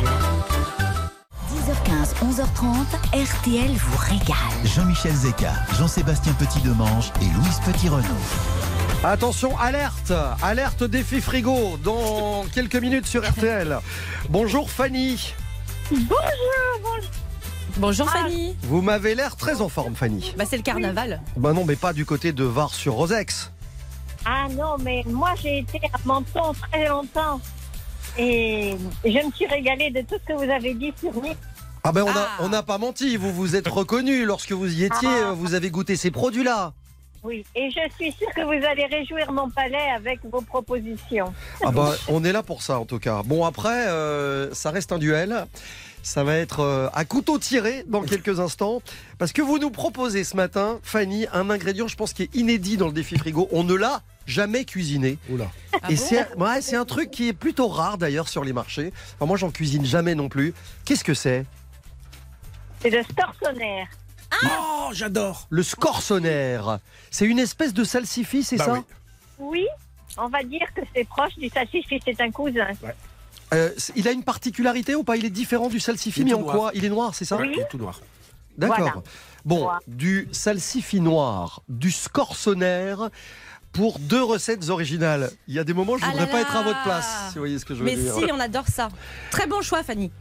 10h15, 1.68 2.16
11h30, 2.24 2.86
RTL 3.12 3.72
vous 3.76 3.98
régale. 3.98 4.38
Jean-Michel 4.64 5.12
Zeka, 5.12 5.52
Jean-Sébastien 5.78 6.32
Petit-Demange 6.36 7.12
et 7.22 7.26
Louise 7.26 7.60
Petit-Renaud. 7.66 8.08
Attention, 9.04 9.58
alerte 9.60 10.14
Alerte 10.42 10.86
défi 10.86 11.20
frigo 11.20 11.76
dans 11.84 12.46
quelques 12.54 12.78
minutes 12.78 13.06
sur 13.06 13.22
RTL. 13.30 13.80
Bonjour 14.30 14.70
Fanny. 14.70 15.34
Bonjour, 15.92 16.08
bonjour. 16.82 17.12
Bonjour 17.76 18.10
Fanny. 18.12 18.56
Vous 18.64 18.82
m'avez 18.82 19.14
l'air 19.14 19.36
très 19.36 19.60
en 19.60 19.68
forme, 19.68 19.94
Fanny. 19.94 20.34
Bah, 20.38 20.46
c'est 20.50 20.56
le 20.56 20.64
carnaval. 20.64 21.22
Bah 21.36 21.52
non, 21.52 21.66
mais 21.66 21.76
pas 21.76 21.92
du 21.92 22.06
côté 22.06 22.32
de 22.32 22.46
Var-sur-Rosex. 22.46 23.52
Ah 24.24 24.48
non, 24.52 24.78
mais 24.82 25.04
moi 25.06 25.32
j'ai 25.42 25.60
été 25.60 25.82
à 25.94 25.98
Menton 26.06 26.54
très 26.72 26.88
longtemps. 26.88 27.42
Et 28.18 28.78
je 29.04 29.10
me 29.10 29.32
suis 29.34 29.48
régalée 29.48 29.92
de 29.92 30.00
tout 30.00 30.16
ce 30.16 30.34
que 30.34 30.46
vous 30.46 30.50
avez 30.50 30.74
dit 30.74 30.94
sur 30.98 31.14
Nice. 31.22 31.36
Ah 31.84 31.92
ben 31.92 32.04
on 32.04 32.10
a- 32.10 32.14
Ah. 32.18 32.38
on 32.42 32.50
n'a 32.50 32.64
pas 32.64 32.78
menti, 32.78 33.16
vous 33.18 33.32
vous 33.34 33.56
êtes 33.56 33.68
reconnu 33.68 34.26
lorsque 34.26 34.52
vous 34.52 34.72
y 34.74 34.84
étiez, 34.84 35.08
Ah. 35.10 35.32
vous 35.34 35.54
avez 35.54 35.70
goûté 35.70 35.96
ces 35.96 36.12
produits-là. 36.12 36.74
Oui, 37.24 37.44
et 37.56 37.70
je 37.72 37.80
suis 37.96 38.12
sûre 38.12 38.30
que 38.36 38.42
vous 38.42 38.66
allez 38.66 38.86
réjouir 38.86 39.32
mon 39.32 39.50
palais 39.50 39.90
avec 39.96 40.20
vos 40.24 40.42
propositions. 40.42 41.34
Ah 41.66 41.72
bah 41.72 41.94
on 42.08 42.24
est 42.24 42.32
là 42.32 42.44
pour 42.44 42.62
ça 42.62 42.80
en 42.80 42.86
tout 42.86 43.00
cas. 43.00 43.24
Bon 43.24 43.44
après, 43.44 43.88
euh, 43.88 44.54
ça 44.54 44.70
reste 44.72 44.92
un 44.92 44.98
duel. 45.00 45.46
Ça 46.04 46.24
va 46.24 46.36
être 46.38 46.62
euh, 46.62 46.88
à 46.94 47.04
couteau 47.04 47.38
tiré 47.38 47.84
dans 47.88 48.02
quelques 48.04 48.40
instants. 48.40 48.82
Parce 49.18 49.34
que 49.34 49.42
vous 49.42 49.58
nous 49.60 49.72
proposez 49.72 50.24
ce 50.24 50.38
matin, 50.38 50.80
Fanny, 50.84 51.26
un 51.34 51.50
ingrédient, 51.50 51.88
je 51.90 51.98
pense, 51.98 52.14
qui 52.14 52.24
est 52.24 52.36
inédit 52.36 52.78
dans 52.78 52.88
le 52.88 52.94
défi 52.94 53.18
frigo. 53.18 53.50
On 53.52 53.64
ne 53.66 53.74
l'a 53.74 54.04
jamais 54.26 54.64
cuisiné. 54.64 55.18
Oula. 55.30 55.48
Ah 55.74 55.88
Et 55.90 55.96
bon 55.96 56.02
c'est 56.02 56.36
ouais, 56.38 56.62
c'est 56.62 56.78
un 56.78 56.86
truc 56.86 57.12
qui 57.12 57.28
est 57.28 57.34
plutôt 57.34 57.68
rare 57.68 57.98
d'ailleurs 57.98 58.30
sur 58.30 58.46
les 58.46 58.54
marchés. 58.54 58.94
Enfin, 59.16 59.26
moi, 59.26 59.36
j'en 59.38 59.50
cuisine 59.52 59.84
jamais 59.84 60.16
non 60.16 60.30
plus. 60.30 60.54
Qu'est-ce 60.86 61.04
que 61.04 61.16
c'est? 61.16 61.46
C'est 62.90 62.98
le 62.98 63.04
stortonnaire. 63.04 63.88
Oh, 64.46 64.90
j'adore. 64.94 65.48
Le 65.50 65.62
scorsonnaire. 65.64 66.80
C'est 67.12 67.26
une 67.26 67.40
espèce 67.40 67.74
de 67.74 67.84
salsifis, 67.84 68.44
c'est 68.44 68.56
Bah 68.58 68.66
ça 68.66 68.74
oui. 68.74 68.80
Oui, 69.40 69.68
on 70.18 70.28
va 70.30 70.42
dire 70.44 70.66
que 70.74 70.82
c'est 70.96 71.04
proche 71.06 71.36
du 71.38 71.50
salsifis, 71.50 72.00
c'est 72.06 72.22
un 72.22 72.32
cousin. 72.32 72.68
Euh, 73.54 73.72
c- 73.78 73.92
Il 73.98 74.08
a 74.08 74.12
une 74.12 74.24
particularité 74.24 74.96
ou 74.96 75.04
pas? 75.04 75.18
Il 75.18 75.26
est 75.26 75.30
différent 75.30 75.68
du 75.68 75.80
salsifis, 75.82 76.22
Il 76.22 76.24
est 76.24 76.26
mais 76.26 76.32
tout 76.32 76.38
en 76.38 76.42
noir. 76.44 76.56
quoi? 76.56 76.72
Il 76.76 76.86
est 76.86 76.90
noir, 76.90 77.14
c'est 77.14 77.26
ça? 77.26 77.36
Ouais, 77.38 77.50
il 77.54 77.60
est 77.60 77.68
tout 77.70 77.78
noir. 77.78 78.00
D'accord. 78.58 78.78
Voilà. 78.78 78.94
Bon, 79.46 79.64
Voilà. 79.64 79.80
du 79.88 80.30
salsifis 80.32 81.02
noir, 81.02 81.62
du 81.68 81.92
scorsonnaire 81.92 83.10
pour 83.74 84.00
deux 84.00 84.24
recettes 84.24 84.70
originales. 84.70 85.30
Il 85.48 85.54
y 85.56 85.60
a 85.60 85.64
des 85.64 85.74
moments 85.74 85.94
où 85.94 85.98
je 85.98 86.04
Ah 86.06 86.10
voudrais 86.12 86.26
là 86.26 86.32
pas 86.32 86.42
être 86.42 86.56
à 86.56 86.64
votre 86.64 86.84
place, 86.84 87.28
si 87.30 87.34
vous 87.36 87.42
voyez 87.42 87.60
ce 87.60 87.66
que 87.66 87.74
je 87.76 87.80
veux 87.80 87.86
Mais 87.86 87.96
dire. 87.96 88.14
si, 88.16 88.26
on 88.32 88.40
adore 88.40 88.68
ça. 88.68 88.90
Très 89.30 89.46
bon 89.46 89.62
choix, 89.62 89.84
Fanny. 89.84 90.12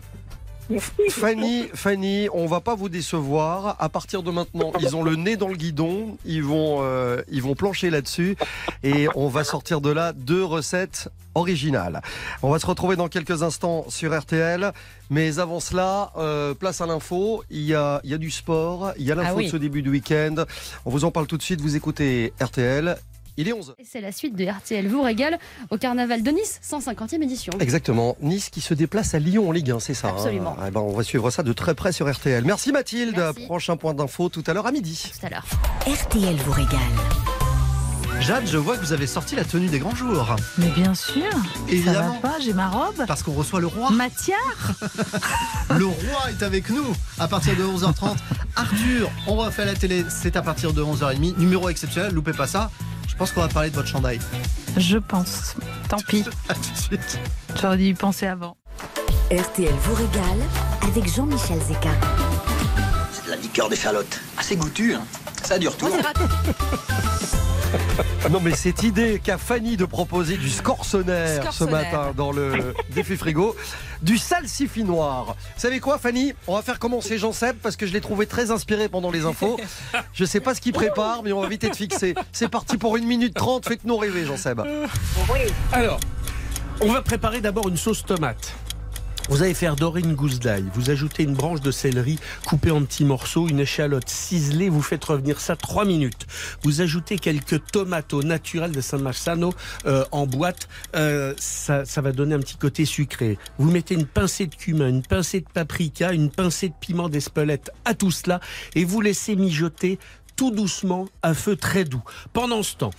Fanny, 1.10 1.64
Fanny, 1.74 2.28
on 2.32 2.46
va 2.46 2.60
pas 2.60 2.74
vous 2.74 2.88
décevoir. 2.88 3.76
À 3.78 3.88
partir 3.88 4.22
de 4.22 4.30
maintenant, 4.30 4.72
ils 4.80 4.96
ont 4.96 5.02
le 5.02 5.16
nez 5.16 5.36
dans 5.36 5.48
le 5.48 5.56
guidon, 5.56 6.16
ils 6.24 6.42
vont, 6.42 6.78
euh, 6.80 7.22
ils 7.30 7.42
vont 7.42 7.54
plancher 7.54 7.90
là-dessus, 7.90 8.36
et 8.82 9.08
on 9.14 9.28
va 9.28 9.44
sortir 9.44 9.80
de 9.80 9.90
là 9.90 10.12
deux 10.12 10.44
recettes 10.44 11.08
originales. 11.34 12.00
On 12.42 12.50
va 12.50 12.58
se 12.58 12.66
retrouver 12.66 12.96
dans 12.96 13.08
quelques 13.08 13.42
instants 13.42 13.84
sur 13.88 14.18
RTL, 14.18 14.72
mais 15.10 15.38
avant 15.38 15.60
cela, 15.60 16.12
euh, 16.16 16.54
place 16.54 16.80
à 16.80 16.86
l'info. 16.86 17.44
Il 17.50 17.62
y 17.62 17.74
a, 17.74 18.00
il 18.04 18.10
y 18.10 18.14
a 18.14 18.18
du 18.18 18.30
sport, 18.30 18.92
il 18.98 19.04
y 19.04 19.12
a 19.12 19.14
l'info 19.14 19.28
Ah 19.32 19.36
oui. 19.36 19.46
de 19.46 19.50
ce 19.50 19.56
début 19.56 19.82
de 19.82 19.90
week-end. 19.90 20.34
On 20.84 20.90
vous 20.90 21.04
en 21.04 21.10
parle 21.10 21.26
tout 21.26 21.36
de 21.36 21.42
suite. 21.42 21.60
Vous 21.60 21.76
écoutez 21.76 22.32
RTL. 22.40 22.96
Il 23.38 23.48
est 23.48 23.52
11 23.52 23.74
Et 23.78 23.84
C'est 23.84 24.00
la 24.00 24.12
suite 24.12 24.34
de 24.34 24.44
RTL 24.46 24.88
vous 24.88 25.02
régale 25.02 25.38
au 25.70 25.76
carnaval 25.76 26.22
de 26.22 26.30
Nice, 26.30 26.58
150e 26.66 27.22
édition. 27.22 27.52
Exactement. 27.60 28.16
Nice 28.22 28.48
qui 28.48 28.60
se 28.60 28.72
déplace 28.74 29.14
à 29.14 29.18
Lyon 29.18 29.48
en 29.48 29.52
Ligue 29.52 29.70
1, 29.72 29.80
c'est 29.80 29.94
ça. 29.94 30.08
hein 30.08 30.14
Absolument. 30.16 30.56
Eh 30.66 30.70
ben, 30.70 30.80
on 30.80 30.92
va 30.96 31.02
suivre 31.02 31.30
ça 31.30 31.42
de 31.42 31.52
très 31.52 31.74
près 31.74 31.92
sur 31.92 32.10
RTL. 32.10 32.44
Merci 32.44 32.72
Mathilde. 32.72 33.14
Merci. 33.16 33.44
Prochain 33.44 33.76
point 33.76 33.92
d'info 33.94 34.28
tout 34.30 34.42
à 34.46 34.54
l'heure 34.54 34.66
à 34.66 34.72
midi. 34.72 35.10
Tout 35.20 35.26
à 35.26 35.30
l'heure. 35.30 35.44
RTL 35.86 36.36
vous 36.36 36.52
régale. 36.52 36.80
Jade, 38.20 38.46
je 38.46 38.56
vois 38.56 38.78
que 38.78 38.80
vous 38.82 38.94
avez 38.94 39.06
sorti 39.06 39.36
la 39.36 39.44
tenue 39.44 39.66
des 39.66 39.78
grands 39.78 39.94
jours. 39.94 40.34
Mais 40.56 40.70
bien 40.70 40.94
sûr. 40.94 41.22
Évidemment. 41.68 41.98
Ça 41.98 42.02
va 42.22 42.30
pas, 42.30 42.40
j'ai 42.42 42.54
ma 42.54 42.68
robe. 42.70 43.04
Parce 43.06 43.22
qu'on 43.22 43.34
reçoit 43.34 43.60
le 43.60 43.66
roi. 43.66 43.90
Matière 43.90 44.72
Le 45.76 45.84
roi 45.84 46.30
est 46.30 46.42
avec 46.42 46.70
nous 46.70 46.86
à 47.18 47.28
partir 47.28 47.54
de 47.56 47.62
11h30. 47.64 48.16
Arthur, 48.56 49.10
on 49.26 49.36
refait 49.36 49.66
la 49.66 49.74
télé, 49.74 50.06
c'est 50.08 50.36
à 50.36 50.42
partir 50.42 50.72
de 50.72 50.82
11h30. 50.82 51.36
Numéro 51.36 51.68
exceptionnel, 51.68 52.12
loupez 52.14 52.32
pas 52.32 52.46
ça. 52.46 52.70
Je 53.08 53.16
pense 53.16 53.32
qu'on 53.32 53.40
va 53.40 53.48
parler 53.48 53.70
de 53.70 53.74
votre 53.74 53.88
chandail. 53.88 54.20
Je 54.76 54.98
pense. 54.98 55.54
Tant 55.88 55.96
pis. 56.08 56.24
À 56.48 56.54
tout 56.54 56.60
de 56.60 56.78
suite. 56.78 57.18
J'aurais 57.60 57.76
dû 57.78 57.84
y 57.84 57.94
penser 57.94 58.26
avant. 58.26 58.56
RTL 59.30 59.72
vous 59.82 59.94
régale 59.94 60.40
avec 60.82 61.12
Jean-Michel 61.12 61.58
Zeka. 61.60 61.90
C'est 63.12 63.26
de 63.26 63.30
la 63.30 63.36
liqueur 63.36 63.68
d'échalote. 63.68 64.20
Assez 64.36 64.56
goûtu, 64.56 64.94
hein. 64.94 65.02
Ça 65.42 65.58
dure 65.58 65.76
tout. 65.76 65.90
Ah 68.26 68.28
Non 68.28 68.40
mais 68.40 68.56
cette 68.56 68.82
idée 68.82 69.20
qu'a 69.22 69.38
Fanny 69.38 69.76
de 69.76 69.84
proposer 69.84 70.36
du 70.36 70.50
scorsonnaire 70.50 71.52
ce 71.52 71.62
matin 71.62 72.12
dans 72.16 72.32
le 72.32 72.74
défi 72.90 73.16
frigo, 73.16 73.54
du 74.02 74.18
salsifis 74.18 74.82
noir. 74.82 75.36
Vous 75.54 75.60
savez 75.60 75.78
quoi 75.78 75.96
Fanny? 75.96 76.32
On 76.48 76.56
va 76.56 76.62
faire 76.62 76.80
commencer 76.80 77.18
Jean 77.18 77.30
Seb 77.30 77.54
parce 77.62 77.76
que 77.76 77.86
je 77.86 77.92
l'ai 77.92 78.00
trouvé 78.00 78.26
très 78.26 78.50
inspiré 78.50 78.88
pendant 78.88 79.12
les 79.12 79.26
infos. 79.26 79.60
Je 80.12 80.24
sais 80.24 80.40
pas 80.40 80.56
ce 80.56 80.60
qu'il 80.60 80.72
prépare 80.72 81.22
mais 81.22 81.30
on 81.30 81.40
va 81.40 81.46
vite 81.46 81.62
être 81.62 81.76
fixé. 81.76 82.16
C'est 82.32 82.48
parti 82.48 82.78
pour 82.78 82.96
une 82.96 83.06
minute 83.06 83.32
trente, 83.32 83.68
faites-nous 83.68 83.96
rêver 83.96 84.24
Jean 84.24 84.36
Seb. 84.36 84.60
Oui, 85.32 85.38
Alors, 85.70 86.00
on 86.80 86.92
va 86.92 87.02
préparer 87.02 87.40
d'abord 87.40 87.68
une 87.68 87.76
sauce 87.76 88.04
tomate. 88.04 88.56
Vous 89.28 89.42
allez 89.42 89.54
faire 89.54 89.74
dorer 89.74 90.00
une 90.00 90.14
gousse 90.14 90.38
d'ail, 90.38 90.64
vous 90.72 90.90
ajoutez 90.90 91.24
une 91.24 91.34
branche 91.34 91.60
de 91.60 91.72
céleri 91.72 92.18
coupée 92.46 92.70
en 92.70 92.82
petits 92.84 93.04
morceaux, 93.04 93.48
une 93.48 93.58
échalote 93.58 94.08
ciselée, 94.08 94.68
vous 94.68 94.82
faites 94.82 95.04
revenir 95.04 95.40
ça 95.40 95.56
3 95.56 95.84
minutes. 95.84 96.26
Vous 96.62 96.80
ajoutez 96.80 97.18
quelques 97.18 97.60
tomates 97.72 98.14
au 98.14 98.22
naturel 98.22 98.70
de 98.70 98.80
San 98.80 99.02
Marzano 99.02 99.52
euh, 99.86 100.04
en 100.12 100.26
boîte, 100.26 100.68
Euh, 100.94 101.34
ça, 101.38 101.84
ça 101.84 102.00
va 102.00 102.12
donner 102.12 102.34
un 102.34 102.38
petit 102.38 102.56
côté 102.56 102.84
sucré. 102.84 103.38
Vous 103.58 103.70
mettez 103.70 103.94
une 103.94 104.06
pincée 104.06 104.46
de 104.46 104.54
cumin, 104.54 104.88
une 104.88 105.02
pincée 105.02 105.40
de 105.40 105.48
paprika, 105.52 106.12
une 106.12 106.30
pincée 106.30 106.68
de 106.68 106.74
piment 106.80 107.08
d'Espelette 107.08 107.70
à 107.84 107.94
tout 107.94 108.10
cela 108.10 108.40
et 108.74 108.84
vous 108.84 109.00
laissez 109.00 109.36
mijoter 109.36 109.98
tout 110.36 110.50
doucement 110.50 111.08
à 111.22 111.34
feu 111.34 111.56
très 111.56 111.84
doux. 111.84 112.02
Pendant 112.32 112.62
ce 112.62 112.76
temps, 112.76 112.90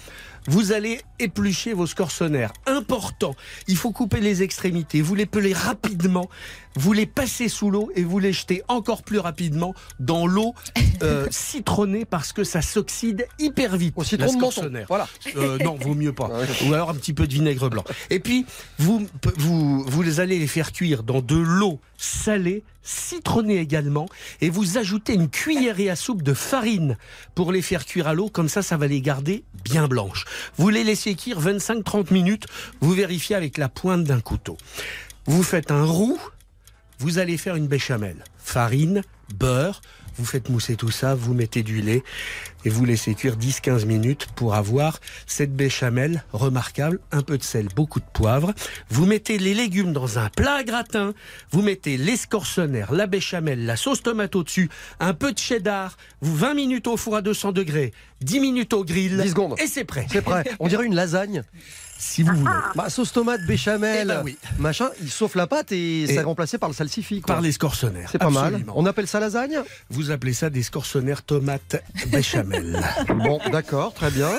vous 0.47 0.71
allez 0.71 1.01
éplucher 1.19 1.73
vos 1.73 1.87
scorsonnaires. 1.87 2.53
Important, 2.65 3.35
il 3.67 3.77
faut 3.77 3.91
couper 3.91 4.19
les 4.19 4.43
extrémités. 4.43 5.01
Vous 5.01 5.15
les 5.15 5.25
pelez 5.25 5.53
rapidement, 5.53 6.29
vous 6.75 6.93
les 6.93 7.05
passez 7.05 7.49
sous 7.49 7.71
l'eau 7.71 7.89
et 7.95 8.03
vous 8.03 8.19
les 8.19 8.33
jetez 8.33 8.63
encore 8.67 9.03
plus 9.03 9.19
rapidement 9.19 9.73
dans 9.99 10.27
l'eau 10.27 10.53
euh, 11.03 11.27
citronnée 11.31 12.05
parce 12.05 12.33
que 12.33 12.43
ça 12.43 12.61
s'oxyde 12.61 13.27
hyper 13.39 13.77
vite. 13.77 13.93
Au 13.97 14.03
citron 14.03 14.33
de 14.33 14.39
menton. 14.39 14.71
Voilà. 14.87 15.07
Euh, 15.35 15.57
non, 15.59 15.75
vaut 15.75 15.95
mieux 15.95 16.13
pas. 16.13 16.29
Ou 16.67 16.73
alors 16.73 16.89
un 16.89 16.95
petit 16.95 17.13
peu 17.13 17.27
de 17.27 17.33
vinaigre 17.33 17.69
blanc. 17.69 17.83
Et 18.09 18.19
puis, 18.19 18.45
vous, 18.77 19.07
vous, 19.37 19.83
vous 19.83 20.19
allez 20.19 20.39
les 20.39 20.47
faire 20.47 20.71
cuire 20.71 21.03
dans 21.03 21.21
de 21.21 21.35
l'eau 21.35 21.79
salée, 21.97 22.63
citronnée 22.83 23.57
également, 23.57 24.07
et 24.41 24.49
vous 24.49 24.77
ajoutez 24.77 25.13
une 25.13 25.29
cuillerée 25.29 25.89
à 25.89 25.95
soupe 25.95 26.21
de 26.21 26.33
farine 26.33 26.97
pour 27.35 27.51
les 27.51 27.61
faire 27.61 27.85
cuire 27.85 28.07
à 28.07 28.13
l'eau. 28.13 28.29
Comme 28.29 28.49
ça, 28.49 28.61
ça 28.61 28.77
va 28.77 28.87
les 28.87 29.01
garder 29.01 29.43
bien 29.63 29.87
blanches. 29.87 30.25
Vous 30.57 30.69
les 30.69 30.83
laissez 30.83 31.06
cuire 31.15 31.41
25-30 31.41 32.13
minutes. 32.13 32.45
Vous 32.81 32.91
vérifiez 32.91 33.35
avec 33.35 33.57
la 33.57 33.69
pointe 33.69 34.03
d'un 34.03 34.19
couteau. 34.19 34.57
Vous 35.25 35.43
faites 35.43 35.71
un 35.71 35.83
roux. 35.83 36.19
Vous 36.99 37.19
allez 37.19 37.37
faire 37.37 37.55
une 37.55 37.67
béchamel. 37.67 38.23
Farine, 38.37 39.03
beurre. 39.35 39.81
Vous 40.17 40.25
faites 40.25 40.49
mousser 40.49 40.75
tout 40.75 40.89
ça, 40.89 41.13
vous 41.15 41.33
mettez 41.33 41.63
du 41.63 41.81
lait 41.81 42.03
et 42.65 42.69
vous 42.69 42.85
laissez 42.85 43.13
cuire 43.13 43.37
10-15 43.37 43.85
minutes 43.85 44.27
pour 44.35 44.55
avoir 44.55 44.99
cette 45.27 45.55
béchamel 45.55 46.23
remarquable, 46.33 46.99
un 47.11 47.21
peu 47.21 47.37
de 47.37 47.43
sel, 47.43 47.67
beaucoup 47.75 47.99
de 47.99 48.05
poivre. 48.13 48.53
Vous 48.89 49.05
mettez 49.05 49.37
les 49.37 49.53
légumes 49.53 49.93
dans 49.93 50.17
un 50.17 50.29
plat 50.29 50.55
à 50.55 50.63
gratin, 50.63 51.13
vous 51.51 51.61
mettez 51.61 51.97
l'escorçonnaire, 51.97 52.93
la 52.93 53.05
béchamel, 53.05 53.65
la 53.65 53.75
sauce 53.75 54.01
tomate 54.01 54.35
au-dessus, 54.35 54.69
un 54.99 55.13
peu 55.13 55.33
de 55.33 55.37
cheddar, 55.37 55.97
vous 56.21 56.35
20 56.35 56.55
minutes 56.55 56.87
au 56.87 56.97
four 56.97 57.15
à 57.15 57.21
200 57.21 57.51
degrés, 57.51 57.93
10 58.21 58.39
minutes 58.39 58.73
au 58.73 58.83
grill 58.83 59.17
10 59.21 59.29
secondes. 59.29 59.55
et 59.59 59.67
c'est 59.67 59.85
prêt. 59.85 60.07
C'est 60.11 60.21
prêt. 60.21 60.43
On 60.59 60.67
dirait 60.67 60.85
une 60.85 60.95
lasagne. 60.95 61.43
Si 61.99 62.21
vous 62.23 62.33
voulez. 62.35 62.51
Bah, 62.75 62.89
sauce 62.89 63.11
tomate, 63.11 63.41
béchamel, 63.47 64.01
Eh 64.03 64.05
ben 64.05 64.21
oui. 64.23 64.37
machin, 64.59 64.89
il 65.01 65.09
sauf 65.09 65.35
la 65.35 65.47
pâte 65.47 65.71
et, 65.71 66.03
Et- 66.03 66.07
c'est 66.07 66.21
remplacé 66.21 66.57
par 66.57 66.69
le 66.69 66.75
salsifis. 66.75 67.21
quoi. 67.21 67.35
Par 67.35 67.41
l'escorçonnaire. 67.41 68.07
C'est 68.11 68.17
pas 68.19 68.29
mal. 68.29 68.63
On 68.75 68.85
appelle 68.85 69.07
ça 69.07 69.19
lasagne? 69.19 69.59
Vous 69.89 70.11
appelez 70.11 70.33
ça 70.33 70.49
des 70.49 70.63
scorçonnaires 70.63 71.23
tomates 71.23 71.81
béchamel. 72.07 72.81
Bon, 73.15 73.39
d'accord, 73.51 73.93
très 73.93 74.11
bien. 74.11 74.29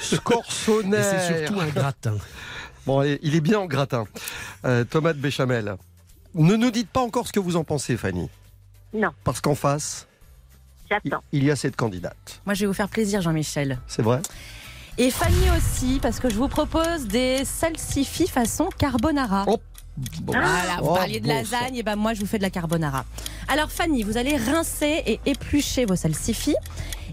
Scorsonnaire. 0.00 1.04
c'est 1.04 1.44
surtout 1.46 1.60
un 1.60 1.66
gratin. 1.68 2.16
Bon, 2.86 3.02
il 3.02 3.34
est 3.34 3.40
bien 3.40 3.58
en 3.58 3.66
gratin. 3.66 4.04
Euh, 4.64 4.84
tomate 4.84 5.18
béchamel. 5.18 5.76
Ne 6.34 6.56
nous 6.56 6.70
dites 6.70 6.88
pas 6.88 7.00
encore 7.00 7.26
ce 7.26 7.32
que 7.32 7.40
vous 7.40 7.56
en 7.56 7.64
pensez, 7.64 7.96
Fanny. 7.96 8.28
Non, 8.94 9.10
Parce 9.24 9.40
qu'en 9.40 9.54
face, 9.54 10.06
il 11.32 11.44
y 11.44 11.50
a 11.50 11.56
cette 11.56 11.76
candidate. 11.76 12.40
Moi, 12.46 12.54
je 12.54 12.60
vais 12.60 12.66
vous 12.66 12.72
faire 12.72 12.88
plaisir, 12.88 13.20
Jean-Michel. 13.20 13.78
C'est 13.86 14.02
vrai? 14.02 14.20
Et 15.00 15.10
Fanny 15.10 15.46
aussi, 15.56 16.00
parce 16.02 16.18
que 16.18 16.28
je 16.28 16.34
vous 16.34 16.48
propose 16.48 17.06
des 17.06 17.44
salsifis 17.44 18.26
façon 18.26 18.68
carbonara. 18.76 19.44
Oh, 19.46 19.58
bon. 20.22 20.32
Voilà, 20.32 20.78
vous 20.80 20.88
Oh, 20.90 20.94
parliez 20.94 21.20
de 21.20 21.26
bon 21.28 21.34
lasagne, 21.34 21.76
et 21.76 21.82
ben 21.84 21.94
moi 21.94 22.14
je 22.14 22.20
vous 22.20 22.26
fais 22.26 22.38
de 22.38 22.42
la 22.42 22.50
carbonara. 22.50 23.04
Alors 23.46 23.70
Fanny, 23.70 24.02
vous 24.02 24.16
allez 24.16 24.36
rincer 24.36 25.02
et 25.06 25.20
éplucher 25.24 25.84
vos 25.84 25.94
salsifis 25.94 26.56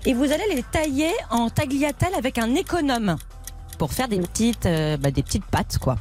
et 0.06 0.14
vous 0.16 0.24
allez 0.24 0.56
les 0.56 0.64
tailler 0.64 1.12
en 1.30 1.50
tagliatelle 1.52 2.16
avec 2.18 2.40
un 2.40 2.56
économe 2.56 3.18
pour 3.78 3.94
faire 3.94 4.08
des 4.08 4.20
petites, 4.20 4.66
euh, 4.66 4.98
bah, 4.98 5.12
des 5.12 5.22
petites 5.24 5.46
pâtes 5.46 5.78
quoi. 5.78 5.98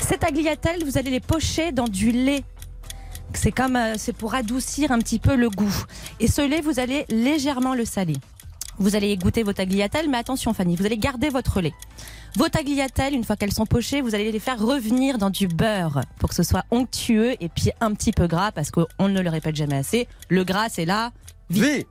Ces 0.00 0.18
tagliatelles, 0.18 0.84
vous 0.84 0.98
allez 0.98 1.10
les 1.10 1.20
pocher 1.20 1.70
dans 1.70 1.88
du 1.88 2.10
lait. 2.10 2.42
C'est 3.34 3.52
comme, 3.52 3.76
euh, 3.76 3.94
c'est 3.98 4.12
pour 4.14 4.34
adoucir 4.34 4.90
un 4.90 4.98
petit 4.98 5.18
peu 5.18 5.36
le 5.36 5.48
goût. 5.48 5.84
Et 6.18 6.26
ce 6.28 6.40
lait, 6.42 6.60
vous 6.60 6.80
allez 6.80 7.04
légèrement 7.08 7.74
le 7.74 7.84
saler. 7.84 8.16
Vous 8.78 8.94
allez 8.94 9.16
goûter 9.16 9.42
vos 9.42 9.52
tagliatelles, 9.52 10.08
mais 10.08 10.18
attention 10.18 10.54
Fanny, 10.54 10.76
vous 10.76 10.86
allez 10.86 10.98
garder 10.98 11.30
votre 11.30 11.60
lait. 11.60 11.74
Vos 12.36 12.48
tagliatelles, 12.48 13.14
une 13.14 13.24
fois 13.24 13.36
qu'elles 13.36 13.52
sont 13.52 13.66
pochées, 13.66 14.00
vous 14.02 14.14
allez 14.14 14.30
les 14.30 14.38
faire 14.38 14.58
revenir 14.60 15.18
dans 15.18 15.30
du 15.30 15.48
beurre 15.48 16.02
pour 16.20 16.28
que 16.28 16.34
ce 16.34 16.42
soit 16.42 16.64
onctueux 16.70 17.34
et 17.42 17.48
puis 17.48 17.70
un 17.80 17.92
petit 17.94 18.12
peu 18.12 18.26
gras 18.26 18.52
parce 18.52 18.70
qu'on 18.70 19.08
ne 19.08 19.20
le 19.20 19.30
répète 19.30 19.56
jamais 19.56 19.76
assez. 19.76 20.06
Le 20.28 20.44
gras, 20.44 20.68
c'est 20.68 20.84
là. 20.84 21.10
V. 21.50 21.86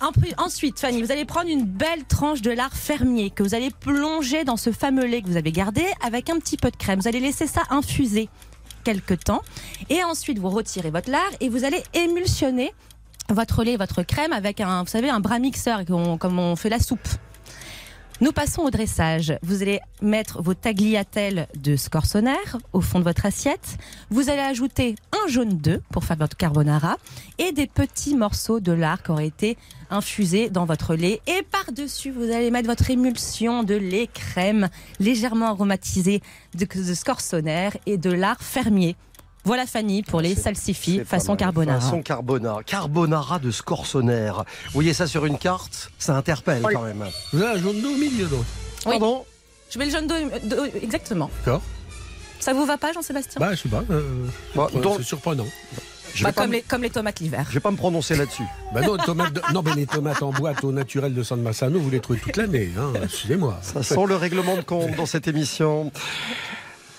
En 0.00 0.12
plus- 0.12 0.32
Ensuite, 0.38 0.78
Fanny, 0.80 1.00
vous 1.02 1.10
allez 1.12 1.24
prendre 1.24 1.48
une 1.48 1.64
belle 1.64 2.04
tranche 2.04 2.42
de 2.42 2.50
lard 2.50 2.72
fermier 2.74 3.30
que 3.30 3.42
vous 3.42 3.54
allez 3.54 3.70
plonger 3.70 4.44
dans 4.44 4.56
ce 4.56 4.70
fameux 4.72 5.06
lait 5.06 5.22
que 5.22 5.28
vous 5.28 5.36
avez 5.36 5.52
gardé 5.52 5.84
avec 6.04 6.28
un 6.30 6.38
petit 6.38 6.56
peu 6.56 6.70
de 6.70 6.76
crème. 6.76 7.00
Vous 7.00 7.08
allez 7.08 7.20
laisser 7.20 7.46
ça 7.46 7.62
infuser 7.70 8.28
quelques 8.84 9.22
temps 9.24 9.42
et 9.90 10.02
ensuite 10.02 10.38
vous 10.40 10.50
retirez 10.50 10.90
votre 10.90 11.08
lard 11.10 11.30
et 11.40 11.48
vous 11.48 11.64
allez 11.64 11.82
émulsionner 11.94 12.72
votre 13.32 13.64
lait, 13.64 13.76
votre 13.76 14.02
crème 14.02 14.32
avec 14.32 14.60
un, 14.60 14.82
vous 14.82 14.88
savez, 14.88 15.10
un 15.10 15.20
bras 15.20 15.38
mixeur 15.38 15.84
comme 15.84 16.38
on 16.38 16.56
fait 16.56 16.68
la 16.68 16.78
soupe. 16.78 17.08
Nous 18.22 18.30
passons 18.30 18.62
au 18.62 18.70
dressage. 18.70 19.34
Vous 19.42 19.62
allez 19.62 19.80
mettre 20.00 20.40
vos 20.40 20.54
tagliatelles 20.54 21.48
de 21.56 21.74
scorsonnaire 21.74 22.58
au 22.72 22.80
fond 22.80 23.00
de 23.00 23.04
votre 23.04 23.26
assiette. 23.26 23.78
Vous 24.10 24.30
allez 24.30 24.42
ajouter 24.42 24.94
un 25.12 25.28
jaune 25.28 25.58
d'œuf 25.58 25.80
pour 25.90 26.04
faire 26.04 26.18
votre 26.18 26.36
carbonara 26.36 26.98
et 27.38 27.50
des 27.50 27.66
petits 27.66 28.14
morceaux 28.14 28.60
de 28.60 28.70
lard 28.70 29.02
qui 29.02 29.10
auraient 29.10 29.26
été 29.26 29.58
infusés 29.90 30.50
dans 30.50 30.66
votre 30.66 30.94
lait. 30.94 31.20
Et 31.26 31.42
par-dessus, 31.42 32.12
vous 32.12 32.30
allez 32.30 32.52
mettre 32.52 32.68
votre 32.68 32.88
émulsion 32.88 33.64
de 33.64 33.74
lait 33.74 34.06
crème 34.06 34.68
légèrement 35.00 35.48
aromatisée 35.48 36.22
de, 36.54 36.64
de 36.64 37.80
et 37.86 37.96
de 37.96 38.10
lard 38.12 38.40
fermier. 38.40 38.94
Voilà 39.44 39.66
Fanny 39.66 40.02
pour 40.02 40.20
les 40.20 40.34
salsifis 40.36 41.00
façon 41.04 41.34
carbonara. 41.36 41.80
Façon 41.80 42.00
carbonara. 42.02 42.62
Carbonara 42.62 43.38
de 43.40 43.50
scorsonnaire. 43.50 44.44
Vous 44.66 44.72
voyez 44.74 44.94
ça 44.94 45.06
sur 45.06 45.26
une 45.26 45.36
carte 45.38 45.90
Ça 45.98 46.16
interpelle 46.16 46.62
quand 46.72 46.82
même. 46.82 47.04
Vous 47.32 47.42
avez 47.42 47.58
un 47.58 47.62
jaune 47.62 47.80
d'eau 47.82 47.90
au 47.92 47.96
milieu, 47.98 48.26
donc. 48.26 48.44
Oui. 48.86 48.92
Pardon? 48.98 49.24
Je 49.70 49.78
mets 49.78 49.86
le 49.86 49.90
jaune 49.90 50.06
d'œuf, 50.06 50.70
exactement. 50.82 51.30
D'accord. 51.44 51.62
Ça 52.38 52.52
vous 52.52 52.66
va 52.66 52.76
pas, 52.76 52.92
Jean-Sébastien? 52.92 53.40
Bah, 53.40 53.54
je 53.54 53.60
sais 53.62 53.68
pas. 53.68 53.82
euh, 53.90 54.26
donc- 54.80 54.96
c'est 54.98 55.02
surprenant. 55.04 55.46
Je 56.14 56.24
Bah, 56.24 56.32
comme, 56.32 56.48
me- 56.48 56.56
les, 56.56 56.62
comme 56.62 56.82
les 56.82 56.90
tomates 56.90 57.20
l'hiver. 57.20 57.46
Je 57.48 57.54
vais 57.54 57.60
pas 57.60 57.70
me 57.70 57.76
prononcer 57.76 58.14
là-dessus. 58.14 58.42
Bah 58.74 58.82
non, 58.82 58.98
tomates 58.98 59.32
de- 59.32 59.40
non, 59.54 59.62
mais 59.62 59.74
les 59.74 59.86
tomates 59.86 60.22
en 60.22 60.30
boîte 60.30 60.62
au 60.62 60.70
naturel 60.70 61.14
de 61.14 61.22
San 61.22 61.40
Massano, 61.40 61.80
vous 61.80 61.88
les 61.88 62.00
trouvez 62.00 62.18
toute 62.18 62.36
l'année. 62.36 62.70
Hein, 62.78 62.92
Excusez-moi. 63.02 63.58
Ça 63.62 63.82
sent 63.82 64.04
le 64.06 64.16
règlement 64.16 64.56
de 64.56 64.60
compte 64.60 64.94
dans 64.96 65.06
cette 65.06 65.26
émission. 65.26 65.90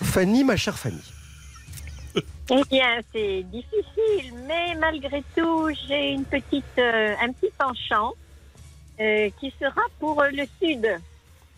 Fanny, 0.02 0.42
ma 0.42 0.56
chère 0.56 0.76
Fanny. 0.78 1.00
Eh 2.50 2.62
bien, 2.70 3.00
c'est 3.12 3.42
difficile, 3.44 4.34
mais 4.46 4.74
malgré 4.78 5.22
tout, 5.36 5.70
j'ai 5.88 6.10
une 6.12 6.24
petite, 6.24 6.64
euh, 6.78 7.14
un 7.22 7.32
petit 7.32 7.50
penchant 7.58 8.12
euh, 9.00 9.30
qui 9.40 9.52
sera 9.60 9.80
pour 9.98 10.20
euh, 10.22 10.28
le 10.30 10.44
sud, 10.60 10.86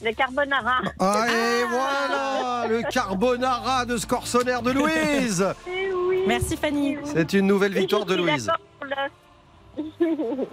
le 0.03 0.13
carbonara. 0.13 0.79
Ah, 0.99 1.27
et 1.29 1.65
voilà 1.69 2.67
le 2.69 2.83
carbonara 2.91 3.85
de 3.85 3.97
scorsonnaire 3.97 4.63
de 4.63 4.71
Louise. 4.71 5.47
Eh 5.69 5.93
oui, 5.93 6.23
Merci 6.27 6.57
Fanny. 6.57 6.93
eh 6.93 6.99
oui. 6.99 7.11
C'est 7.15 7.33
une 7.33 7.47
nouvelle 7.47 7.77
Et 7.77 7.81
victoire 7.81 8.03
je 8.03 8.07
de 8.09 8.15
suis 8.15 8.23
Louise. 8.23 8.47
d'accord 8.47 8.61
pour 8.79 8.87
le- 8.89 10.47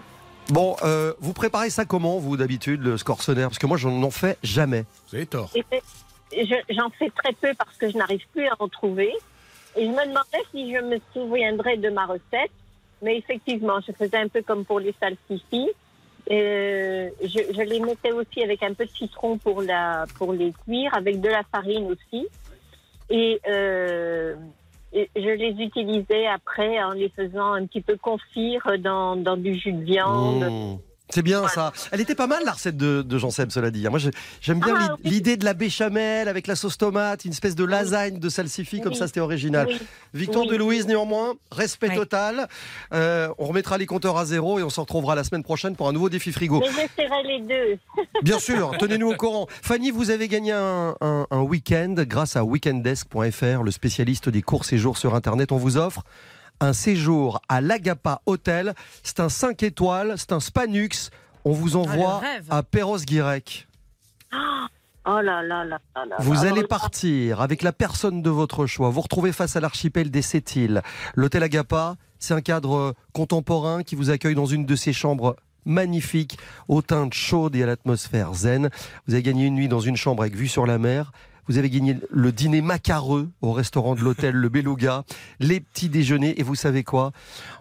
Bon, 0.50 0.76
euh, 0.84 1.14
vous 1.20 1.34
préparez 1.34 1.70
ça 1.70 1.86
comment, 1.86 2.18
vous, 2.20 2.36
d'habitude, 2.38 2.82
le 2.82 2.98
scorsonnaire 2.98 3.48
Parce 3.50 3.60
que 3.60 3.68
moi, 3.68 3.78
je 3.78 3.88
n'en 3.88 4.12
fais 4.12 4.38
jamais. 4.44 4.86
Vous 5.10 5.16
avez 5.16 5.26
tort. 5.26 5.50
Et 5.56 6.46
je- 6.46 6.74
J'en 6.76 6.90
fais 6.98 7.10
très 7.12 7.32
peu 7.34 7.54
parce 7.58 7.78
que 7.78 7.90
je 7.90 7.98
n'arrive 7.98 8.22
plus 8.34 8.48
à 8.48 8.54
en 8.60 8.68
trouver. 8.68 9.14
Et 9.76 9.86
je 9.86 9.92
me 9.92 10.08
demandais 10.08 10.44
si 10.52 10.74
je 10.74 10.80
me 10.80 10.98
souviendrais 11.14 11.78
de 11.78 11.90
ma 11.90 12.06
recette. 12.06 12.52
Mais 13.02 13.18
effectivement, 13.18 13.80
je 13.86 13.92
faisais 13.92 14.18
un 14.18 14.28
peu 14.28 14.42
comme 14.42 14.64
pour 14.66 14.80
les 14.80 14.94
salsifis. 15.00 15.70
Euh, 16.32 17.10
je, 17.22 17.40
je 17.54 17.62
les 17.62 17.82
mettais 17.82 18.14
aussi 18.14 18.42
avec 18.42 18.64
un 18.64 18.74
peu 18.74 18.86
de 18.86 18.92
citron 18.92 19.38
pour, 19.38 19.62
la, 19.62 20.06
pour 20.18 20.32
les 20.32 20.54
cuire, 20.66 20.94
avec 20.96 21.20
de 21.20 21.28
la 21.28 21.44
farine 21.52 21.92
aussi. 21.92 22.28
Et, 23.10 23.42
euh, 23.48 24.36
je 24.94 25.30
les 25.30 25.56
utilisais 25.60 26.28
après 26.28 26.82
en 26.82 26.92
les 26.92 27.10
faisant 27.10 27.54
un 27.54 27.66
petit 27.66 27.82
peu 27.82 27.98
confire 27.98 28.62
dans, 28.80 29.16
dans 29.16 29.38
du 29.38 29.56
jus 29.56 29.74
de 29.74 29.84
viande. 29.84 30.44
Mmh. 30.44 30.78
C'est 31.10 31.22
bien 31.22 31.48
ça. 31.48 31.72
Elle 31.92 32.02
était 32.02 32.16
pas 32.16 32.26
mal 32.28 32.44
la 32.44 32.54
recette 32.54 32.76
de, 32.78 33.04
de 33.04 33.18
Jean 33.20 33.30
Seb, 33.30 33.52
cela 33.52 33.70
dit. 33.70 33.88
Moi, 33.88 34.00
je- 34.00 34.10
j'aime 34.42 34.60
bien 34.60 34.74
Ah, 34.76 34.96
l'i- 35.04 35.12
l'idée 35.12 35.38
de 35.38 35.46
la 35.46 35.54
béchamel 35.54 36.28
avec 36.28 36.48
la 36.48 36.56
sauce 36.56 36.78
tomate, 36.78 37.26
une 37.26 37.32
espèce 37.34 37.56
de 37.56 37.64
lasagne 37.66 38.18
de 38.20 38.30
salsifis, 38.30 38.82
comme 38.82 38.94
ça, 38.96 39.06
c'était 39.08 39.20
original. 39.20 39.68
Oui. 39.70 39.80
Oui. 40.16 40.48
de 40.48 40.56
Louise, 40.56 40.88
néanmoins, 40.88 41.34
respect 41.52 41.94
total. 41.96 42.48
Euh, 42.94 43.30
on 43.38 43.46
remettra 43.46 43.78
les 43.78 43.86
compteurs 43.86 44.18
à 44.18 44.26
zéro 44.26 44.58
et 44.60 44.64
on 44.64 44.70
se 44.70 44.80
retrouvera 44.80 45.14
la 45.14 45.24
semaine 45.24 45.44
prochaine 45.44 45.76
pour 45.76 45.88
un 45.88 45.94
nouveau 45.94 46.10
défi 46.10 46.32
frigo. 46.32 46.64
J'essaierai 46.66 47.24
les 47.24 47.42
deux. 47.42 47.80
Bien 48.24 48.40
sûr, 48.40 48.74
tenez-nous 48.80 49.12
au 49.12 49.16
courant. 49.16 49.48
Fanny, 49.62 49.92
vous 49.92 50.10
avez 50.10 50.28
gagné 50.28 50.52
un, 50.54 50.96
un- 51.02 51.28
un 51.30 51.42
week-end 51.42 51.94
grâce 52.00 52.36
à 52.38 52.44
weekendesk.fr, 52.44 53.62
le 53.64 53.72
spécialiste 53.72 54.30
des 54.30 54.42
courts 54.42 54.66
séjours 54.66 54.98
sur 54.98 55.16
Internet. 55.16 55.52
On 55.52 55.58
vous 55.58 55.78
offre 55.78 56.04
un 56.60 56.74
séjour 56.74 57.42
à 57.50 57.62
l'Agapa 57.62 58.22
Hotel. 58.26 58.74
C'est 59.04 59.20
un 59.20 59.30
5 59.30 59.64
étoiles, 59.64 60.16
c'est 60.18 60.32
un 60.32 60.40
Spanux. 60.40 61.10
On 61.46 61.52
vous 61.52 61.76
envoie 61.76 62.22
le 62.22 62.28
rêve. 62.28 62.46
à 62.50 62.64
Perros-Guirec. 62.64 63.68
Oh 65.06 65.20
là 65.20 65.44
là 65.44 65.66
là 65.66 65.66
là 65.66 66.06
là. 66.06 66.16
Vous 66.20 66.34
là. 66.34 66.52
allez 66.52 66.64
partir 66.64 67.42
avec 67.42 67.62
la 67.62 67.74
personne 67.74 68.22
de 68.22 68.30
votre 68.30 68.66
choix. 68.66 68.90
Vous 68.90 69.02
retrouvez 69.02 69.34
face 69.34 69.58
à 69.58 69.60
l'archipel 69.60 70.10
des 70.10 70.22
Sept-Îles. 70.22 70.82
L'hôtel 71.16 71.44
Agapa, 71.44 71.96
c'est 72.20 72.34
un 72.34 72.40
cadre 72.40 72.96
contemporain 73.12 73.84
qui 73.84 73.96
vous 73.96 74.10
accueille 74.10 74.36
dans 74.36 74.46
une 74.46 74.66
de 74.66 74.76
ses 74.78 74.94
chambres 74.94 75.36
magnifiques, 75.66 76.38
aux 76.70 76.82
teintes 76.82 77.14
chaudes 77.14 77.56
et 77.56 77.64
à 77.64 77.66
l'atmosphère 77.66 78.34
zen. 78.34 78.70
Vous 79.08 79.14
avez 79.14 79.24
gagné 79.24 79.46
une 79.46 79.56
nuit 79.56 79.68
dans 79.68 79.82
une 79.82 79.98
chambre 79.98 80.22
avec 80.24 80.36
vue 80.36 80.48
sur 80.48 80.66
la 80.66 80.78
mer. 80.78 81.12
Vous 81.48 81.58
avez 81.58 81.70
gagné 81.70 81.98
le 82.10 82.32
dîner 82.32 82.62
macareux 82.62 83.30
au 83.42 83.52
restaurant 83.52 83.96
de 83.96 84.02
l'hôtel 84.02 84.36
Le 84.36 84.50
Beluga, 84.50 85.04
les 85.40 85.60
petits 85.60 85.90
déjeuners 85.90 86.40
et 86.40 86.44
vous 86.44 86.56
savez 86.56 86.84
quoi? 86.84 87.12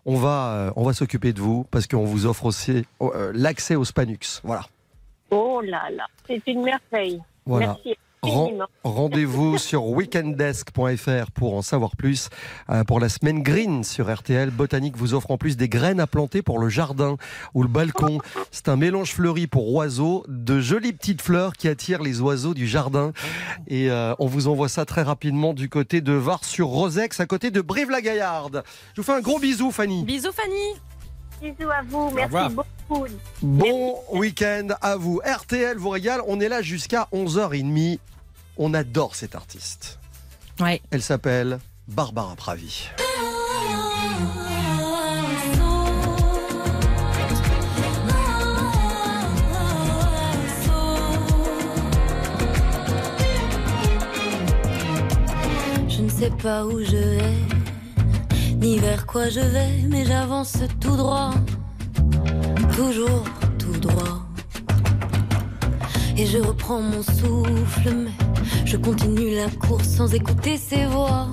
On 0.07 0.17
va, 0.17 0.53
euh, 0.53 0.71
on 0.77 0.85
va 0.85 0.93
s'occuper 0.93 1.33
de 1.33 1.41
vous 1.41 1.65
parce 1.71 1.87
qu'on 1.87 2.05
vous 2.05 2.27
offre 2.27 2.47
aussi 2.47 2.85
euh, 3.01 3.33
l'accès 3.35 3.75
au 3.75 3.85
Spanux. 3.85 4.41
Voilà. 4.45 4.67
Oh 5.31 5.61
là 5.65 5.89
là, 5.91 6.07
c'est 6.27 6.43
une 6.47 6.63
merveille. 6.63 7.21
Voilà. 7.47 7.79
Merci. 7.85 7.99
Rendez-vous 8.85 9.59
sur 9.59 9.87
weekendesk.fr 9.87 11.31
pour 11.33 11.55
en 11.55 11.63
savoir 11.63 11.97
plus. 11.97 12.29
Euh, 12.71 12.85
pour 12.85 13.01
la 13.01 13.09
semaine 13.09 13.43
green 13.43 13.83
sur 13.83 14.15
RTL, 14.15 14.51
Botanique 14.51 14.97
vous 14.97 15.15
offre 15.15 15.33
en 15.33 15.39
plus 15.39 15.57
des 15.57 15.69
graines 15.69 15.99
à 15.99 16.07
planter 16.07 16.41
pour 16.41 16.61
le 16.61 16.69
jardin 16.69 17.17
ou 17.55 17.65
le 17.65 17.69
balcon. 17.69 18.19
C'est 18.53 18.69
un 18.69 18.77
mélange 18.77 19.13
fleuri 19.13 19.49
pour 19.49 19.73
oiseaux, 19.75 20.25
de 20.29 20.61
jolies 20.61 20.93
petites 20.93 21.21
fleurs 21.21 21.55
qui 21.55 21.67
attirent 21.67 22.03
les 22.03 22.21
oiseaux 22.21 22.55
du 22.55 22.69
jardin. 22.69 23.13
Et 23.67 23.91
euh, 23.91 24.15
on 24.21 24.27
vous 24.27 24.47
envoie 24.47 24.69
ça 24.69 24.85
très 24.85 25.03
rapidement 25.03 25.53
du 25.53 25.69
côté 25.69 26.01
de 26.01 26.13
Var 26.13 26.45
sur 26.45 26.69
Rosex, 26.69 27.19
à 27.19 27.27
côté 27.27 27.51
de 27.51 27.61
Brive-la-Gaillarde. 27.61 28.63
Je 28.95 29.01
vous 29.01 29.05
fais 29.05 29.15
un 29.15 29.21
gros 29.21 29.41
bisou, 29.41 29.73
Fanny. 29.73 30.05
Bisous 30.05 30.31
Fanny. 30.31 31.51
bisous 31.51 31.71
à 31.71 31.83
vous. 31.83 32.11
Merci 32.13 32.55
beaucoup. 32.55 33.07
Bon 33.43 33.97
week-end 34.13 34.69
à 34.81 34.97
vous. 34.97 35.21
RTL 35.25 35.77
vous 35.77 35.91
régale. 35.91 36.21
On 36.29 36.39
est 36.39 36.49
là 36.49 36.63
jusqu'à 36.63 37.09
11h30. 37.13 37.99
On 38.57 38.75
adore 38.75 39.15
cette 39.15 39.35
artiste. 39.35 39.99
Ouais. 40.61 40.81
Elle 40.91 41.03
s'appelle 41.03 41.59
Barbara 41.89 42.37
Pravi. 42.37 42.89
Je 55.89 56.03
ne 56.03 56.09
sais 56.09 56.31
pas 56.31 56.65
où 56.65 56.83
je 56.83 56.97
vais, 56.97 57.35
ni 58.57 58.79
vers 58.79 59.07
quoi 59.07 59.29
je 59.29 59.41
vais, 59.41 59.83
mais 59.89 60.05
j'avance 60.05 60.57
tout 60.81 60.97
droit, 60.97 61.33
toujours 62.75 63.25
tout 63.59 63.79
droit. 63.79 64.22
Et 66.17 66.27
je 66.27 66.39
reprends 66.39 66.81
mon 66.81 67.03
souffle, 67.03 67.91
mais 67.95 68.11
je 68.65 68.77
continue 68.77 69.35
la 69.35 69.49
course 69.67 69.89
sans 69.89 70.13
écouter 70.15 70.57
ces 70.57 70.85
voix 70.87 71.29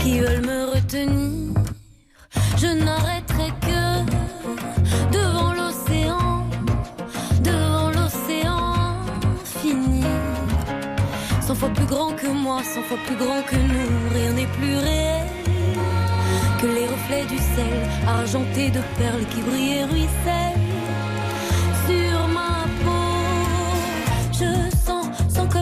qui 0.00 0.20
veulent 0.20 0.46
me 0.46 0.74
retenir. 0.74 1.54
Je 2.56 2.66
n'arrêterai 2.66 3.50
que 3.60 3.82
devant 5.12 5.52
l'océan, 5.52 6.46
devant 7.42 7.90
l'océan 7.90 8.96
fini. 9.44 10.04
Cent 11.40 11.54
fois 11.54 11.70
plus 11.70 11.86
grand 11.86 12.12
que 12.12 12.28
moi, 12.28 12.62
cent 12.62 12.82
fois 12.82 12.98
plus 13.06 13.16
grand 13.16 13.42
que 13.42 13.56
nous, 13.56 14.14
rien 14.14 14.32
n'est 14.32 14.52
plus 14.58 14.76
réel 14.76 15.26
que 16.60 16.66
les 16.66 16.86
reflets 16.86 17.26
du 17.26 17.38
sel, 17.38 17.78
argentés 18.06 18.70
de 18.70 18.80
perles 18.98 19.24
qui 19.30 19.40
brillent 19.42 19.78
et 19.78 19.84
ruissellent 19.84 20.67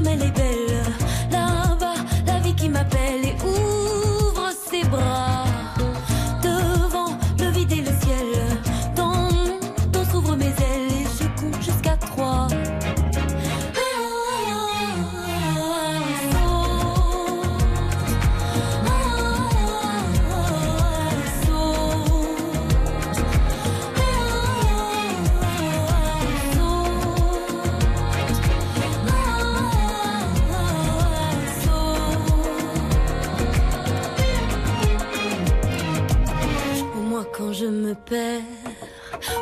elle 0.08 0.22
est 0.22 0.30
belle, 0.30 0.82
là-bas, 1.30 1.94
la 2.26 2.38
vie 2.40 2.54
qui 2.54 2.68
m'appelle 2.68 3.24
et 3.24 3.34
ouvre 3.44 3.65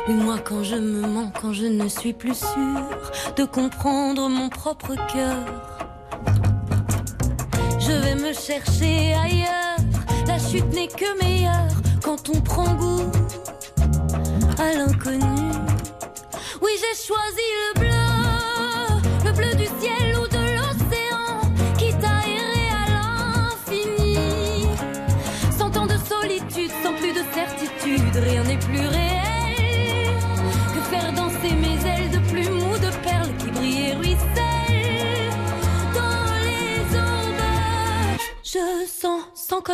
ou 0.07 0.13
moi 0.13 0.37
quand 0.43 0.63
je 0.63 0.75
me 0.75 1.07
mens, 1.07 1.31
quand 1.41 1.53
je 1.53 1.65
ne 1.65 1.87
suis 1.87 2.13
plus 2.13 2.35
sûre 2.35 2.89
de 3.35 3.43
comprendre 3.43 4.29
mon 4.29 4.49
propre 4.49 4.95
cœur. 5.11 5.45
Je 7.79 7.91
vais 7.91 8.15
me 8.15 8.33
chercher 8.33 9.13
ailleurs, 9.13 9.77
la 10.27 10.39
chute 10.39 10.71
n'est 10.73 10.87
que 10.87 11.17
meilleure 11.23 11.71
quand 12.03 12.29
on 12.29 12.41
prend 12.41 12.73
goût 12.75 13.11
à 14.59 14.73
l'inconnu. 14.73 15.51
Oui, 16.61 16.71
j'ai 16.79 16.95
choisi 17.07 17.45
le 17.59 17.79
bleu, 17.79 17.84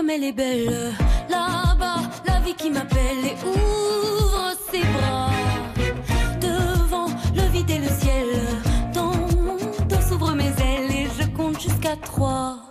comme 0.02 0.10
elle 0.10 0.24
est 0.24 0.32
belle, 0.32 0.93
là-bas, 1.30 2.02
la 2.26 2.39
vie 2.39 2.56
qui 2.56 2.72
m'appelle 2.72 3.24
et 3.24 3.36
ouvre 3.45 4.52
ses 4.72 4.82
bras 4.82 5.30
devant 6.39 7.06
le 7.36 7.43
vide 7.52 7.70
et 7.70 7.78
le 7.78 7.88
ciel. 7.88 8.26
Dans 8.95 9.14
mon 9.14 9.58
dos 9.58 10.02
s'ouvrent 10.02 10.34
mes 10.34 10.47
ailes 10.47 10.91
et 10.91 11.08
je 11.20 11.28
compte 11.38 11.62
jusqu'à 11.62 11.95
trois. 11.97 12.70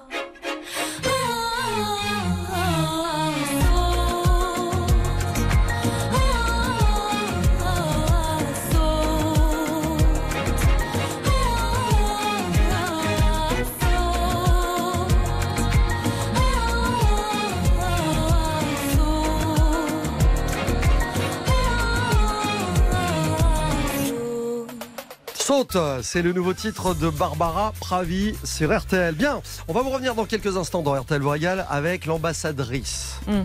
C'est 26.02 26.22
le 26.22 26.32
nouveau 26.32 26.52
titre 26.52 26.94
de 26.94 27.08
Barbara 27.10 27.72
Pravi 27.78 28.34
sur 28.42 28.76
RTL. 28.76 29.14
Bien, 29.14 29.40
on 29.68 29.72
va 29.72 29.82
vous 29.82 29.90
revenir 29.90 30.16
dans 30.16 30.24
quelques 30.24 30.56
instants 30.56 30.82
dans 30.82 30.94
RTL 31.00 31.22
Royal 31.22 31.64
avec 31.70 32.06
l'ambassadrice 32.06 33.20
Mm. 33.28 33.42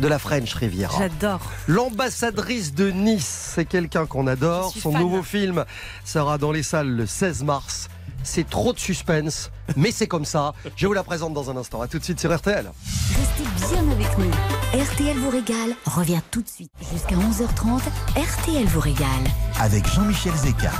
de 0.00 0.08
la 0.08 0.18
French 0.18 0.52
Riviera. 0.52 0.98
J'adore. 0.98 1.40
L'ambassadrice 1.68 2.74
de 2.74 2.90
Nice, 2.90 3.52
c'est 3.54 3.64
quelqu'un 3.64 4.04
qu'on 4.04 4.26
adore. 4.26 4.74
Son 4.78 4.92
fan. 4.92 5.00
nouveau 5.00 5.22
film 5.22 5.64
sera 6.04 6.36
dans 6.36 6.52
les 6.52 6.62
salles 6.62 6.88
le 6.90 7.06
16 7.06 7.42
mars. 7.44 7.88
C'est 8.22 8.48
trop 8.48 8.72
de 8.74 8.78
suspense, 8.78 9.50
mais 9.76 9.90
c'est 9.92 10.06
comme 10.06 10.24
ça. 10.26 10.52
Je 10.76 10.86
vous 10.86 10.92
la 10.92 11.02
présente 11.02 11.32
dans 11.32 11.50
un 11.50 11.56
instant. 11.56 11.80
A 11.80 11.88
tout 11.88 11.98
de 11.98 12.04
suite 12.04 12.20
sur 12.20 12.34
RTL. 12.36 12.70
Restez 13.08 13.72
bien 13.74 13.90
avec 13.90 14.18
nous. 14.18 14.30
RTL 14.78 15.16
vous 15.18 15.30
régale 15.30 15.74
revient 15.86 16.20
tout 16.30 16.42
de 16.42 16.48
suite 16.48 16.70
jusqu'à 16.92 17.16
11h30. 17.16 17.80
RTL 18.16 18.66
vous 18.66 18.80
régale. 18.80 19.24
Avec 19.58 19.88
Jean-Michel 19.88 20.34
Zeka. 20.36 20.70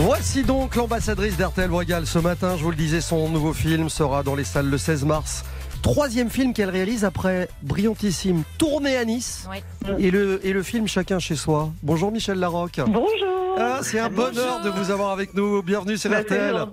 Voici 0.00 0.42
donc 0.42 0.76
l'ambassadrice 0.76 1.36
d'RTL 1.38 1.70
Royal 1.70 2.06
ce 2.06 2.18
matin. 2.18 2.56
Je 2.58 2.62
vous 2.62 2.70
le 2.70 2.76
disais, 2.76 3.00
son 3.00 3.28
nouveau 3.30 3.52
film 3.54 3.88
sera 3.88 4.22
dans 4.22 4.34
les 4.34 4.44
salles 4.44 4.68
le 4.68 4.76
16 4.78 5.04
mars. 5.04 5.44
Troisième 5.82 6.28
film 6.30 6.52
qu'elle 6.52 6.68
réalise 6.70 7.04
après 7.04 7.48
brillantissime 7.62 8.42
tournée 8.58 8.96
à 8.96 9.04
Nice 9.04 9.48
et, 9.98 10.10
le, 10.10 10.44
et 10.44 10.52
le 10.52 10.62
film 10.62 10.86
Chacun 10.86 11.18
chez 11.18 11.36
soi. 11.36 11.70
Bonjour 11.82 12.10
Michel 12.12 12.38
Larocque. 12.38 12.80
Bonjour. 12.86 13.08
Ah, 13.58 13.78
c'est 13.82 13.98
un 13.98 14.10
bonheur 14.10 14.60
de 14.62 14.68
vous 14.68 14.90
avoir 14.90 15.12
avec 15.12 15.32
nous. 15.32 15.62
Bienvenue 15.62 15.96
sur 15.96 16.10
Bah, 16.10 16.18
c'est 16.28 16.34
RTL. 16.34 16.66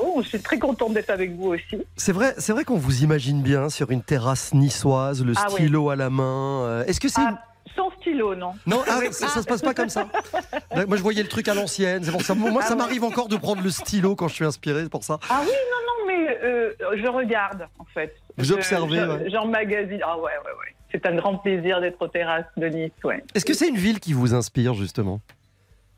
oh, 0.00 0.20
je 0.22 0.28
suis 0.28 0.40
très 0.40 0.58
contente 0.60 0.94
d'être 0.94 1.10
avec 1.10 1.34
vous 1.36 1.48
aussi. 1.48 1.82
C'est 1.96 2.12
vrai, 2.12 2.34
c'est 2.38 2.52
vrai 2.52 2.62
qu'on 2.64 2.76
vous 2.78 3.02
imagine 3.02 3.42
bien 3.42 3.68
sur 3.70 3.90
une 3.90 4.02
terrasse 4.02 4.54
niçoise, 4.54 5.24
le 5.24 5.32
Ah 5.36 5.46
oui. 5.48 5.54
stylo 5.54 5.90
à 5.90 5.96
la 5.96 6.10
main. 6.10 6.60
Euh, 6.62 6.84
Est-ce 6.84 7.00
que 7.00 7.08
c'est 7.08 7.22
Ah, 7.22 7.40
sans 7.76 7.90
stylo, 8.00 8.34
non 8.34 8.52
non, 8.66 8.82
ah, 8.86 9.00
ça, 9.10 9.28
ça 9.28 9.42
se 9.42 9.46
passe 9.46 9.62
pas 9.62 9.74
comme 9.74 9.88
ça. 9.88 10.08
Moi, 10.86 10.96
je 10.96 11.02
voyais 11.02 11.22
le 11.22 11.28
truc 11.28 11.48
à 11.48 11.54
l'ancienne. 11.54 12.02
C'est 12.04 12.12
pour 12.12 12.22
ça. 12.22 12.34
Moi, 12.34 12.50
Ah 12.58 12.62
ça 12.66 12.70
ouais. 12.70 12.76
m'arrive 12.78 13.04
encore 13.04 13.28
de 13.28 13.36
prendre 13.36 13.62
le 13.62 13.70
stylo 13.70 14.14
quand 14.16 14.28
je 14.28 14.34
suis 14.34 14.44
inspiré. 14.44 14.82
C'est 14.84 14.90
pour 14.90 15.04
ça. 15.04 15.18
Ah 15.30 15.40
oui, 15.42 15.46
non, 15.48 15.52
non, 15.86 16.06
mais 16.06 16.38
euh, 16.42 16.72
je 16.96 17.06
regarde, 17.08 17.66
en 17.78 17.84
fait. 17.86 18.14
Vous 18.38 18.44
Je- 18.44 18.54
observez, 18.54 18.98
je- 18.98 19.06
ouais. 19.06 19.30
J'emmagasine. 19.30 20.00
Ah 20.04 20.16
ouais, 20.16 20.22
ouais, 20.22 20.28
ouais. 20.60 20.74
C'est 20.92 21.06
un 21.06 21.16
grand 21.16 21.36
plaisir 21.38 21.80
d'être 21.80 22.00
aux 22.00 22.08
terrasses 22.08 22.44
de 22.56 22.66
Nice, 22.68 22.92
ouais. 23.02 23.24
Est-ce 23.34 23.44
que 23.44 23.52
c'est 23.54 23.68
une 23.68 23.76
ville 23.76 23.98
qui 24.00 24.12
vous 24.12 24.34
inspire 24.34 24.74
justement? 24.74 25.20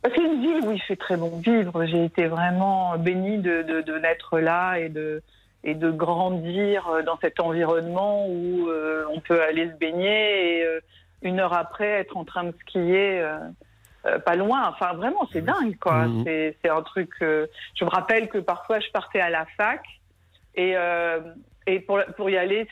C'est 0.04 0.16
une 0.22 0.40
ville 0.40 0.60
où 0.66 0.72
il 0.72 0.80
fait 0.82 0.96
très 0.96 1.16
bon 1.16 1.38
vivre. 1.44 1.84
J'ai 1.86 2.04
été 2.04 2.26
vraiment 2.28 2.96
bénie 2.96 3.38
de, 3.38 3.62
de, 3.62 3.80
de 3.82 3.98
naître 3.98 4.38
là 4.38 4.76
et 4.78 4.88
de, 4.88 5.20
et 5.64 5.74
de 5.74 5.90
grandir 5.90 6.88
dans 7.04 7.18
cet 7.20 7.40
environnement 7.40 8.26
où 8.28 8.68
euh, 8.68 9.04
on 9.12 9.20
peut 9.20 9.42
aller 9.42 9.68
se 9.68 9.74
baigner 9.74 10.58
et 10.60 10.64
euh, 10.64 10.80
une 11.22 11.40
heure 11.40 11.52
après 11.54 11.88
être 11.88 12.16
en 12.16 12.24
train 12.24 12.44
de 12.44 12.54
skier. 12.62 13.20
euh, 13.20 13.38
euh, 14.06 14.18
pas 14.20 14.36
loin, 14.36 14.68
enfin 14.68 14.92
vraiment 14.94 15.28
c'est 15.32 15.42
dingue 15.42 15.76
quoi. 15.78 16.06
Mhm. 16.06 16.22
C'est 16.24 16.56
c'est 16.62 16.70
un 16.70 16.82
truc. 16.82 17.10
euh, 17.22 17.46
je 17.74 17.84
me 17.84 17.90
rappelle 17.90 18.28
que 18.28 18.38
parfois 18.38 18.78
je 18.78 18.88
partais 18.92 19.20
à 19.20 19.30
la 19.30 19.46
fac 19.56 19.82
et 20.54 20.76
euh, 20.76 21.20
Et 21.68 21.80
pour, 21.80 21.98
pour 22.16 22.30
y 22.30 22.36
aller, 22.36 22.66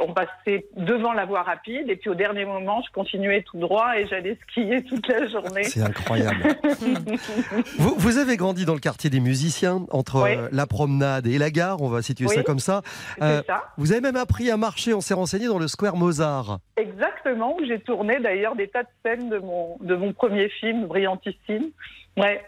on 0.00 0.14
passait 0.14 0.66
devant 0.76 1.12
la 1.12 1.26
voie 1.26 1.42
rapide. 1.42 1.90
Et 1.90 1.96
puis 1.96 2.08
au 2.08 2.14
dernier 2.14 2.46
moment, 2.46 2.82
je 2.86 2.90
continuais 2.92 3.42
tout 3.42 3.58
droit 3.58 3.94
et 3.98 4.06
j'allais 4.06 4.38
skier 4.48 4.82
toute 4.84 5.06
la 5.06 5.26
journée. 5.28 5.64
C'est 5.64 5.82
incroyable. 5.82 6.56
Vous, 7.78 7.94
vous 7.96 8.18
avez 8.18 8.36
grandi 8.36 8.64
dans 8.64 8.74
le 8.74 8.80
quartier 8.80 9.10
des 9.10 9.20
musiciens, 9.20 9.84
entre 9.90 10.22
Oui. 10.22 10.34
euh, 10.36 10.48
la 10.52 10.66
promenade 10.66 11.26
et 11.26 11.38
la 11.38 11.50
gare, 11.50 11.82
on 11.82 11.88
va 11.88 12.02
situer 12.02 12.28
ça 12.28 12.42
comme 12.42 12.58
ça. 12.58 12.82
Euh, 13.22 13.42
ça. 13.46 13.64
Vous 13.76 13.92
avez 13.92 14.00
même 14.00 14.16
appris 14.16 14.50
à 14.50 14.56
marcher, 14.56 14.94
on 14.94 15.00
s'est 15.00 15.14
renseigné 15.14 15.46
dans 15.46 15.58
le 15.58 15.68
square 15.68 15.96
Mozart. 15.96 16.58
Exactement, 16.76 17.56
où 17.56 17.64
j'ai 17.64 17.80
tourné 17.80 18.18
d'ailleurs 18.20 18.56
des 18.56 18.68
tas 18.68 18.82
de 18.82 18.88
scènes 19.04 19.28
de 19.28 19.38
mon, 19.38 19.76
de 19.80 19.94
mon 19.94 20.12
premier 20.12 20.48
film, 20.48 20.86
Brillantissime. 20.86 21.70
Ouais, 22.16 22.42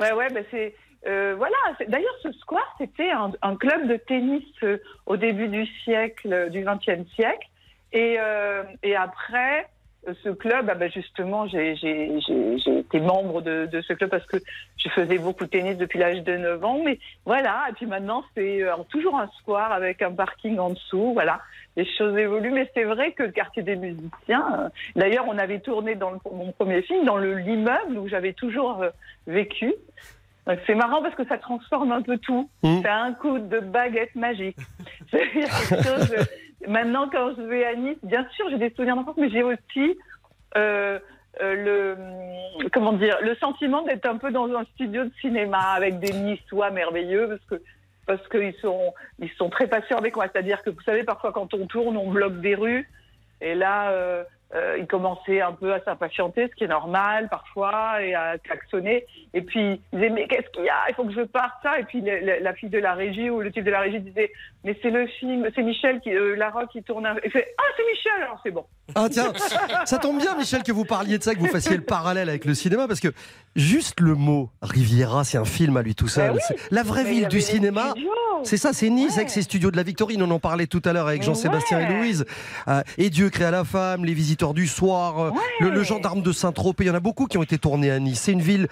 ouais, 0.00 0.12
ouais, 0.12 0.28
ben 0.32 0.44
c'est. 0.50 0.74
Euh, 1.06 1.34
voilà, 1.36 1.56
d'ailleurs 1.86 2.14
ce 2.22 2.32
square, 2.32 2.74
c'était 2.78 3.10
un, 3.10 3.56
club 3.56 3.86
de 3.86 3.96
tennis 3.96 4.44
euh, 4.62 4.78
au 5.06 5.16
début 5.16 5.48
du 5.48 5.64
siècle, 5.84 6.32
euh, 6.32 6.48
du 6.48 6.64
XXe 6.64 7.08
siècle. 7.14 7.48
Et, 7.92 8.18
après, 8.96 9.66
ce 10.22 10.28
club, 10.28 10.68
ah 10.70 10.74
ben 10.74 10.90
justement, 10.90 11.46
j'ai 11.46 11.72
été 11.72 13.00
membre 13.00 13.40
de, 13.40 13.80
ce 13.80 13.92
club 13.94 14.10
parce 14.10 14.26
que 14.26 14.36
je 14.76 14.88
faisais 14.90 15.18
beaucoup 15.18 15.44
de 15.44 15.50
tennis 15.50 15.76
depuis 15.76 15.98
l'âge 15.98 16.22
de 16.22 16.36
9 16.36 16.64
ans. 16.64 16.82
Mais 16.84 16.98
voilà, 17.24 17.64
et 17.70 17.72
puis 17.72 17.86
maintenant, 17.86 18.24
c'est 18.34 18.62
toujours 18.90 19.18
un 19.18 19.28
square 19.38 19.72
avec 19.72 20.02
un 20.02 20.12
parking 20.12 20.58
en 20.58 20.70
dessous. 20.70 21.12
Voilà, 21.14 21.40
les 21.76 21.86
choses 21.96 22.16
évoluent. 22.18 22.52
Mais 22.52 22.70
c'est 22.74 22.84
vrai 22.84 23.12
que 23.12 23.22
le 23.22 23.32
quartier 23.32 23.62
des 23.62 23.76
musiciens, 23.76 24.70
d'ailleurs, 24.94 25.24
on 25.26 25.38
avait 25.38 25.60
tourné 25.60 25.94
dans 25.94 26.12
mon 26.30 26.52
premier 26.52 26.82
film, 26.82 27.06
dans 27.06 27.16
le- 27.16 27.38
l'immeuble 27.38 27.96
où 27.96 28.08
j'avais 28.08 28.34
toujours 28.34 28.84
vécu. 29.26 29.74
C'est 30.66 30.74
marrant 30.74 31.02
parce 31.02 31.14
que 31.14 31.26
ça 31.26 31.38
transforme 31.38 31.92
un 31.92 32.02
peu 32.02 32.16
tout. 32.18 32.48
Mmh. 32.62 32.80
C'est 32.82 32.88
un 32.88 33.12
coup 33.12 33.38
de 33.38 33.60
baguette 33.60 34.14
magique. 34.14 34.56
Chose 35.12 36.14
Maintenant, 36.66 37.08
quand 37.10 37.34
je 37.36 37.42
vais 37.42 37.64
à 37.64 37.74
Nice, 37.76 37.98
bien 38.02 38.26
sûr, 38.34 38.50
j'ai 38.50 38.58
des 38.58 38.70
souvenirs 38.70 38.96
d'enfance, 38.96 39.16
mais 39.16 39.30
j'ai 39.30 39.42
aussi 39.42 39.96
euh, 40.56 40.98
euh, 41.40 41.96
le 42.58 42.68
comment 42.72 42.92
dire 42.94 43.18
le 43.22 43.34
sentiment 43.36 43.82
d'être 43.82 44.06
un 44.06 44.16
peu 44.16 44.32
dans 44.32 44.52
un 44.56 44.64
studio 44.74 45.04
de 45.04 45.12
cinéma 45.20 45.58
avec 45.58 46.00
des 46.00 46.12
Niçois 46.12 46.70
merveilleux 46.70 47.28
parce 47.28 47.44
que 47.44 47.64
parce 48.06 48.28
qu'ils 48.28 48.54
sont 48.60 48.92
ils 49.20 49.30
sont 49.32 49.50
très 49.50 49.68
patients 49.68 49.98
avec 49.98 50.16
moi. 50.16 50.26
C'est-à-dire 50.32 50.62
que 50.62 50.70
vous 50.70 50.80
savez 50.80 51.04
parfois 51.04 51.32
quand 51.32 51.54
on 51.54 51.66
tourne, 51.66 51.96
on 51.96 52.10
bloque 52.10 52.40
des 52.40 52.54
rues 52.54 52.90
et 53.40 53.54
là 53.54 53.90
euh, 53.90 54.24
euh, 54.54 54.78
ils 54.78 54.86
commençaient 54.86 55.42
un 55.42 55.52
peu 55.52 55.74
à 55.74 55.80
s'impatienter, 55.84 56.48
ce 56.48 56.54
qui 56.54 56.64
est 56.64 56.68
normal 56.68 57.28
parfois, 57.28 58.02
et 58.02 58.14
à 58.14 58.38
klaxonner. 58.38 59.04
Et 59.34 59.42
puis 59.42 59.80
ils 59.92 59.98
disaient 59.98 60.10
mais 60.10 60.26
qu'est-ce 60.26 60.48
qu'il 60.52 60.64
y 60.64 60.70
a? 60.70 60.88
Il 60.88 60.94
faut 60.94 61.04
que 61.04 61.12
je 61.12 61.20
parte 61.20 61.54
ça. 61.62 61.78
Et 61.78 61.84
puis 61.84 62.00
la, 62.00 62.54
fille 62.54 62.70
de 62.70 62.78
la 62.78 62.94
régie 62.94 63.28
ou 63.28 63.40
le 63.40 63.52
type 63.52 63.64
de 63.64 63.70
la 63.70 63.80
régie 63.80 64.00
disait 64.00 64.32
mais 64.64 64.78
c'est 64.82 64.90
le 64.90 65.06
film, 65.06 65.46
c'est 65.54 65.62
Michel 65.62 66.00
qui 66.00 66.14
euh, 66.14 66.34
Larocque 66.34 66.70
qui 66.70 66.82
tourne. 66.82 67.04
Un... 67.04 67.16
Et 67.22 67.28
fait 67.28 67.54
ah 67.58 67.62
c'est 67.76 67.86
Michel 67.86 68.22
alors 68.22 68.40
c'est 68.42 68.50
bon. 68.50 68.64
Ah 68.94 69.08
tiens, 69.10 69.32
ça 69.84 69.98
tombe 69.98 70.18
bien 70.18 70.34
Michel 70.34 70.62
que 70.62 70.72
vous 70.72 70.86
parliez 70.86 71.18
de 71.18 71.22
ça, 71.22 71.34
que 71.34 71.40
vous 71.40 71.46
fassiez 71.48 71.76
le 71.76 71.84
parallèle 71.84 72.30
avec 72.30 72.46
le 72.46 72.54
cinéma, 72.54 72.88
parce 72.88 73.00
que 73.00 73.08
juste 73.56 74.00
le 74.00 74.14
mot 74.14 74.50
Riviera, 74.62 75.24
c'est 75.24 75.38
un 75.38 75.44
film 75.44 75.76
à 75.76 75.82
lui 75.82 75.94
tout 75.94 76.08
seul. 76.08 76.32
Oui. 76.32 76.38
C'est 76.46 76.56
La 76.70 76.82
vraie 76.82 77.04
ville 77.04 77.28
du 77.28 77.40
cinéma, 77.40 77.94
c'est 78.44 78.56
ça, 78.56 78.72
c'est 78.72 78.88
Nice 78.90 79.16
avec 79.16 79.30
ses 79.30 79.42
studios 79.42 79.70
de 79.70 79.76
la 79.76 79.82
Victorine, 79.82 80.22
on 80.22 80.30
en 80.30 80.38
parlait 80.38 80.66
tout 80.66 80.82
à 80.84 80.92
l'heure 80.92 81.08
avec 81.08 81.22
Jean-Sébastien 81.22 81.80
et. 81.80 81.92
Louise. 81.94 82.24
Euh, 82.68 82.82
et 82.98 83.10
Dieu 83.10 83.30
créa 83.30 83.50
la 83.50 83.64
femme, 83.64 84.04
les 84.04 84.14
visiteurs 84.14 84.54
du 84.54 84.66
soir, 84.66 85.18
euh, 85.20 85.30
le, 85.60 85.70
le 85.70 85.82
gendarme 85.82 86.22
de 86.22 86.32
Saint-Tropez, 86.32 86.84
il 86.84 86.86
y 86.86 86.90
en 86.90 86.94
a 86.94 87.00
beaucoup 87.00 87.26
qui 87.26 87.36
ont 87.38 87.42
été 87.42 87.58
tournés 87.58 87.90
à 87.90 87.98
Nice. 87.98 88.20
C'est 88.20 88.32
une 88.32 88.42
ville 88.42 88.68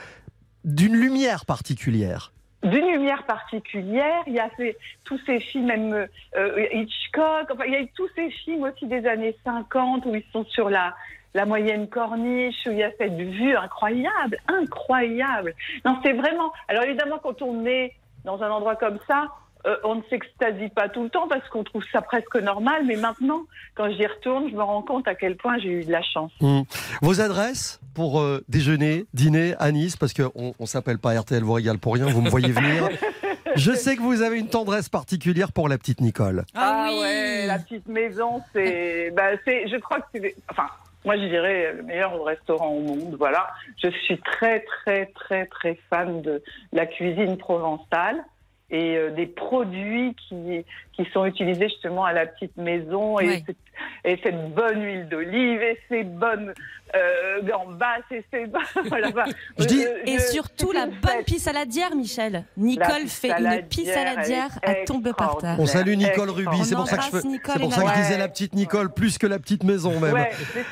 d'une 0.65 0.95
lumière 0.95 1.47
particulière. 1.47 2.33
d'une 2.63 2.87
lumière 2.91 3.25
particulière. 3.27 4.23
Il 4.27 4.33
y 4.35 4.41
a 4.41 4.51
ces- 4.57 4.77
tous 5.05 5.21
ces 5.27 5.39
films, 5.41 5.67
même 5.67 6.07
euh, 6.37 6.67
Hitchcock. 6.73 7.47
Enfin, 7.53 7.65
il 7.67 7.73
y 7.73 7.77
a 7.77 7.81
eu 7.81 7.89
tous 7.95 8.09
ces 8.17 8.31
films 8.31 8.63
aussi 8.65 8.87
des 8.87 9.07
années 9.07 9.37
50 9.45 10.05
où 10.07 10.15
ils 10.15 10.25
sont 10.33 10.45
sur 10.47 10.69
la 10.71 10.95
la 11.35 11.45
moyenne 11.47 11.89
corniche 11.89 12.67
où 12.67 12.71
il 12.71 12.79
y 12.79 12.83
a 12.83 12.91
cette 12.99 13.17
vue 13.17 13.57
incroyable, 13.57 14.39
incroyable. 14.49 15.55
Non, 15.85 15.99
c'est 16.03 16.13
vraiment. 16.13 16.53
Alors 16.69 16.85
évidemment, 16.85 17.19
quand 17.23 17.43
on 17.43 17.67
est 17.67 17.93
dans 18.25 18.43
un 18.43 18.51
endroit 18.51 18.77
comme 18.77 18.99
ça. 19.07 19.29
euh, 19.67 19.77
on 19.85 19.97
ne 19.97 20.03
s'extasie 20.09 20.69
pas 20.69 20.89
tout 20.89 21.03
le 21.03 21.11
temps 21.11 21.27
parce 21.29 21.47
qu'on 21.49 21.65
trouve 21.65 21.85
ça 21.91 22.01
presque 22.01 22.37
normal, 22.37 22.85
mais 22.87 22.97
maintenant, 22.97 23.43
quand 23.75 23.91
j'y 23.91 24.07
retourne, 24.07 24.49
je 24.49 24.55
me 24.55 24.63
rends 24.63 24.83
compte 24.83 25.09
à 25.09 25.15
quel 25.15 25.37
point 25.37 25.59
j'ai 25.59 25.71
eu 25.71 25.85
de 25.85 25.91
la 25.91 26.03
chance. 26.03 26.31
Hmm. 26.41 26.63
Vos 27.03 27.21
adresses 27.21 27.81
pour 27.95 28.21
euh, 28.21 28.45
déjeuner, 28.49 29.07
dîner 29.13 29.55
à 29.59 29.73
Nice, 29.73 29.97
parce 29.97 30.13
qu'on 30.13 30.55
ne 30.59 30.67
s'appelle 30.67 30.99
pas 30.99 31.19
RTL 31.19 31.43
vous 31.43 31.55
régale 31.55 31.79
pour 31.79 31.95
rien, 31.95 32.07
vous 32.07 32.21
me 32.23 32.31
voyez 32.31 32.53
venir. 32.53 32.89
Je 33.57 33.73
sais 33.73 33.97
que 33.97 34.03
vous 34.03 34.21
avez 34.23 34.39
une 34.39 34.49
tendresse 34.49 34.89
particulière 34.91 35.51
pour 35.51 35.69
la 35.69 35.79
petite 35.79 36.01
Nicole. 36.03 36.45
Ah, 36.55 36.91
ouais, 37.01 37.47
la 37.47 37.59
petite 37.59 37.89
maison, 37.89 38.43
c'est, 38.53 39.11
bah, 39.17 39.31
c'est, 39.47 39.67
je 39.69 39.77
crois 39.79 40.01
que 40.01 40.07
c'est, 40.15 40.37
enfin, 40.51 40.67
moi 41.07 41.17
je 41.17 41.25
dirais 41.25 41.73
le 41.73 41.83
meilleur 41.85 42.23
restaurant 42.23 42.71
au 42.71 42.81
monde. 42.81 43.15
Voilà, 43.19 43.49
je 43.83 43.89
suis 43.89 44.19
très 44.19 44.61
très 44.61 45.07
très 45.07 45.47
très 45.47 45.79
fan 45.89 46.21
de 46.21 46.43
la 46.73 46.85
cuisine 46.85 47.39
provençale 47.39 48.23
et 48.71 48.97
euh, 48.97 49.11
des 49.11 49.27
produits 49.27 50.15
qui 50.29 50.65
qui 50.93 51.05
sont 51.13 51.25
utilisés 51.27 51.69
justement 51.69 52.05
à 52.05 52.13
la 52.13 52.27
petite 52.27 52.57
maison 52.57 53.19
et, 53.21 53.45
cette, 53.47 53.57
et 54.05 54.19
cette 54.23 54.55
bonne 54.55 54.83
huile 54.83 55.09
d'olive 55.09 55.63
et 55.63 55.79
ces 55.89 56.05
bonnes 56.05 56.55
euh, 56.95 57.43
gambas 57.43 57.99
et 58.11 58.25
ces 58.31 58.47
voilà, 58.89 59.11
bah, 59.11 59.25
Je 59.59 59.67
dis- 59.67 59.85
euh, 59.85 59.99
Et 60.07 60.15
je- 60.15 60.23
surtout 60.33 60.73
la 60.73 60.87
bonne 60.87 60.95
fête. 61.05 61.27
pisse 61.27 61.43
saladière, 61.45 61.95
Michel. 61.95 62.45
Nicole 62.57 63.07
fait 63.09 63.31
une 63.31 63.63
pisse 63.69 63.93
saladière 63.93 64.59
à 64.63 64.75
tomber 64.87 65.13
par 65.13 65.37
terre. 65.39 65.57
On 65.59 65.67
salue 65.67 65.95
Nicole. 65.95 66.31
Ruby, 66.31 66.65
c'est 66.65 66.75
pour 66.75 66.89
ça 66.89 66.97
que 66.97 67.03
je, 67.05 67.11
c'est 67.19 67.61
pour 67.61 67.73
ça 67.73 67.83
que 67.83 67.89
je 67.89 67.95
disais 68.03 68.19
la 68.19 68.29
petite 68.29 68.55
Nicole 68.55 68.93
plus 68.93 69.19
que 69.19 69.27
la 69.27 69.39
petite 69.39 69.65
maison 69.65 70.01
même. 70.01 70.15
Ouais, 70.15 70.31
mais 70.55 70.63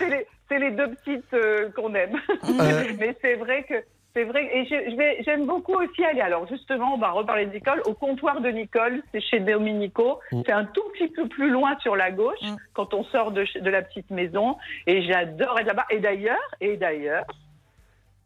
c'est 0.49 0.59
les, 0.59 0.71
deux 0.71 0.89
petites 0.95 1.35
euh, 1.35 1.71
qu'on 1.77 1.95
aime. 1.95 2.17
Euh. 2.45 2.85
mais 2.99 3.17
c'est 3.21 3.35
vrai 3.35 3.65
que 3.69 3.75
c'est 4.15 4.25
vrai 4.25 4.49
et 4.53 5.23
j'aime 5.25 5.47
beaucoup 5.47 5.75
aussi 5.75 6.05
aller. 6.05 6.21
Alors 6.21 6.47
justement, 6.49 6.95
on 6.95 6.99
va 6.99 7.11
reparler 7.11 7.47
de 7.47 7.53
Nicole 7.53 7.83
au 7.87 7.95
comptoir 7.95 8.41
de 8.41 8.49
Nicole, 8.49 9.03
c'est 9.13 9.21
chez 9.21 9.41
Dominico. 9.41 10.21
Mm. 10.33 10.43
C'est 10.47 10.53
un 10.53 10.65
tout 10.67 10.85
petit 10.93 11.09
peu 11.09 11.27
plus 11.29 11.51
loin 11.51 11.77
sur 11.81 11.97
la 11.97 12.11
gauche 12.11 12.39
Mm. 12.43 12.57
quand 12.75 12.95
on 12.95 13.05
sort 13.05 13.33
de, 13.33 13.45
la 13.69 13.83
petite 13.83 14.11
maison 14.11 14.57
et 14.87 15.03
j'adore 15.03 15.59
être 15.59 15.67
là-bas. 15.67 15.87
Et 15.91 15.99
d'ailleurs, 16.01 16.39
et 16.61 16.77
d'ailleurs. 16.77 17.25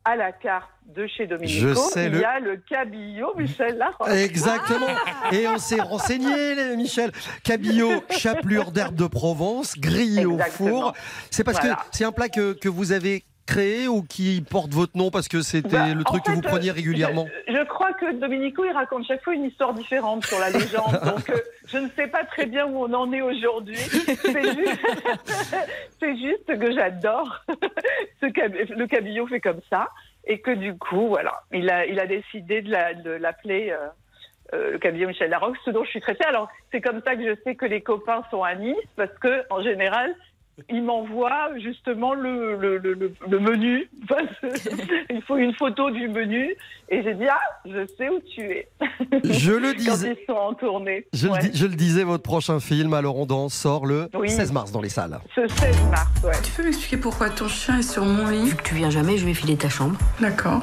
À 0.05 0.16
la 0.16 0.32
carte 0.32 0.70
de 0.86 1.07
chez 1.07 1.26
Dominico, 1.26 1.78
il 1.97 2.09
le- 2.12 2.20
y 2.20 2.24
a 2.24 2.41
le 2.41 2.57
cabillaud 2.57 3.34
Michel. 3.36 3.78
Exactement. 4.11 4.86
Et 5.32 5.47
on 5.49 5.59
s'est 5.59 5.82
renseigné, 5.82 6.76
Michel. 6.76 7.11
Cabillaud, 7.45 8.03
chapelure 8.09 8.70
d'herbe 8.70 8.95
de 8.95 9.07
Provence, 9.07 9.78
grillé 9.78 10.24
au 10.24 10.39
four. 10.39 10.95
C'est 11.30 11.45
parce 11.45 11.61
Voilà. 11.61 11.74
que 11.74 11.80
c'est 11.93 12.05
un 12.07 12.12
plat 12.12 12.30
que, 12.30 12.55
que 12.55 12.70
vous 12.70 12.93
avez 12.93 13.22
créé 13.49 13.89
ou 13.89 14.03
qui 14.03 14.45
porte 14.49 14.73
votre 14.73 14.97
nom 14.97 15.11
parce 15.11 15.27
que 15.29 15.41
c'était 15.41 15.69
Bah, 15.69 15.95
le 15.95 16.05
truc 16.05 16.23
que 16.23 16.33
vous 16.33 16.41
preniez 16.43 16.71
euh, 16.71 16.75
régulièrement 16.75 17.27
Je, 17.47 17.55
je 17.55 17.65
crois 17.65 17.93
que 17.95 18.13
Dominico, 18.13 18.65
il 18.65 18.73
raconte 18.73 19.07
chaque 19.07 19.25
fois 19.25 19.35
une 19.35 19.45
histoire 19.45 19.73
différente 19.73 20.25
sur 20.27 20.39
la 20.39 20.51
légende. 20.51 21.01
donc, 21.05 21.31
euh, 21.31 21.37
je 21.67 21.79
ne 21.79 21.89
sais 21.97 22.07
pas 22.09 22.25
très 22.25 22.47
bien 22.47 22.67
où 22.67 22.85
on 22.85 22.93
en 22.93 23.11
est 23.13 23.23
aujourd'hui. 23.23 23.77
C'est 23.77 24.55
juste, 26.17 26.47
que 26.61 26.73
j'adore 26.73 27.45
cab- 28.35 28.55
le 28.55 28.87
cabillaud 28.87 29.27
fait 29.27 29.41
comme 29.41 29.61
ça. 29.71 29.89
Et 30.27 30.41
que 30.41 30.51
du 30.51 30.77
coup, 30.77 31.09
voilà, 31.09 31.33
il 31.53 31.71
a, 31.71 31.87
il 31.87 31.99
a 31.99 32.07
décidé 32.07 32.61
de 32.61 32.71
la- 32.71 32.93
l'appeler. 33.19 33.71
euh, 33.71 33.87
euh, 34.55 34.73
le 34.73 34.79
cabillaud 34.79 35.09
Michel 35.09 35.29
Larocque, 35.31 35.57
ce 35.65 35.71
dont 35.71 35.85
je 35.85 35.91
suis 35.91 36.01
très 36.01 36.15
fière. 36.15 36.29
Alors, 36.29 36.49
c'est 36.73 36.81
comme 36.81 37.03
ça 37.05 37.15
que 37.17 37.23
je 37.23 37.35
sais 37.45 37.55
que 37.55 37.67
les 37.67 37.83
copains 37.83 38.23
sont 38.31 38.43
à 38.43 38.55
Nice, 38.55 38.77
parce 38.97 39.13
que 39.21 39.43
en 39.51 39.63
général, 39.63 40.15
ils 40.71 40.83
m'envoient 40.83 41.51
justement 41.63 42.15
le, 42.15 42.57
le, 42.57 42.79
le, 42.79 42.95
le- 42.95 43.13
le 43.29 43.39
menu. 43.41 43.89
Il 45.11 45.23
faut 45.23 45.37
une 45.37 45.55
photo 45.55 45.91
du 45.91 46.09
menu. 46.09 46.55
Et 46.91 47.03
j'ai 47.03 47.15
dit, 47.15 47.27
ah, 47.29 47.39
je 47.67 47.87
sais 47.99 48.09
où 48.09 48.19
tu 48.35 48.41
es. 48.43 48.69
Je 49.25 49.53
le 49.53 49.73
Quand 49.73 49.79
disais. 49.79 50.17
ils 50.21 50.27
sont 50.27 50.33
en 50.39 50.55
tournée. 50.55 51.07
Je, 51.13 51.29
Ouais. 51.29 51.43
le, 51.43 51.49
dis- 51.49 51.59
je 51.59 51.67
le 51.67 51.75
disais, 51.75 52.05
votre 52.05 52.23
prochain 52.23 52.61
film, 52.61 52.95
Alors 52.95 53.17
on 53.19 53.27
danse, 53.27 53.55
sort 53.55 53.85
le 53.87 54.09
Oui. 54.15 54.31
16 54.31 54.53
mars 54.53 54.73
dans 54.73 54.81
les 54.81 54.89
salles. 54.89 55.19
Ce 55.35 55.47
16 55.47 55.77
mars, 55.91 56.09
ouais. 56.25 56.33
Tu 56.43 56.51
peux 56.53 56.65
m'expliquer 56.65 56.97
pourquoi 56.97 57.29
ton 57.31 57.49
chien 57.49 57.79
est 57.79 57.83
sur 57.83 58.05
mon 58.05 58.27
lit? 58.29 58.51
Vu 58.51 58.57
que 58.57 58.63
tu 58.63 58.75
viens 58.75 58.91
jamais, 58.91 59.17
je 59.19 59.27
vais 59.27 59.35
filer 59.35 59.57
ta 59.57 59.69
chambre. 59.69 59.99
D'accord. 60.21 60.63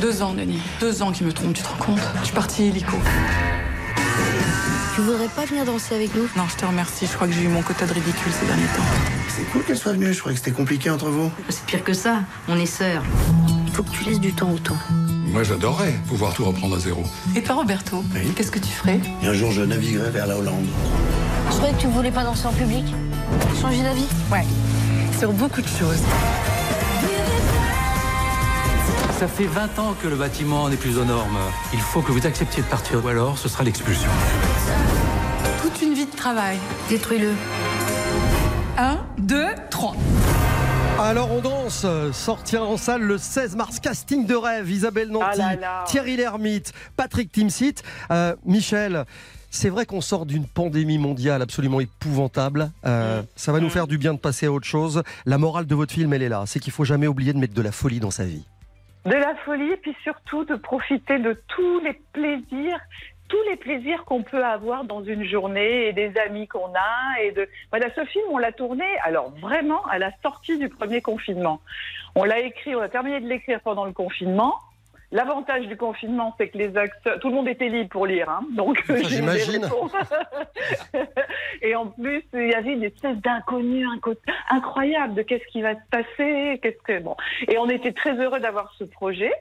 Deux 0.00 0.22
ans, 0.22 0.32
Denis. 0.34 0.60
Deux 0.80 1.02
ans 1.02 1.12
qu'il 1.12 1.26
me 1.26 1.32
trompe, 1.32 1.54
tu 1.54 1.62
te 1.62 1.68
rends 1.68 1.76
compte? 1.84 2.00
Je 2.20 2.24
suis 2.26 2.34
partie 2.34 2.68
illico. 2.68 2.96
Tu 4.94 5.00
voudrais 5.02 5.28
pas 5.28 5.44
venir 5.44 5.64
danser 5.64 5.94
avec 5.94 6.14
nous? 6.14 6.28
Non, 6.36 6.44
je 6.48 6.56
te 6.56 6.64
remercie. 6.64 7.06
Je 7.06 7.14
crois 7.14 7.26
que 7.26 7.32
j'ai 7.32 7.42
eu 7.42 7.48
mon 7.48 7.62
quota 7.62 7.86
de 7.86 7.92
ridicule 7.92 8.32
ces 8.38 8.46
derniers 8.46 8.66
temps. 8.76 8.82
C'est 9.28 9.44
cool 9.52 9.62
qu'elle 9.64 9.78
soit 9.78 9.92
venue, 9.92 10.12
je 10.12 10.18
croyais 10.18 10.36
que 10.36 10.44
c'était 10.44 10.56
compliqué 10.56 10.90
entre 10.90 11.08
vous. 11.08 11.30
C'est 11.48 11.64
pire 11.64 11.84
que 11.84 11.92
ça, 11.92 12.20
on 12.48 12.56
est 12.58 12.66
sœurs. 12.66 13.02
Il 13.66 13.72
faut 13.72 13.82
que 13.82 13.90
tu 13.90 14.04
laisses 14.04 14.20
du 14.20 14.32
temps 14.32 14.50
au 14.50 14.58
temps. 14.58 14.76
Moi, 15.32 15.44
j'adorerais 15.44 15.94
pouvoir 16.08 16.34
tout 16.34 16.44
reprendre 16.44 16.76
à 16.76 16.80
zéro. 16.80 17.04
Et 17.36 17.42
toi, 17.42 17.54
Roberto 17.56 18.04
Qu'est-ce 18.34 18.50
que 18.50 18.58
tu 18.58 18.68
ferais? 18.68 19.00
Et 19.22 19.26
un 19.26 19.32
jour, 19.32 19.52
je 19.52 19.62
naviguerai 19.62 20.10
vers 20.10 20.26
la 20.26 20.36
Hollande. 20.36 20.66
Je 21.50 21.56
croyais 21.56 21.74
que 21.74 21.80
tu 21.80 21.86
voulais 21.86 22.10
pas 22.10 22.24
danser 22.24 22.46
en 22.46 22.52
public. 22.52 22.84
Changer 23.60 23.82
d'avis? 23.82 24.06
Ouais. 24.30 24.44
Sur 25.18 25.32
beaucoup 25.32 25.62
de 25.62 25.68
choses. 25.68 26.02
Ça 29.20 29.28
fait 29.28 29.44
20 29.44 29.78
ans 29.78 29.94
que 30.02 30.08
le 30.08 30.16
bâtiment 30.16 30.68
n'est 30.68 30.76
plus 30.76 30.96
aux 30.96 31.04
normes. 31.04 31.38
Il 31.74 31.80
faut 31.80 32.00
que 32.00 32.10
vous 32.10 32.26
acceptiez 32.26 32.62
de 32.62 32.68
partir 32.68 33.04
ou 33.04 33.08
alors 33.08 33.38
ce 33.38 33.48
sera 33.48 33.62
l'expulsion. 33.62 34.08
Toute 35.62 35.82
une 35.82 35.94
vie 35.94 36.06
de 36.06 36.16
travail. 36.16 36.58
Détruis-le. 36.88 37.32
1, 38.78 38.98
2, 39.18 39.44
3. 39.70 39.94
Alors 40.98 41.32
on 41.32 41.40
danse, 41.40 41.86
sortira 42.12 42.64
en 42.64 42.76
salle 42.76 43.02
le 43.02 43.16
16 43.18 43.56
mars, 43.56 43.80
casting 43.80 44.26
de 44.26 44.34
rêve, 44.34 44.70
Isabelle 44.70 45.08
Nanty, 45.08 45.26
Ah 45.32 45.36
là 45.36 45.56
là. 45.56 45.84
Thierry 45.86 46.16
Lhermitte, 46.16 46.72
Patrick 46.96 47.32
Timsit. 47.32 47.82
Euh, 48.10 48.36
Michel, 48.44 49.04
c'est 49.50 49.70
vrai 49.70 49.86
qu'on 49.86 50.00
sort 50.02 50.26
d'une 50.26 50.46
pandémie 50.46 50.98
mondiale 50.98 51.40
absolument 51.40 51.80
épouvantable. 51.80 52.70
Euh, 52.84 53.22
ça 53.34 53.50
va 53.52 53.60
nous 53.60 53.70
faire 53.70 53.86
du 53.86 53.96
bien 53.96 54.12
de 54.14 54.18
passer 54.18 54.46
à 54.46 54.52
autre 54.52 54.66
chose. 54.66 55.02
La 55.24 55.38
morale 55.38 55.66
de 55.66 55.74
votre 55.74 55.92
film, 55.92 56.12
elle 56.12 56.22
est 56.22 56.28
là, 56.28 56.44
c'est 56.46 56.60
qu'il 56.60 56.72
faut 56.72 56.84
jamais 56.84 57.06
oublier 57.06 57.32
de 57.32 57.38
mettre 57.38 57.54
de 57.54 57.62
la 57.62 57.72
folie 57.72 58.00
dans 58.00 58.10
sa 58.10 58.24
vie. 58.24 58.44
De 59.06 59.12
la 59.12 59.34
folie, 59.46 59.72
et 59.72 59.76
puis 59.78 59.96
surtout 60.04 60.44
de 60.44 60.54
profiter 60.56 61.18
de 61.18 61.34
tous 61.48 61.80
les 61.80 61.98
plaisirs, 62.12 62.78
tous 63.30 63.42
les 63.48 63.56
plaisirs 63.56 64.04
qu'on 64.04 64.22
peut 64.22 64.44
avoir 64.44 64.84
dans 64.84 65.02
une 65.02 65.24
journée 65.24 65.86
et 65.88 65.92
des 65.94 66.12
amis 66.18 66.46
qu'on 66.48 66.72
a. 66.74 67.22
Et 67.22 67.32
de 67.32 67.48
voilà, 67.70 67.86
ce 67.94 68.04
film, 68.04 68.24
on 68.30 68.38
l'a 68.38 68.52
tourné. 68.52 68.84
Alors 69.04 69.30
vraiment 69.40 69.82
à 69.86 69.98
la 69.98 70.10
sortie 70.22 70.58
du 70.58 70.68
premier 70.68 71.00
confinement. 71.00 71.60
On 72.14 72.24
l'a 72.24 72.40
écrit, 72.40 72.74
on 72.76 72.80
a 72.82 72.88
terminé 72.88 73.20
de 73.20 73.26
l'écrire 73.28 73.60
pendant 73.60 73.84
le 73.86 73.92
confinement. 73.92 74.54
L'avantage 75.12 75.66
du 75.66 75.76
confinement, 75.76 76.34
c'est 76.38 76.48
que 76.50 76.58
les 76.58 76.76
acteurs, 76.76 77.18
tout 77.18 77.30
le 77.30 77.34
monde 77.34 77.48
était 77.48 77.68
libre 77.68 77.88
pour 77.88 78.06
lire, 78.06 78.28
hein, 78.30 78.42
donc 78.52 78.86
des 78.86 79.02
j'imagine. 79.04 79.68
Et 81.62 81.74
en 81.74 81.86
plus, 81.86 82.22
il 82.32 82.48
y 82.48 82.54
avait 82.54 82.74
une 82.74 82.84
espèce 82.84 83.16
d'inconnu 83.16 83.84
inco- 83.88 84.16
incroyable 84.50 85.14
de 85.14 85.22
qu'est-ce 85.22 85.46
qui 85.48 85.62
va 85.62 85.74
se 85.74 85.80
passer, 85.90 86.60
qu'est-ce 86.62 86.82
que 86.84 87.00
bon. 87.00 87.16
Et 87.48 87.58
on 87.58 87.68
était 87.68 87.92
très 87.92 88.14
heureux 88.14 88.38
d'avoir 88.40 88.72
ce 88.78 88.84
projet. 88.84 89.32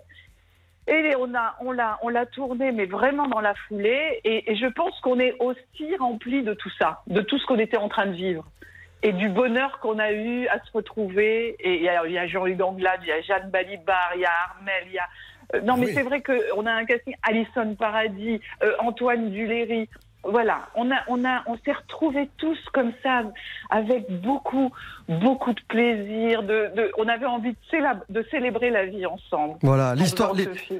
Et 0.91 1.15
on 1.15 1.33
a, 1.35 1.55
on 1.61 1.71
l'a, 1.71 1.99
on 2.01 2.09
l'a 2.09 2.25
tourné, 2.25 2.71
mais 2.71 2.85
vraiment 2.85 3.27
dans 3.27 3.41
la 3.41 3.53
foulée. 3.67 4.19
Et, 4.23 4.51
et 4.51 4.55
je 4.55 4.65
pense 4.65 4.99
qu'on 5.01 5.19
est 5.19 5.35
aussi 5.39 5.95
rempli 5.97 6.41
de 6.41 6.53
tout 6.55 6.71
ça, 6.79 7.01
de 7.07 7.21
tout 7.21 7.37
ce 7.37 7.45
qu'on 7.45 7.59
était 7.59 7.77
en 7.77 7.89
train 7.89 8.07
de 8.07 8.13
vivre. 8.13 8.43
Et 9.03 9.13
du 9.13 9.29
bonheur 9.29 9.79
qu'on 9.79 9.99
a 9.99 10.11
eu 10.11 10.47
à 10.47 10.59
se 10.65 10.71
retrouver. 10.73 11.55
Et 11.59 11.75
il 11.75 11.83
y 11.83 11.89
a, 11.89 12.05
il 12.07 12.11
y 12.11 12.17
a 12.17 12.27
Jean-Luc 12.27 12.59
Anglade, 12.59 12.99
il 13.03 13.07
y 13.09 13.11
a 13.11 13.21
Jeanne 13.21 13.49
Balibar, 13.51 14.11
il 14.15 14.21
y 14.21 14.25
a 14.25 14.31
Armel, 14.49 14.83
il 14.87 14.93
y 14.93 14.97
a. 14.97 15.07
euh, 15.55 15.61
non, 15.61 15.77
mais 15.77 15.85
Oui. 15.85 15.93
c'est 15.93 16.01
vrai 16.03 16.21
qu'on 16.21 16.65
a 16.65 16.71
un 16.71 16.85
casting. 16.85 17.15
Alison 17.23 17.75
Paradis, 17.75 18.41
euh, 18.63 18.73
Antoine 18.79 19.29
Duléry. 19.29 19.87
Voilà, 20.23 20.67
on 20.75 20.91
a, 20.91 20.97
on 21.07 21.23
a, 21.23 21.43
on 21.47 21.55
s'est 21.63 21.71
retrouvés 21.71 22.29
tous 22.37 22.57
comme 22.73 22.91
ça, 23.01 23.23
avec 23.69 24.05
beaucoup, 24.21 24.69
beaucoup 25.07 25.53
de 25.53 25.61
plaisir. 25.69 26.43
De, 26.43 26.71
de, 26.75 26.91
on 26.97 27.07
avait 27.07 27.25
envie 27.25 27.51
de, 27.51 27.57
célab- 27.71 28.03
de 28.09 28.25
célébrer 28.29 28.69
la 28.69 28.85
vie 28.85 29.05
ensemble. 29.05 29.55
Voilà, 29.61 29.95
l'histoire, 29.95 30.33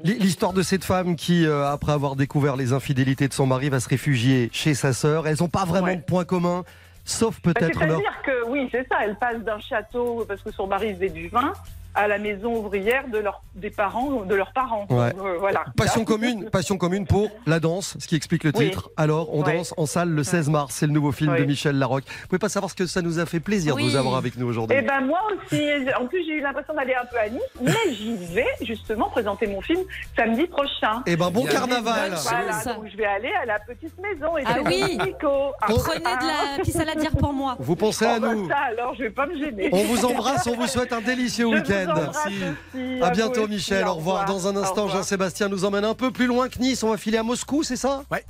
l'histoire 0.04 0.52
de 0.52 0.62
cette 0.62 0.84
femme 0.84 1.16
qui, 1.16 1.46
euh, 1.46 1.66
après 1.72 1.94
avoir 1.94 2.18
découvert 2.18 2.58
les 2.58 2.74
infidélités 2.74 3.30
de 3.30 3.34
son 3.34 3.46
mari, 3.48 3.70
va 3.70 3.80
se 3.80 3.88
réfugier 3.88 4.50
chez 4.52 4.74
sa 4.74 4.92
sœur. 4.92 5.26
Elles 5.26 5.38
n'ont 5.40 5.48
pas 5.48 5.64
vraiment 5.66 5.88
Ouais. 5.88 5.96
de 5.96 6.02
point 6.04 6.26
commun, 6.26 6.64
sauf 7.06 7.40
Bah, 7.42 7.54
peut-être 7.54 7.80
leur... 7.80 8.00
C'est-à-dire 8.00 8.22
que 8.26 8.46
oui, 8.50 8.68
c'est 8.72 8.86
ça. 8.90 8.98
Elle 9.04 9.16
passe 9.16 9.40
d'un 9.40 9.60
château 9.62 10.26
parce 10.28 10.42
que 10.42 10.52
son 10.52 10.68
mari 10.68 10.94
faisait 10.96 11.10
du 11.10 11.30
vin 11.30 11.54
à 12.00 12.08
la 12.08 12.18
maison 12.18 12.56
ouvrière 12.56 13.08
de 13.12 13.18
leur, 13.18 13.42
des 13.56 13.70
parents, 13.70 14.22
de 14.24 14.36
leurs 14.36 14.54
parents. 14.54 14.86
Ouais. 14.90 15.12
Donc, 15.14 15.26
euh, 15.26 15.38
voilà. 15.40 15.66
Passion 15.76 16.06
commune, 16.06 16.50
passion 16.50 16.78
commune 16.78 17.06
pour 17.06 17.30
la 17.46 17.60
danse, 17.60 17.96
ce 18.00 18.08
qui 18.08 18.16
explique 18.16 18.44
le 18.44 18.52
Oui. 18.56 18.70
titre. 18.70 18.90
Alors, 18.98 19.34
on 19.36 19.44
Ouais. 19.44 19.58
danse 19.58 19.74
en 19.78 19.86
salle 19.86 20.10
le 20.10 20.24
16 20.24 20.50
mars. 20.50 20.76
C'est 20.76 20.88
le 20.88 20.94
nouveau 20.94 21.12
film 21.12 21.36
de. 21.36 21.44
Michel 21.44 21.78
Larocque. 21.78 22.06
Vous 22.22 22.28
pouvez 22.28 22.40
pas 22.40 22.48
savoir 22.50 22.70
ce 22.70 22.76
que 22.76 22.86
ça 22.86 23.02
nous 23.02 23.18
a 23.20 23.26
fait 23.26 23.40
plaisir 23.40 23.76
de 23.76 23.82
vous 23.82 23.96
avoir 23.96 24.16
avec 24.18 24.38
nous 24.38 24.48
aujourd'hui. 24.48 24.78
Eh 24.80 24.84
ben 24.84 25.02
moi 25.02 25.20
aussi. 25.32 25.62
En 26.00 26.06
plus, 26.06 26.24
j'ai 26.26 26.34
eu 26.34 26.42
l'impression 26.42 26.74
d'aller 26.76 26.94
un 26.94 27.06
peu 27.06 27.18
à 27.18 27.28
Nice, 27.28 27.42
mais 27.62 27.94
j'y 27.94 28.16
vais 28.34 28.46
justement 28.62 29.10
présenter 29.10 29.48
mon 29.48 29.62
film 29.62 29.80
samedi 30.16 30.46
prochain. 30.48 31.02
Eh 31.08 31.16
ben, 31.16 31.30
bon 31.32 31.42
Bien. 31.42 31.52
carnaval. 31.52 32.12
Voilà, 32.24 32.52
Ça. 32.54 32.74
donc 32.76 32.86
je 32.92 32.96
vais 32.98 33.06
aller 33.06 33.32
à 33.42 33.46
la 33.46 33.60
petite 33.60 33.94
maison. 34.00 34.38
Et 34.38 34.44
Ah 34.46 34.58
oui. 34.66 34.98
Nico. 35.06 35.54
Ah, 35.62 35.68
Prenez 35.68 36.00
de 36.00 36.58
la 36.58 36.64
pisse 36.64 36.76
à 36.80 36.86
la 36.86 36.96
dire 36.96 37.12
pour 37.18 37.34
moi. 37.34 37.56
Vous 37.60 37.76
pensez 37.76 38.06
oh, 38.08 38.16
à 38.16 38.20
bah, 38.20 38.34
nous. 38.36 38.48
ça, 38.48 38.58
alors 38.58 38.94
je 38.96 39.04
vais 39.04 39.10
pas 39.10 39.26
me 39.26 39.38
gêner. 39.38 39.70
On 39.72 39.84
vous 39.86 40.06
embrasse, 40.06 40.46
on 40.48 40.56
vous 40.56 40.68
souhaite 40.68 40.94
un 40.94 41.02
délicieux 41.02 41.46
week-end. 41.48 41.89
Aussi, 41.94 43.02
À 43.04 43.10
bientôt, 43.12 43.48
Michel. 43.48 43.86
Au 43.88 43.96
revoir. 43.96 44.26
Dans 44.26 44.48
un 44.48 44.56
instant. 44.56 44.88
Jean-Sébastien 44.88 45.48
nous 45.50 45.66
emmène 45.66 45.86
un 45.86 45.94
peu 45.96 46.12
plus 46.12 46.28
loin 46.28 46.50
que 46.50 46.60
Nice. 46.60 46.84
On 46.84 46.90
va 46.90 46.98
filer 46.98 47.18
à 47.18 47.24
Moscou, 47.24 47.64
c'est 47.64 47.76
ça? 47.76 48.04
Ouais. 48.12 48.24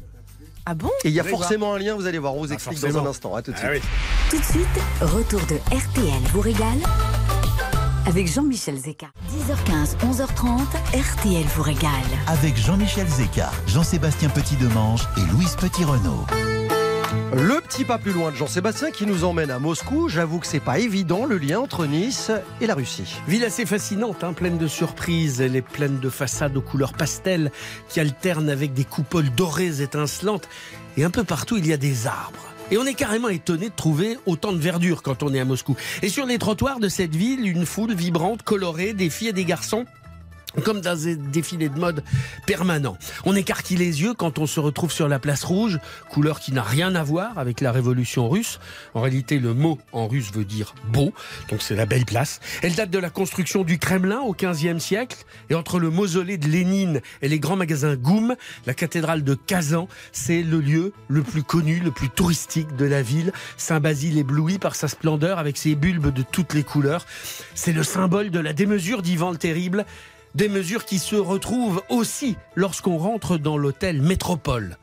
Ah 0.66 0.74
bon? 0.76 0.89
Et 1.03 1.10
il 1.10 1.14
y 1.14 1.20
a 1.20 1.24
forcément 1.24 1.74
un 1.74 1.80
lien, 1.80 1.95
vous 1.95 2.05
allez 2.05 2.20
voir. 2.20 2.36
On 2.36 2.41
vous 2.43 2.51
Ah, 2.51 2.53
explique 2.53 2.80
dans 2.82 2.97
un 2.99 3.05
instant. 3.07 3.36
À 3.36 3.41
tout 3.41 3.51
de 3.51 3.57
Ah 3.62 3.70
suite. 3.70 3.82
oui. 3.84 4.30
Tout 4.30 4.38
de 4.38 4.43
suite, 4.43 4.84
retour 5.01 5.39
de 5.47 5.55
RTL 5.76 6.22
vous 6.32 6.41
régale 6.41 6.78
avec 8.05 8.28
Jean-Michel 8.32 8.76
Zeka. 8.78 9.07
10h15, 9.30 9.95
11h30, 10.03 10.62
RTL 10.93 11.45
vous 11.55 11.64
régale. 11.64 11.89
Avec 12.28 12.55
Jean-Michel 12.57 13.07
Zeka, 13.07 13.51
Jean-Sébastien 13.68 14.30
Petit-Demange 14.30 15.07
et 15.18 15.32
Louise 15.32 15.55
Petit-Renault. 15.55 16.26
Le 17.12 17.60
petit 17.62 17.86
pas 17.86 17.97
plus 17.97 18.12
loin 18.12 18.32
de 18.32 18.36
Jean-Sébastien 18.36 18.91
qui 18.91 19.05
nous 19.05 19.24
emmène 19.24 19.49
à 19.49 19.57
Moscou. 19.57 20.10
J'avoue 20.10 20.39
que 20.39 20.45
c'est 20.45 20.60
pas 20.60 20.78
évident 20.78 21.26
le 21.26 21.38
lien 21.38 21.60
entre 21.60 21.88
Nice 21.88 22.32
et 22.62 22.68
la 22.68 22.76
Russie. 22.76 23.16
Ville 23.28 23.43
assez 23.43 23.66
fascinante, 23.66 24.24
hein, 24.24 24.34
pleine 24.34 24.57
de 24.57 24.68
surprises. 24.68 25.41
Elle 25.41 25.55
est 25.55 25.64
pleine 25.64 25.99
de 25.99 26.10
façades 26.10 26.55
aux 26.55 26.62
couleurs 26.62 26.93
pastel 26.93 27.51
qui 27.88 27.99
alternent 27.99 28.49
avec 28.49 28.74
des 28.74 28.84
coupoles 28.84 29.30
dorées 29.32 29.82
étincelantes. 29.82 30.47
Et 30.97 31.03
un 31.03 31.10
peu 31.10 31.24
partout, 31.24 31.57
il 31.57 31.66
y 31.66 31.74
a 31.74 31.78
des 31.78 32.05
arbres. 32.05 32.53
Et 32.72 32.78
on 32.78 32.86
est 32.86 32.93
carrément 32.93 33.30
étonné 33.30 33.70
de 33.70 33.76
trouver 33.76 34.18
autant 34.28 34.51
de 34.51 34.60
verdure 34.60 35.01
quand 35.01 35.24
on 35.24 35.34
est 35.34 35.39
à 35.39 35.45
Moscou. 35.45 35.76
Et 36.03 36.10
sur 36.10 36.28
les 36.28 36.38
trottoirs 36.38 36.80
de 36.80 36.89
cette 36.89 37.16
ville, 37.16 37.47
une 37.47 37.66
foule 37.66 37.93
vibrante, 37.93 38.43
colorée, 38.43 38.93
des 38.93 39.10
filles 39.10 39.30
et 39.30 39.34
des 39.34 39.45
garçons 39.45 39.86
comme 40.63 40.81
dans 40.81 41.07
un 41.07 41.15
défilé 41.15 41.69
de 41.69 41.79
mode 41.79 42.03
permanent. 42.45 42.97
On 43.25 43.35
écarquille 43.35 43.77
les 43.77 44.01
yeux 44.01 44.13
quand 44.13 44.39
on 44.39 44.47
se 44.47 44.59
retrouve 44.59 44.91
sur 44.91 45.07
la 45.07 45.19
place 45.19 45.43
rouge, 45.43 45.79
couleur 46.09 46.39
qui 46.39 46.51
n'a 46.51 46.63
rien 46.63 46.95
à 46.95 47.03
voir 47.03 47.37
avec 47.37 47.61
la 47.61 47.71
révolution 47.71 48.29
russe. 48.29 48.59
En 48.93 49.01
réalité, 49.01 49.39
le 49.39 49.53
mot 49.53 49.77
en 49.91 50.07
russe 50.07 50.31
veut 50.33 50.45
dire 50.45 50.75
beau, 50.91 51.13
donc 51.49 51.61
c'est 51.61 51.75
la 51.75 51.85
belle 51.85 52.05
place. 52.05 52.39
Elle 52.61 52.75
date 52.75 52.89
de 52.89 52.99
la 52.99 53.09
construction 53.09 53.63
du 53.63 53.77
Kremlin 53.77 54.19
au 54.19 54.33
XVe 54.33 54.79
siècle, 54.79 55.17
et 55.49 55.55
entre 55.55 55.79
le 55.79 55.89
mausolée 55.89 56.37
de 56.37 56.47
Lénine 56.47 57.01
et 57.21 57.29
les 57.29 57.39
grands 57.39 57.55
magasins 57.55 57.95
Goum, 57.95 58.35
la 58.65 58.73
cathédrale 58.73 59.23
de 59.23 59.35
Kazan, 59.35 59.87
c'est 60.11 60.41
le 60.41 60.59
lieu 60.59 60.93
le 61.07 61.23
plus 61.23 61.43
connu, 61.43 61.79
le 61.79 61.91
plus 61.91 62.09
touristique 62.09 62.75
de 62.75 62.85
la 62.85 63.01
ville. 63.01 63.31
Saint-Basile 63.57 64.17
ébloui 64.17 64.57
par 64.57 64.75
sa 64.75 64.87
splendeur 64.87 65.39
avec 65.39 65.57
ses 65.57 65.75
bulbes 65.75 66.13
de 66.13 66.23
toutes 66.23 66.53
les 66.53 66.63
couleurs. 66.63 67.05
C'est 67.55 67.73
le 67.73 67.83
symbole 67.83 68.31
de 68.31 68.39
la 68.39 68.53
démesure 68.53 69.01
d'Ivan 69.01 69.31
le 69.31 69.37
Terrible 69.37 69.85
des 70.36 70.49
mesures 70.49 70.86
qui 70.86 70.99
se 70.99 71.15
retrouvent 71.15 71.82
aussi 71.89 72.36
lorsqu'on 72.55 72.97
rentre 72.97 73.38
dans 73.38 73.57
l'hôtel 73.57 74.01
Métropole. 74.01 74.77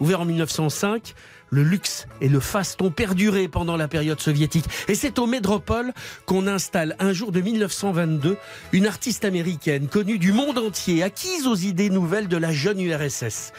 Ouvert 0.00 0.20
en 0.22 0.24
1905, 0.24 1.14
le 1.50 1.62
luxe 1.62 2.06
et 2.20 2.28
le 2.28 2.40
faste 2.40 2.80
ont 2.80 2.90
perduré 2.90 3.46
pendant 3.46 3.76
la 3.76 3.86
période 3.86 4.20
soviétique. 4.20 4.64
Et 4.88 4.94
c'est 4.94 5.18
au 5.18 5.26
Métropole 5.26 5.92
qu'on 6.24 6.46
installe 6.46 6.96
un 6.98 7.12
jour 7.12 7.30
de 7.30 7.40
1922 7.40 8.38
une 8.72 8.86
artiste 8.86 9.24
américaine 9.24 9.86
connue 9.86 10.18
du 10.18 10.32
monde 10.32 10.58
entier, 10.58 11.02
acquise 11.02 11.46
aux 11.46 11.54
idées 11.54 11.90
nouvelles 11.90 12.28
de 12.28 12.38
la 12.38 12.52
jeune 12.52 12.80
URSS. 12.80 13.52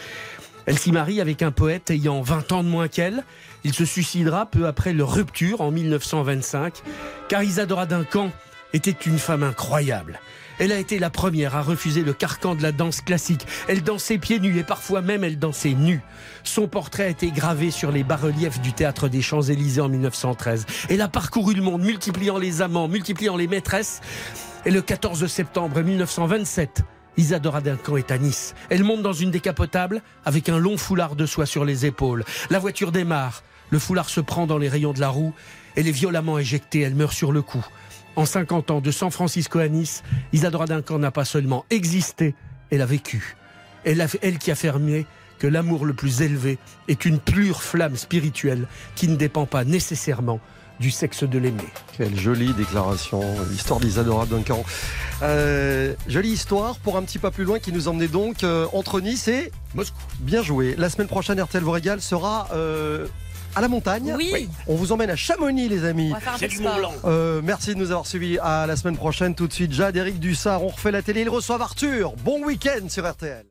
Elle 0.65 0.79
s'y 0.79 0.91
marie 0.91 1.21
avec 1.21 1.41
un 1.41 1.51
poète 1.51 1.91
ayant 1.91 2.21
20 2.21 2.51
ans 2.51 2.63
de 2.63 2.69
moins 2.69 2.87
qu'elle. 2.87 3.23
Il 3.63 3.73
se 3.73 3.85
suicidera 3.85 4.45
peu 4.47 4.65
après 4.65 4.93
leur 4.93 5.13
rupture 5.13 5.61
en 5.61 5.71
1925, 5.71 6.81
car 7.29 7.43
Isadora 7.43 7.85
Duncan 7.85 8.31
était 8.73 8.91
une 8.91 9.19
femme 9.19 9.43
incroyable. 9.43 10.19
Elle 10.59 10.71
a 10.71 10.77
été 10.77 10.99
la 10.99 11.09
première 11.09 11.55
à 11.55 11.61
refuser 11.61 12.03
le 12.03 12.13
carcan 12.13 12.55
de 12.55 12.61
la 12.61 12.71
danse 12.71 13.01
classique. 13.01 13.45
Elle 13.67 13.83
dansait 13.83 14.17
pieds 14.17 14.39
nus 14.39 14.57
et 14.57 14.63
parfois 14.63 15.01
même 15.01 15.23
elle 15.23 15.39
dansait 15.39 15.73
nue. 15.73 16.01
Son 16.43 16.67
portrait 16.67 17.05
a 17.05 17.09
été 17.09 17.31
gravé 17.31 17.71
sur 17.71 17.91
les 17.91 18.03
bas-reliefs 18.03 18.61
du 18.61 18.73
théâtre 18.73 19.07
des 19.07 19.21
Champs-Élysées 19.21 19.81
en 19.81 19.89
1913. 19.89 20.65
Elle 20.89 21.01
a 21.01 21.07
parcouru 21.07 21.53
le 21.55 21.61
monde, 21.61 21.81
multipliant 21.81 22.37
les 22.37 22.61
amants, 22.61 22.87
multipliant 22.87 23.35
les 23.35 23.47
maîtresses. 23.47 24.01
Et 24.65 24.71
le 24.71 24.81
14 24.81 25.25
septembre 25.27 25.81
1927, 25.81 26.83
Isadora 27.17 27.61
Duncan 27.61 27.97
est 27.97 28.11
à 28.11 28.17
Nice. 28.17 28.55
Elle 28.69 28.83
monte 28.83 29.01
dans 29.01 29.13
une 29.13 29.31
décapotable 29.31 30.01
avec 30.25 30.49
un 30.49 30.57
long 30.57 30.77
foulard 30.77 31.15
de 31.15 31.25
soie 31.25 31.45
sur 31.45 31.65
les 31.65 31.85
épaules. 31.85 32.23
La 32.49 32.59
voiture 32.59 32.91
démarre. 32.91 33.43
Le 33.69 33.79
foulard 33.79 34.09
se 34.09 34.21
prend 34.21 34.45
dans 34.45 34.57
les 34.57 34.69
rayons 34.69 34.93
de 34.93 34.99
la 34.99 35.09
roue. 35.09 35.33
Elle 35.75 35.87
est 35.87 35.91
violemment 35.91 36.37
éjectée. 36.37 36.81
Elle 36.81 36.95
meurt 36.95 37.13
sur 37.13 37.31
le 37.31 37.41
coup. 37.41 37.65
En 38.15 38.25
50 38.25 38.71
ans, 38.71 38.81
de 38.81 38.91
San 38.91 39.09
Francisco 39.09 39.59
à 39.59 39.67
Nice, 39.67 40.03
Isadora 40.33 40.65
Duncan 40.65 40.99
n'a 40.99 41.11
pas 41.11 41.25
seulement 41.25 41.65
existé, 41.69 42.35
elle 42.69 42.81
a 42.81 42.85
vécu. 42.85 43.35
Elle, 43.85 44.05
elle 44.21 44.37
qui 44.37 44.51
a 44.51 44.53
affirmé 44.53 45.05
que 45.39 45.47
l'amour 45.47 45.85
le 45.85 45.93
plus 45.93 46.21
élevé 46.21 46.57
est 46.87 47.05
une 47.05 47.19
pure 47.19 47.61
flamme 47.63 47.97
spirituelle 47.97 48.67
qui 48.95 49.07
ne 49.07 49.15
dépend 49.15 49.45
pas 49.45 49.65
nécessairement 49.65 50.39
du 50.79 50.91
sexe 50.91 51.23
de 51.23 51.37
l'aimer. 51.37 51.67
Quelle 51.97 52.17
jolie 52.19 52.53
déclaration, 52.53 53.21
l'histoire 53.49 53.79
d'Isadora 53.79 54.25
Duncan. 54.25 54.63
Euh, 55.21 55.93
jolie 56.07 56.31
histoire 56.31 56.77
pour 56.77 56.97
un 56.97 57.03
petit 57.03 57.19
pas 57.19 57.31
plus 57.31 57.43
loin 57.43 57.59
qui 57.59 57.71
nous 57.71 57.87
emmenait 57.87 58.07
donc 58.07 58.43
euh, 58.43 58.67
entre 58.73 58.99
Nice 59.01 59.27
et 59.27 59.51
Moscou. 59.75 59.97
Bien 60.19 60.41
joué. 60.41 60.75
La 60.77 60.89
semaine 60.89 61.07
prochaine, 61.07 61.41
RTL 61.41 61.63
vous 61.63 61.75
sera 61.99 62.47
euh, 62.53 63.07
à 63.55 63.61
la 63.61 63.67
montagne. 63.67 64.13
Oui. 64.17 64.49
On 64.67 64.75
vous 64.75 64.91
emmène 64.91 65.09
à 65.09 65.15
Chamonix, 65.15 65.69
les 65.69 65.85
amis. 65.85 66.09
On 66.11 66.15
va 66.15 66.19
faire 66.19 66.33
un 66.33 66.37
C'est 66.37 66.47
peu 66.47 66.53
de 66.53 66.57
du 66.57 66.63
Mont 66.63 66.69
sport. 66.69 66.79
Blanc. 66.79 66.93
Euh, 67.05 67.41
merci 67.43 67.73
de 67.73 67.79
nous 67.79 67.91
avoir 67.91 68.07
suivis. 68.07 68.37
À 68.39 68.65
la 68.67 68.75
semaine 68.75 68.97
prochaine, 68.97 69.35
tout 69.35 69.47
de 69.47 69.53
suite. 69.53 69.71
Jade, 69.73 69.95
Eric 69.95 70.19
Dussard, 70.19 70.63
on 70.63 70.69
refait 70.69 70.91
la 70.91 71.01
télé. 71.01 71.21
Ils 71.21 71.29
reçoivent 71.29 71.61
Arthur. 71.61 72.13
Bon 72.23 72.43
week-end 72.43 72.89
sur 72.89 73.09
RTL. 73.09 73.45